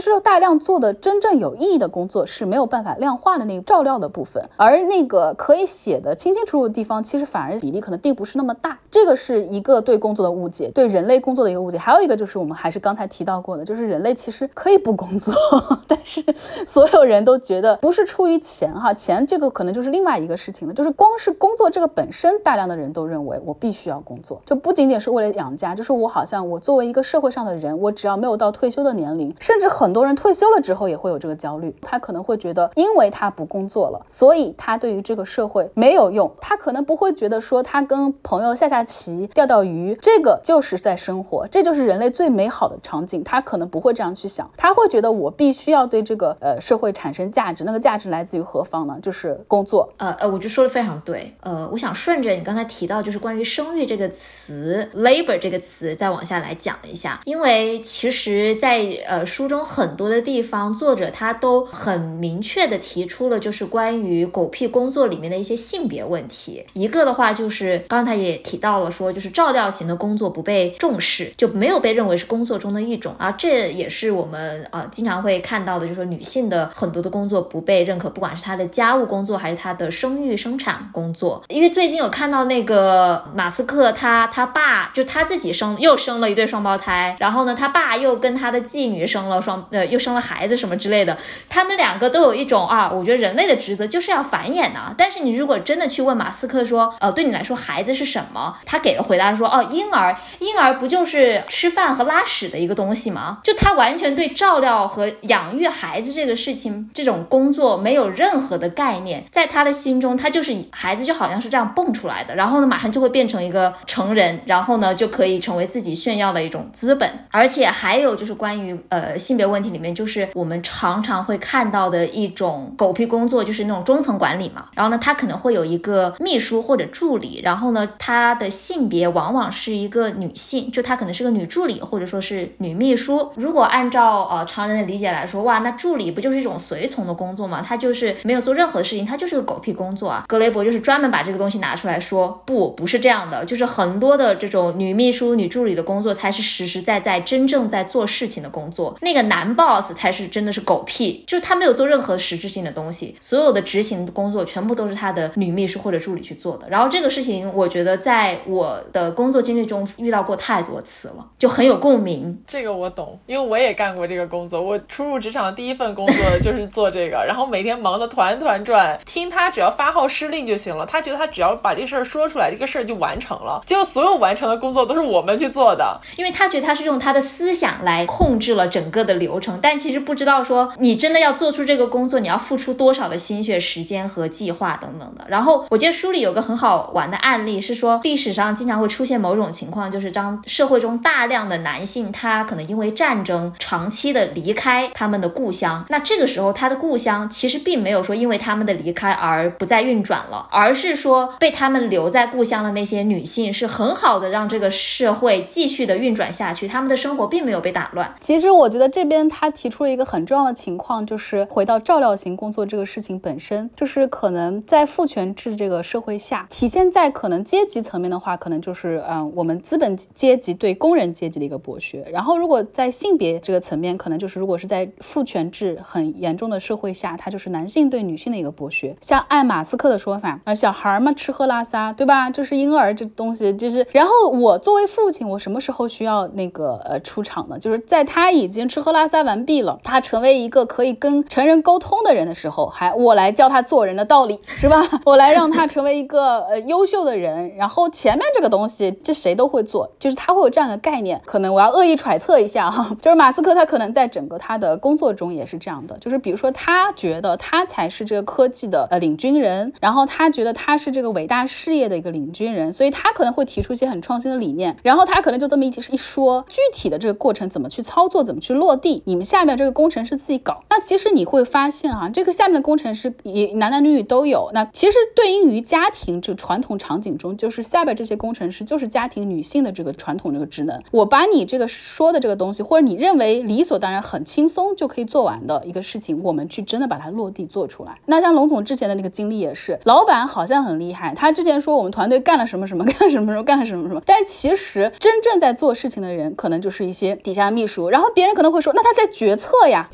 [0.00, 8.78] 实大量做的真正有意义的工作是没有办法量化的那个照料的部分，而那个可以写的清清楚楚的地方，其实反而比例可能并不是那么大。
[8.90, 11.76] 这个是一个对工作的误解，对人类工作的一个误解。
[11.76, 15.34] 还有一个就是我们还是刚才提到过的，就是人类其实可以不工作，
[15.86, 16.24] 但是
[16.66, 20.72] 所有人都觉得不是出于钱哈，钱这个可能就是另外一个事情了。
[20.72, 48.98] 就是光是工作这个本身，大量的人都认为我必须要工作，就不仅仅是为了养家，就是我好像我作为一个社会上的人，我只要没有到退休的年龄，甚至很多人退休之后也会有这个焦虑，他可能会觉得，因为他不工作了，所以他对于这个社会没有用，他可能不会觉得说他跟朋友下下棋、钓钓鱼，这个就是在生活，这就是人类最美好的场景，他可能不会这样去想，他会觉得我必须要对这个呃社会产生价值，那个价值来自于何方呢？
[49.02, 49.92] 就是工作。
[49.98, 66.64] 呃呃，我就说的非常对，呃，我想顺着你刚才提到，就是关于生育这个词，labor 这个词，再往下来讲一下，因为其实，在呃书中很多的地，方作者他都很明确的提出了，就是关于狗屁工作里面的一些性别问题。
[66.74, 81.42] 一个的话就是刚才也提到了，说就是照料型的工作不被重视，就没有被认为是工作中的一种啊，这也是我们呃经常会看到的，就是说女性的很多的工作不被认可，不管是她的家务工作还是她的生育生产工作。
[81.48, 91.16] 因为最近有看到那个马斯克他他爸就他自己生又生了一对双胞胎，然后呢他爸又跟他的继女生了双呃又生了孩孩子什么之类的，
[91.48, 94.92] 他们两个都有一种啊，我觉得人类的职责就是要繁衍呐。
[94.98, 98.56] 但是你如果真的去问马斯克说，呃，对你来说孩子是什么？
[98.66, 103.38] 他给的回答说，哦，婴儿，婴儿不就是吃饭和拉屎的一个东西吗？
[103.44, 117.10] 就他完全对照料和养育孩子这个事情这种工作没有任何的概念，在他的心中，他就是孩子就好像是这样蹦出来的，然后呢马上就会变成一个成人，然后呢就可以成为自己炫耀的一种资本。
[117.30, 124.66] 而且还有就是关于呃性别问题里面，就是我们常常会看到的一种狗屁工作，就是那种中层管理嘛。
[124.74, 133.30] 然后呢，他可能会有一个秘书或者助理，然后呢，他的性别往往是一个女性，就他可能是个女助理或者说是女秘书。
[133.36, 137.62] 如果按照呃常人的理解来说，哇，那助理不就是一种随从的工作吗？
[137.62, 140.24] 他就是没有做任何的事情，他就是个狗屁工作啊。
[140.28, 156.68] 格雷伯就是专门把这个东西拿出来说，不，不是这样的，就是很多的这种女秘书、女助理的工作才是实实在在真正在做事情的工作，那个男 boss 才是真的是狗屁，就是他没有做任何实质性的东西，所有的执行的工作全部都是他的女秘书或者助理去做的。
[156.68, 162.40] 然后这个事情，我觉得在我的工作经历中遇到过太多次了，就很有共鸣。
[162.46, 164.62] 这个我懂，因为我也干过这个工作。
[164.62, 170.86] 我初入职场的第一份工作就是做这个， 然后每天忙得团团转，听他只要发号施令就行了。
[170.86, 173.60] 他觉得他只要把这事儿说出来，这个事儿就完成了。
[173.66, 179.93] 结果所有完成的工作都是我们去做的，因为他觉得他是用他的思想来控制了整个的流程，但其实。
[179.94, 185.24] 实不知道说你真的要做出这个工作，你要付出多少的心血、时间和计划等等的。
[185.28, 208.14] 然后我记得书里有个很好玩的案例，是说历史上经常会出现某种情况，就是当社会中大量的男性他可能因为战争长期的离开他们的故乡，那这个时候他的故乡其实并没有说因为他们的离开而不再运转了，而是说被他们留在故乡的那些女性是很好的让这个社会继续的运转下去，他们的生活并没有被打乱。
[208.20, 222.04] 其实我觉得这边他提出了一个很重要的情况，就是回到照料型工作这个事情本身，就是可能在父权制这个社会下，体现在可能阶级层面的话，可能就是嗯我们资本阶级对工人阶级的一个剥削。
[222.10, 228.96] 然后如果在性别这个层面，可能就是如果是在父权制很严重的社会下，它就是男性对女性的一个剥削。
[229.00, 232.30] 像爱马斯克的说法，啊小孩嘛吃喝拉撒，对吧？
[232.30, 237.58] 就是婴儿这东西，就是然后我作为父亲，我什么时候需要那个呃出场呢？
[237.58, 244.82] 就是在他已经吃喝拉撒完毕了，他成为一个可以跟成人沟通的人的时候，还我来教他做人的道理，是吧？
[245.04, 247.54] 我来让他成为一个呃优秀的人。
[247.56, 251.20] 然后前面这个东西，这谁都会做，就是他会有这样的概念。
[251.24, 270.62] 可能我要恶意揣测一下哈， 就是马斯克他可能在整个他的工作中也是这样的，就是比如说他觉得他才是这个科技的呃领军人，然后他觉得他是这个伟大事业的一个领军人，所以他可能会提出一些很创新的理念，然后他可能就这么一一说，具体的这个过程怎么去操作，怎么去落地，你们下面这这个工程师自己搞。
[270.68, 274.50] 那其实你会发现啊，这个下面的工程师也男男女女都有。
[274.52, 280.82] 那其实对应于家庭这个传统场景中，就是下边这些工程师就是家庭女性的这个传统这个职能。
[280.90, 287.98] 我把你这个说的这个东西，或者你认为理所当然很轻松就可以做完的一个事情，我们去真的把它落地做出来。
[288.04, 297.88] 那像龙总之前的那个经历也是，老板好像很厉害，他之前说我们团队干了什么什么， 干了什么什么，干了什么什么，但其实真正在做事情的人，可能就是一些底下的秘书。
[297.88, 299.88] 然后别人可能会说，那他在决策呀，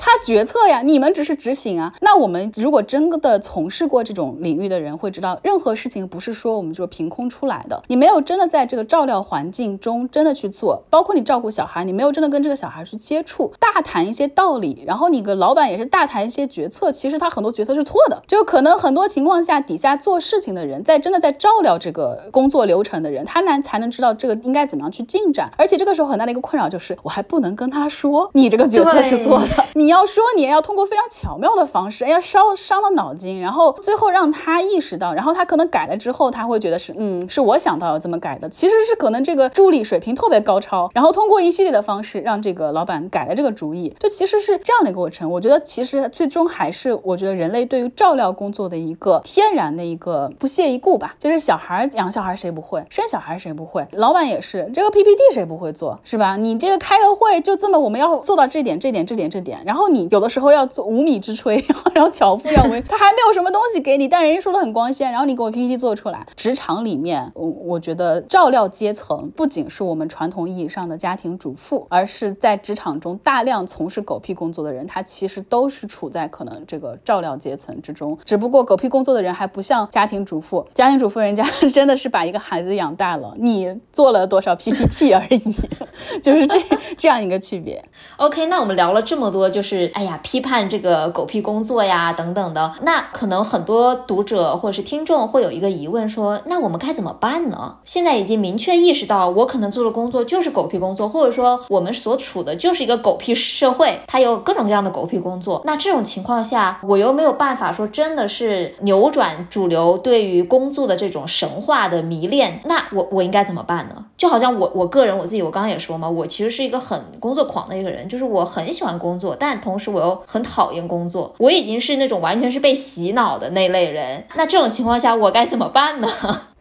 [0.00, 1.94] 他决策呀，你们只是执行啊。
[2.00, 45.30] 那我们如果真的从事过这种领域的人会知道，任何事情不是说我们就凭空出来的，你没有真的在这个照料环境中真的去做，包括你照顾小孩，你没有真的跟这个小孩去接触，大谈一些道理，然后你个老板也是大谈一些决策，其实他很多决策是错的，就可能很多情况下底下做事情的人，在真的在照料这个工作流程的人，他难才能知道这个应该怎么样去进展，而且这个时候很大的一个困扰就是，我还不能跟他说你这个决策是错的，你要说你也要通过非常巧妙的方式，哎呀烧伤了脑筋，然后最后让他意识到，然后他可能改了之后，他会觉得是嗯是我想到要这么改的，其实是可能这个助理水平特别高超，然后通过一系列的方式让这个老板改了这个主意，就其实是这样的一个过程。
[45.30, 55.64] 我觉得其实最终还是我觉得人类对于照料工作的一个天然的一个不屑一顾吧，就是小孩养小孩谁不会，生小孩谁不会，老板也是这个 PPT 谁不会？
[55.74, 56.36] 做是吧？
[56.36, 66.26] 你这个开个会就这么我们要做到这点这点这点这点，然后你有的时候要做无米之炊， 然后巧妇要为 他还没有什么东西给你，但人家说的很光鲜，然后你给我 PPT 做出来。
[66.36, 78.18] 职场里面，我我觉得照料阶层不仅是我们传统意义上的家庭主妇，而是在职场中大量从事狗屁工作的人，他其实都是处在可能这个照料阶层之中。
[78.26, 81.42] 只不过狗屁工作的人还不像家庭主妇，家庭主妇人家
[81.72, 86.62] 真的是把一个孩子养大了，你做了多少 PPT 而已，就是这
[86.98, 87.82] 这样一个区别。
[88.18, 97.76] OK，那我们聊了这么多，就是哎呀，批判这个狗屁工作呀等等的，那可能很多读者或者是听众会有一个疑问，说那我们该怎么办呢？
[97.84, 105.62] 现在已经明确意识到，我可能做的工作就是狗屁工作，或者说我们所处的就是一个狗屁社会，它有各种各样的狗屁工作。
[105.64, 114.04] 那这种情况下，我又没有办法说真的是扭转主流对于工作的这种神话的迷恋，那我我应该怎么办呢？
[114.16, 124.24] 就好像我我个人我自己，我刚刚也说嘛，我其实是一个很工作狂的一个人，就是我很喜欢工作，但同时我又很讨厌工作，我已经是那种完全是被洗脑的那类人。
[124.36, 126.08] 那这种情况下，我该怎么办呢？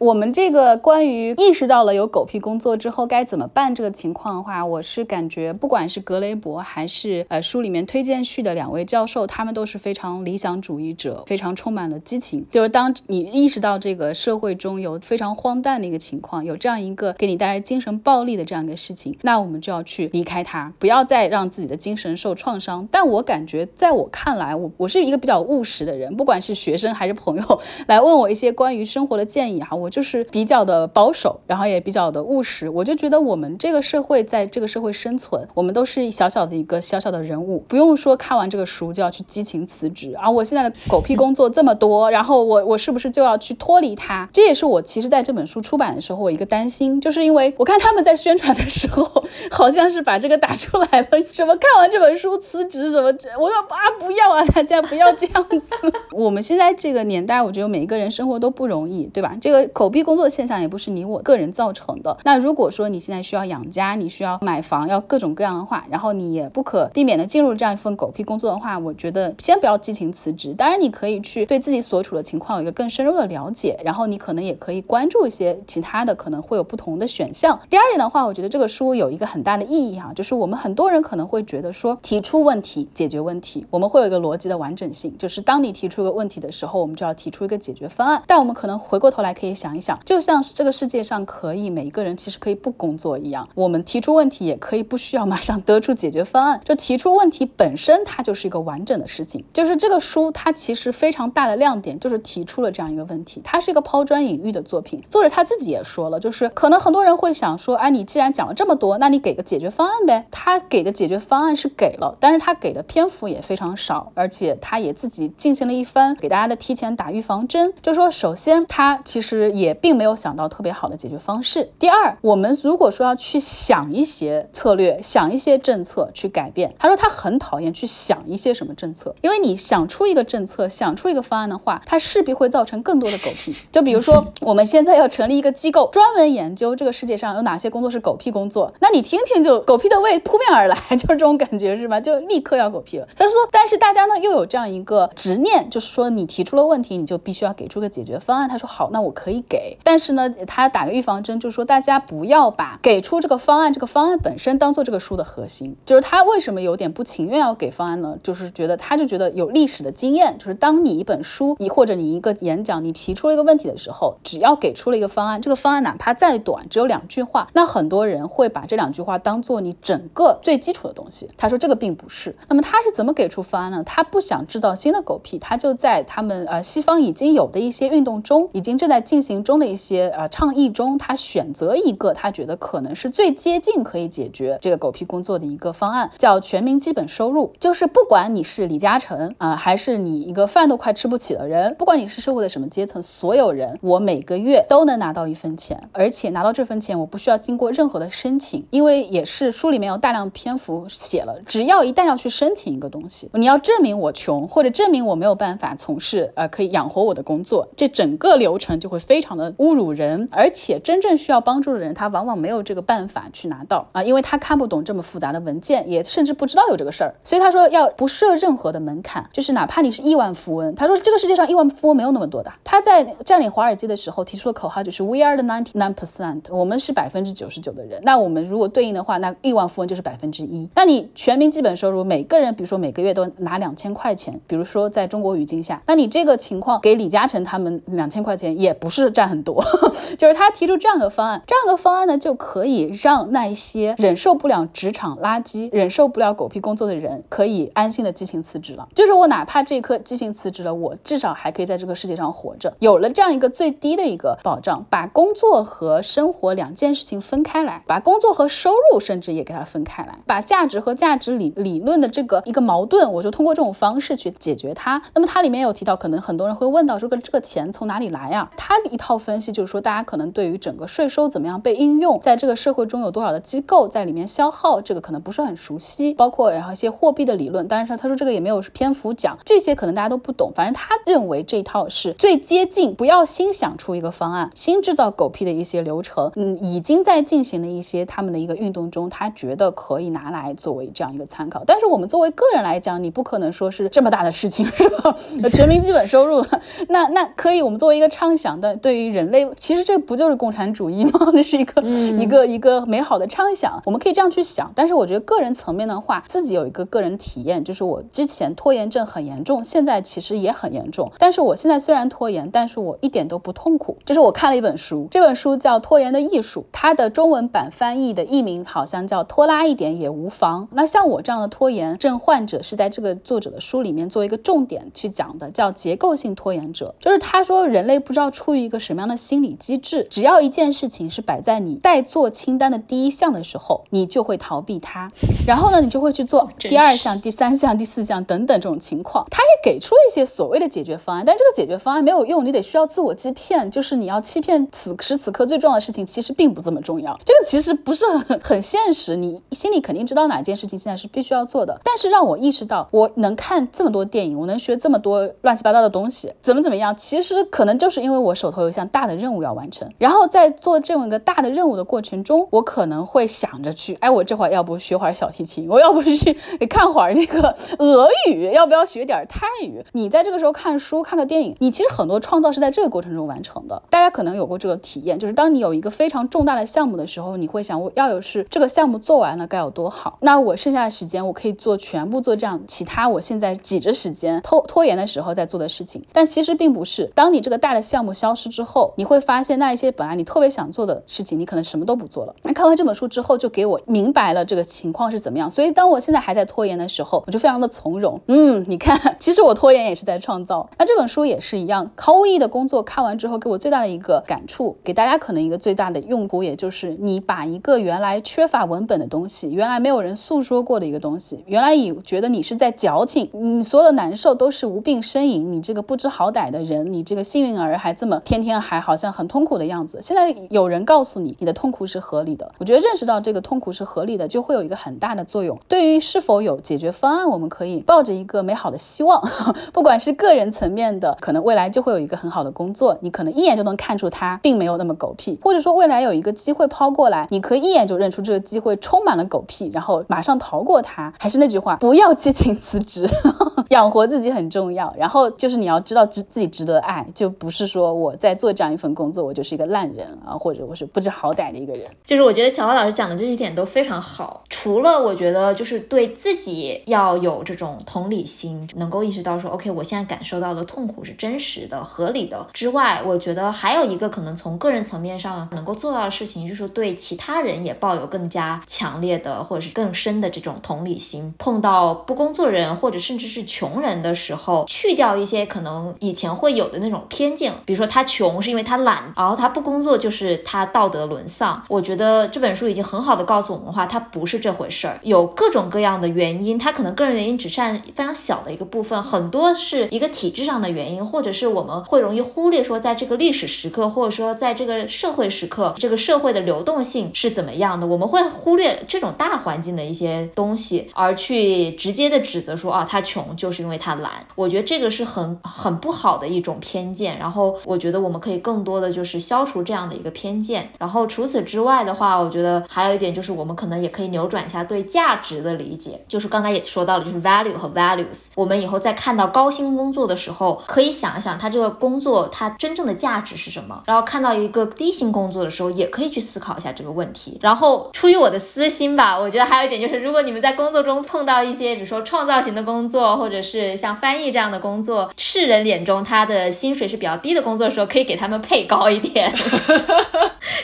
[0.04, 12.46] 我们这个关于意识到了有狗屁工作之后该怎么办这个情况的话，我是感觉不管是格雷伯还是呃书里面推荐序的两位教授，他们都是非常理想主义者，非常充满了激情。
[12.52, 22.86] 就是当你意识到这个社会中有非常荒诞的一个情况，有这样一个给你带来精神暴力的这样一个事情，那我们就要去离开它，不要再让自己的精神受创伤。
[22.92, 29.93] 但我感觉，在我看来，我我是一个比较务实的人，不管是学生还是朋友来问我一些关于生活的建议哈，我。
[29.94, 32.68] 就是比较的保守，然后也比较的务实。
[32.68, 40.28] 我就觉得我们这个社会在这个社会生存，我们都是小小的一个小小的人物，不用说看完这个书就要去激情辞职啊！
[40.28, 44.28] 我现在的狗屁工作这么多，然后我我是不是就要去脱离它？
[44.34, 55.76] 这也是我其实在这本书出版的时候我一个担心，就是因为我看他们在宣传的时候， 好像是把这个打出来了，什么看完这本书辞职什么这，我说啊不要啊，大家不要这样子。
[56.12, 59.38] 我们现在这个年代，我觉得每一个人生活都不容易，对吧？
[59.40, 62.18] 这个狗屁工作现象也不是你我个人造成的。
[62.24, 70.54] 那如果说你现在需要养家，你需要买房，要各种各样的话，然后你也不可避免的进入这样一份狗屁工作的话，我觉得先不要激情辞职。
[70.54, 77.60] 当然，你可以去对自己所处的情况有一个更深入的了解，然后你可能也可以关注一些其他的可能会有不同的选项。
[77.70, 88.24] 第二点的话，我觉得这个书有一个很大的意义哈，就是我们很多人可能会觉得说提出问题解决问题，我们会有一个逻辑的完整性，就是当你提出一个问题的时候，我们就要提出一个解决方案。
[88.26, 96.60] 但我们可能回过头来可以想一想，就像是这个世界上可以每一个人其实可以不工作一样，我们提出问题也可以不需要马上得出解决方案。
[96.68, 99.42] 就提出问题本身，它就是一个完整的事情。
[99.54, 105.02] 就是这个书，它其实非常大的亮点就是提出了这样一个问题，它是一个抛砖引玉的作品。
[105.08, 110.26] 作者他自己也说了，就是可能很多人会想说，哎，你既然讲了这么多，那你给个解决方案呗。
[110.30, 121.70] 他给的解决方案是给了，但是他给的篇幅也非常少，而且他也自己进行了一番给大家的提前打预防针，就是说，首先他其实也并没有想到特别好的解决方式。
[121.80, 133.56] 第二，我们如果说要去想一些策略，想一些政策去改变，他说他很讨厌去想一些什么政策，因为你想出一个政策，想出一个方案的话，它势必会造成更多的狗屁。
[133.72, 142.00] 就比如说，我们现在要成立一个机构，专门研究这个世界上有哪些工作是狗屁工作，那你听听就狗屁的味扑面而来， 就是这种感觉是吧？
[142.00, 143.08] 就立刻要狗屁了。
[143.16, 148.50] 他说，但是大家呢又有这样一个执念，就是说你提出了问题，你就必须要给出个解决方案。
[148.50, 155.76] 他说好，那我可以给，但是呢，他打个预防针，就是说大家不要把给出这个方案，这个方案本身当做这个书的核心。
[155.86, 158.18] 就是他为什么有点不情愿要给方案呢？
[158.24, 171.30] 就是觉得他就觉得有历史的经验，就是当你一本书，你或者你一个演讲，你提出了一个问题的时候，只要给出了一个方案，这个方案哪怕再短，只有两句话，那很多人会把这两句话当做你整个最基础的东西。
[171.38, 172.36] 他说这个并不是。
[172.48, 173.84] 那么他是怎么给出方案呢？
[173.86, 187.54] 他不想制造新的狗屁，他就在他们呃西方已经有的一些运动中，已经正在进行中的一些呃倡议中，他选择一个他觉得可能是最接近可以解决这个狗屁工作的一个方案，叫全民基本收入。
[187.58, 222.52] 就是不管你是李嘉诚啊，还是你一个饭都快吃不起的人，不管你是社会的什么阶层，所有人我每个月都能拿到一分钱，而且拿到这份钱我不需要经过任何的申请，因为也是书里面有大量篇幅写了，只要一旦要去申请一个东西，你要证明我穷，或者证明我没有办法从事呃可以养活我的工作，这整个流程就会非常的侮辱人，而且真正需要帮助的人，他往往没有这个办法去拿到啊，因为他看不懂这么复杂的文件，也甚至不知道有这个事儿，所以他说要不设任何的门槛，就是哪怕你是亿万富翁，他说这个世界上亿万富翁没有那么多的。
[222.64, 228.02] 他在占领华尔街的时候提出的口号就是 We are the ninety nine percent，我们是百分之九十九的人。
[228.04, 230.68] 那我们如果对应的话，那亿万富翁就是百分之一。
[230.76, 239.64] 那你全民基本收入，每个人比如说每个月都拿两千块钱，比如说在中国语境下，那你这个情况给李嘉诚他们两千块钱也不是占很多，
[240.18, 248.88] 就是他提出这样的方案，这样的方案呢就可以让那一些忍受不了职场垃圾、忍受不了狗屁工作的人可以安心的激情辞职了。
[248.94, 252.74] 就是我哪怕这一刻激情辞职了，我至少还可以在这个世界上活着。
[252.80, 265.02] 有了这样一个最低的一个保障，把工作和生活两件事情分开来，把工作和收入甚至也给它分开来，把价值和价值理理论的这个一个矛盾，我就通过这种方式去解决它。
[265.14, 268.50] 那么它里面有提到，可能很多人会问到，说个这个钱从哪里来呀？
[268.58, 277.68] 它一套分析就是说，大家可能对于整个税收怎么样被应用，在这个社会中有多少的机构在里面消耗，这个可能不是很熟悉，包括然后一些货币的理论。
[277.68, 280.54] 当然，他说这个也没有篇幅讲这些，可能大家都不懂。
[280.56, 286.32] 反正他认为这套是最接近，不要新想出一个方案，新制造狗屁的一些流程。
[286.38, 291.64] 嗯，已经在进行的一些他们的一个运动中，他觉得可以拿来作为这样一个参考。
[291.68, 295.16] 但是我们作为个人来讲，你不可能说是这么大的事情，是吧？
[295.52, 296.46] 全民基本收入，
[296.88, 301.12] 那那可以，我们作为一个畅想的，对于人类，其实这不就是共产主义吗？
[301.34, 304.72] 这是一个一个一个美好的畅想，我们可以这样去想。
[304.76, 311.12] 但是我觉得个人层面的话，自己有一个个人体验，就是我之前拖延症很严重，现在其实也很严重。
[311.18, 313.98] 但是我现在虽然拖延，但是我一点都不痛苦。
[314.06, 320.68] 这是我看了一本书，这本书叫《拖延的艺术》，它的中文版翻译的译名好像叫“拖拉一点也无妨”。
[320.74, 326.94] 那像我这样的拖延症患者，是在这个作者的书里面做一个重点去讲的，叫结构性拖延者。
[327.00, 330.08] 就是他说，人类不知道出于一个个什么样的心理机制？
[330.10, 335.12] 只要一件事情是摆在你待做清单的第一项的时候，你就会逃避它，
[335.46, 339.28] 然后呢，你就会去做 第二项、第三项、第四项等等这种情况。
[339.30, 347.16] 他也给出了一些所谓的解决方案，但这个解决方案没有用，你得需要自我欺骗，就是你要欺骗此时此刻最重要的事情，其实并不这么重要。
[347.24, 351.80] 这个其实不是很 很现实，你心里肯定知道哪件事情现在是必须要做的。
[351.84, 359.90] 但是让我意识到，我能看这么多电影，我能学这么多乱七八糟的东西，怎么怎么样，其实可能就是因为我手头有一项大的任务要完成。
[359.98, 366.34] 然后在做这么一个大的任务的过程中，我可能会想着去，哎，我这会儿要不学会儿小提琴，我要不去
[366.70, 369.84] 看会儿那个俄语，要不要学点泰语？
[369.92, 373.82] 你在这个时候看书、看个电影，你其实很多创造是在这个过程中完成的。
[373.90, 380.18] 大家可能有过这个体验，就是当你有一个非常重大的项目的时候，你会想，我要有是这个项目做完了该有多好？
[380.22, 386.04] 那我剩下的时间，我可以做全部做这样其他我现在挤着时间拖拖延的时候在做的事情。
[386.12, 392.36] 但其实并不是，当你这个大的项目消失之后，你会发现那一些本来你特别想做的事情，你可能什么都不做了。
[392.44, 395.50] 那看完这本书之后，就给我明白了这个情况是怎么样。
[395.50, 398.22] 所以当我现在还在拖延的时候，我就非常的从容。
[398.28, 400.70] 嗯，你看，其实我拖延也是在创造。
[400.78, 420.00] 那这本书也是一样，毫无意义的工作看完之后，给我最大的一个感触，给大家可能一个最大的用途，也就是你把一个原来缺乏文本的东西，原来没有人诉说过的一个东西，原来以觉得你是在矫情，你所有的难受都是无病呻吟，你这个不知好歹的人，你这个幸运儿还这么天天还好像很痛苦的样子。
[420.02, 422.52] 现在有人告诉你，你的痛苦是合理的。
[422.58, 425.58] 我觉得认识到这个痛苦是合理的，就会有一个很大的作用。
[425.68, 429.22] 对于是否有解决方案，我们可以抱着一个美好的希望，
[429.72, 441.14] 不管是个人层面的，可能未来就会有一个很好的工作，你可能一眼就能看出它并没有那么狗屁，或者说未来有一个机会抛过来，你可以一眼就认出这个机会充满了狗屁，然后马上逃过它。
[441.20, 443.08] 还是那句话，不要激情辞职，
[443.70, 444.94] 养活自己很重要。
[444.98, 451.90] 然后就是你要知道值自己值得爱，就不是说我在做这样一份工作，我就是一个烂人啊，或者我是不知好歹的一个人。
[452.04, 454.44] 就是我觉得乔华老师讲的这几点都非常好。
[454.50, 471.34] 除了我觉得就是对自己要有这种同理心，能够意识到说，OK，我现在感受到的痛苦是真实的、合理的之外，我觉得还有一个可能从个人层面上能够做到的事情，就是对其他人也抱有更加强烈的或者是更深的这种同理心。
[471.38, 481.62] 碰到不工作人或者甚至是穷人的时候，去掉一些可能以前会有的那种偏见，比如说他穷穷是因为他懒，然后他不工作就是他道德沦丧。
[481.68, 504.12] 我觉得这本书已经很好的告诉我们的话，他不是这回事儿，有各种各样的原因，他可能个人原因只占非常小的一个部分，很多是一个体制上的原因，或者是我们会容易忽略说，在这个历史时刻，或者说在这个社会时刻，这个社会的流动性是怎么样的，我们会忽略这种大环境的一些东西，而去直接的指责说啊，他穷就是因为他懒。
[504.36, 507.18] 我觉得这个是很很不好的一种偏见。
[507.18, 510.70] 然后我觉得我我们可以更多的就是消除这样的一个偏见。
[510.78, 516.00] 然后除此之外的话，我觉得还有一点就是我们可能也可以扭转一下对价值的理解。
[516.08, 518.28] 就是刚才也说到了，就是 value 和 values。
[518.36, 523.82] 我们以后在看到高薪工作的时候，可以想一想他这个工作它真正的价值是什么。
[523.88, 527.40] 然后看到一个低薪工作的时候，也可以去思考一下这个问题。
[527.42, 539.32] 然后出于我的私心吧，我觉得还有一点就是，如果你们在工作中碰到一些比如说创造型的工作，或者是像翻译这样的工作，世人眼中他的薪水是比较低的工作的时候，可以给他们配高一点。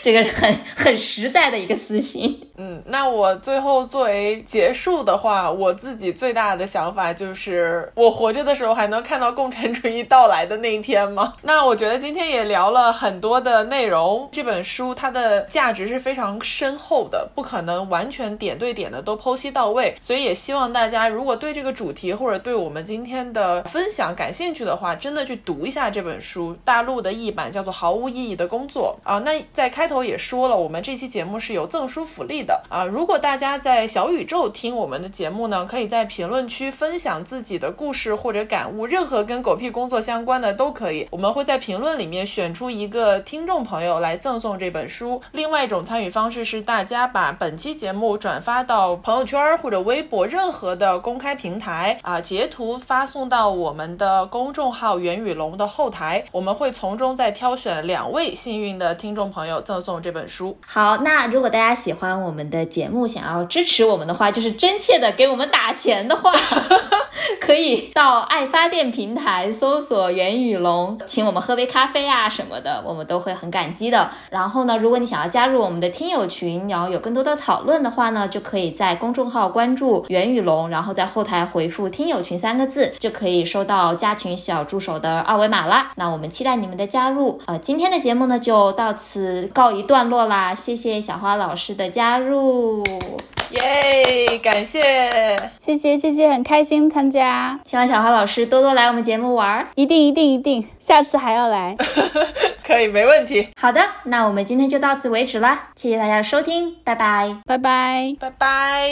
[0.01, 2.39] 这个很很实在的一个私心。
[2.55, 11.33] 嗯，那我最后作为结束的话，我自己最大的想法就是，我活着的时候还能看到共产主义到来的那一天吗？
[11.43, 26.55] 那我觉得今天也聊了很多的内容，这本书它的价值是非常深厚的，不可能完全点对点的都剖析到位，所以也希望大家如果对这个主题或者对我们今天的分享感兴趣的话，真的去读一下这本书。
[26.63, 29.19] 大陆的译版叫做《毫无意义的工作》啊。
[29.19, 32.85] 那在开头也说了，我们这期节目是有赠书福利的啊。
[32.85, 41.07] 如果大家在小宇宙听我们的节目呢，可以在评论区分享自己的故事或者感悟，任何跟狗屁工作相关的都可以。
[41.11, 45.21] 我们会在评论里面选出一个听众朋友来赠送这本书。
[45.31, 60.57] 另外一种参与方式是，大家把本期节目转发到朋友圈或者微博任何的公开平台啊，截图发送到我们的公众号“袁宇龙”的后台，我们会从中再挑选两位幸运的听众朋友赠送这本书。
[60.65, 66.31] 好，那如果大家喜欢我们的节目，想要支持我们的话，就是真切的给我们打钱的话，
[67.39, 74.09] 可以到爱发电平台搜索袁宇龙，请我们喝杯咖啡啊什么的，我们都会很感激的。
[74.29, 85.91] 然后呢，如果你想要加入我们的听友群，然后有更多的讨论的话呢，就可以在公众号关注袁宇龙，然后在后台回复“听友群”三个字，就可以收到加群小助手的二维码啦。
[85.95, 87.39] 那我们期待你们的加入。
[87.45, 92.83] 呃，今天的节目呢就到此告一段落啦，谢谢小花老师的加入。
[93.51, 94.81] 耶，感谢，
[95.59, 99.67] 谢谢谢谢，很开心参加，希望小花老师多多来我们节目玩。
[99.75, 101.75] 一定一定一定，下次还要来。
[102.63, 103.47] 可以，没问题。
[103.59, 107.37] 好的，那我们今天就到此为止啦，谢谢大家的收听，拜拜。
[107.45, 108.15] 拜拜。
[108.19, 108.89] 拜拜。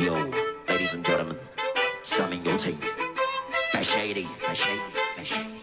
[0.00, 0.12] Yo,
[0.66, 1.36] ladies and gentlemen，
[2.02, 2.74] 下面有请
[3.90, 4.80] shady, for shady,
[5.16, 5.59] for shady.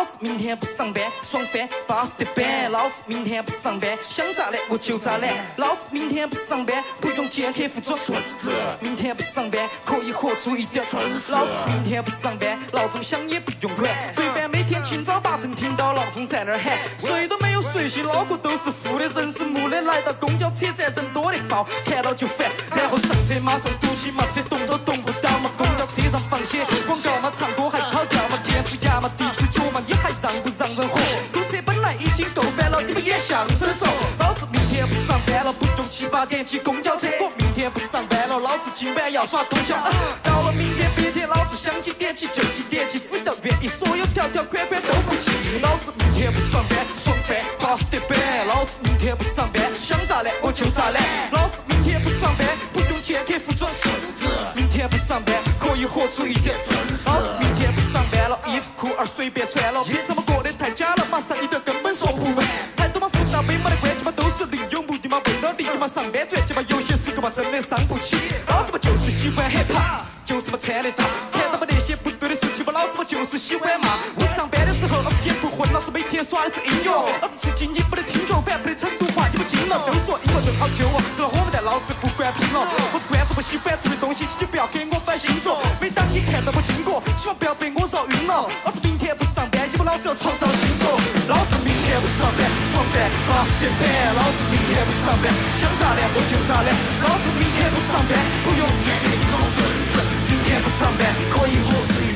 [0.00, 2.72] 老子明天不上班，爽翻巴适的板。
[2.72, 5.30] 老子明天不上班，想咋懒我就咋懒。
[5.56, 8.50] 老子明天不上班，不用见客户做孙子。
[8.80, 11.32] 明天不上班，可以活出一点真实。
[11.32, 13.90] 老子明天不上班，闹钟响也不用管。
[14.14, 19.82] 最烦每天清早八晨听到闹钟在那儿喊，谁都没有睡醒，脑壳都是负的，人是木的。
[19.82, 22.50] 来到公交车站，人多的爆，看到就烦。
[22.74, 25.50] 然后上车马上堵起嘛，车动都动不到嘛。
[25.58, 29.24] 公交车上放些广告嘛，唱歌还跑调嘛，天子牙嘛，地，
[30.74, 30.98] 人活？
[31.32, 33.88] 堵车本来已经够烦了，你们演相声说，
[34.18, 37.08] 老子明天不上班了，不用七八点挤公交车。
[37.20, 39.76] 我明天不上班了，老子今晚要耍通宵。
[40.22, 45.30] 到了明天白天，老子想几点起就几点起，只要愿意，所有条条款款都不弃。
[45.60, 48.18] 老子明天不上班，爽翻巴适得板。
[48.46, 51.02] 老子明天不上班，想咋懒我就咋懒。
[51.32, 54.28] 老子明天不上班，不用见客户装孙子。
[54.54, 57.06] 明天不上班，可以活出一点真实。
[57.06, 62.46] 老子明天不上班了，衣服裤儿随便穿了，平常嘛过得太假了，马上一点根本说不完。
[62.76, 68.18] 太多嘛复杂没没得关系嘛，都是另有目的嘛，为了利益嘛，上班赚钱嘛，有些时候嘛真的伤不起。
[68.48, 73.96] 老子嘛就是喜欢 hiphop，就是嘛穿得大，看到嘛那些不对的事情嘛，老子嘛就是喜欢骂。
[74.16, 79.06] 我上班的时候，老子也不混，老子每天耍的是音乐，老子出经济不得听脚板，不得成都
[79.70, 79.86] 了。
[79.86, 82.66] 都说音乐人好旧哦，吃了我们蛋，老子不管拼了。
[82.92, 85.62] 我是关注不喜欢做的东西，请你不要给我摆星座。
[85.80, 88.50] 每当你看到我经过，希望不要被我绕晕了。
[88.66, 90.98] 老子明天不上班，因为老子要创造星座。
[91.30, 92.42] 老子明天不上班，
[92.74, 93.86] 爽翻巴适的板。
[94.18, 96.68] 老子明天不上班，想咋懒我就咋懒。
[97.06, 99.62] 老子明天不上班，不用见你装孙
[99.94, 99.94] 子。
[100.26, 102.09] 明天不上班，可以活出一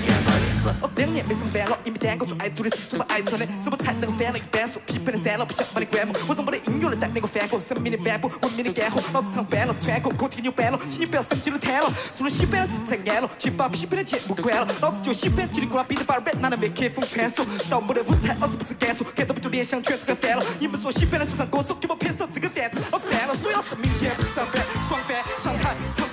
[0.81, 6.15] 老子两年没上班了，因为单个做爱做的事做么爱穿的，什么才能翻了一板树，批判的删了，不想把你关门。
[6.29, 9.03] 我做没得音乐的带那个翻锅，生命的斑驳，文明的干活。
[9.13, 11.93] 老子上班了，穿过，课题牛搬了，请你不要上街都瘫了。
[12.15, 14.67] 做了洗板的事才安了，去把批判的节目关了。
[14.81, 17.45] 老子就喜欢叽里呱啦，比着把耳哪能麦克风穿梭？
[17.69, 20.45] 到没得舞台，老子不是干说，看到不就联想全这个翻了。
[20.59, 23.35] 你们说喜欢的就唱歌手，给我拍手这个担子，老子翻了。
[23.35, 26.07] 所以老子明天不上班，爽翻上台唱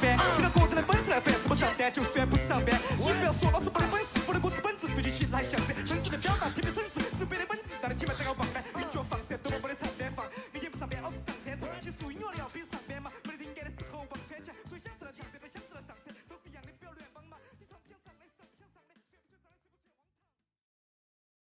[1.90, 2.80] 就算不上班。
[2.99, 6.01] 你不要说老子没得本事，不能过资本子，对得起来像这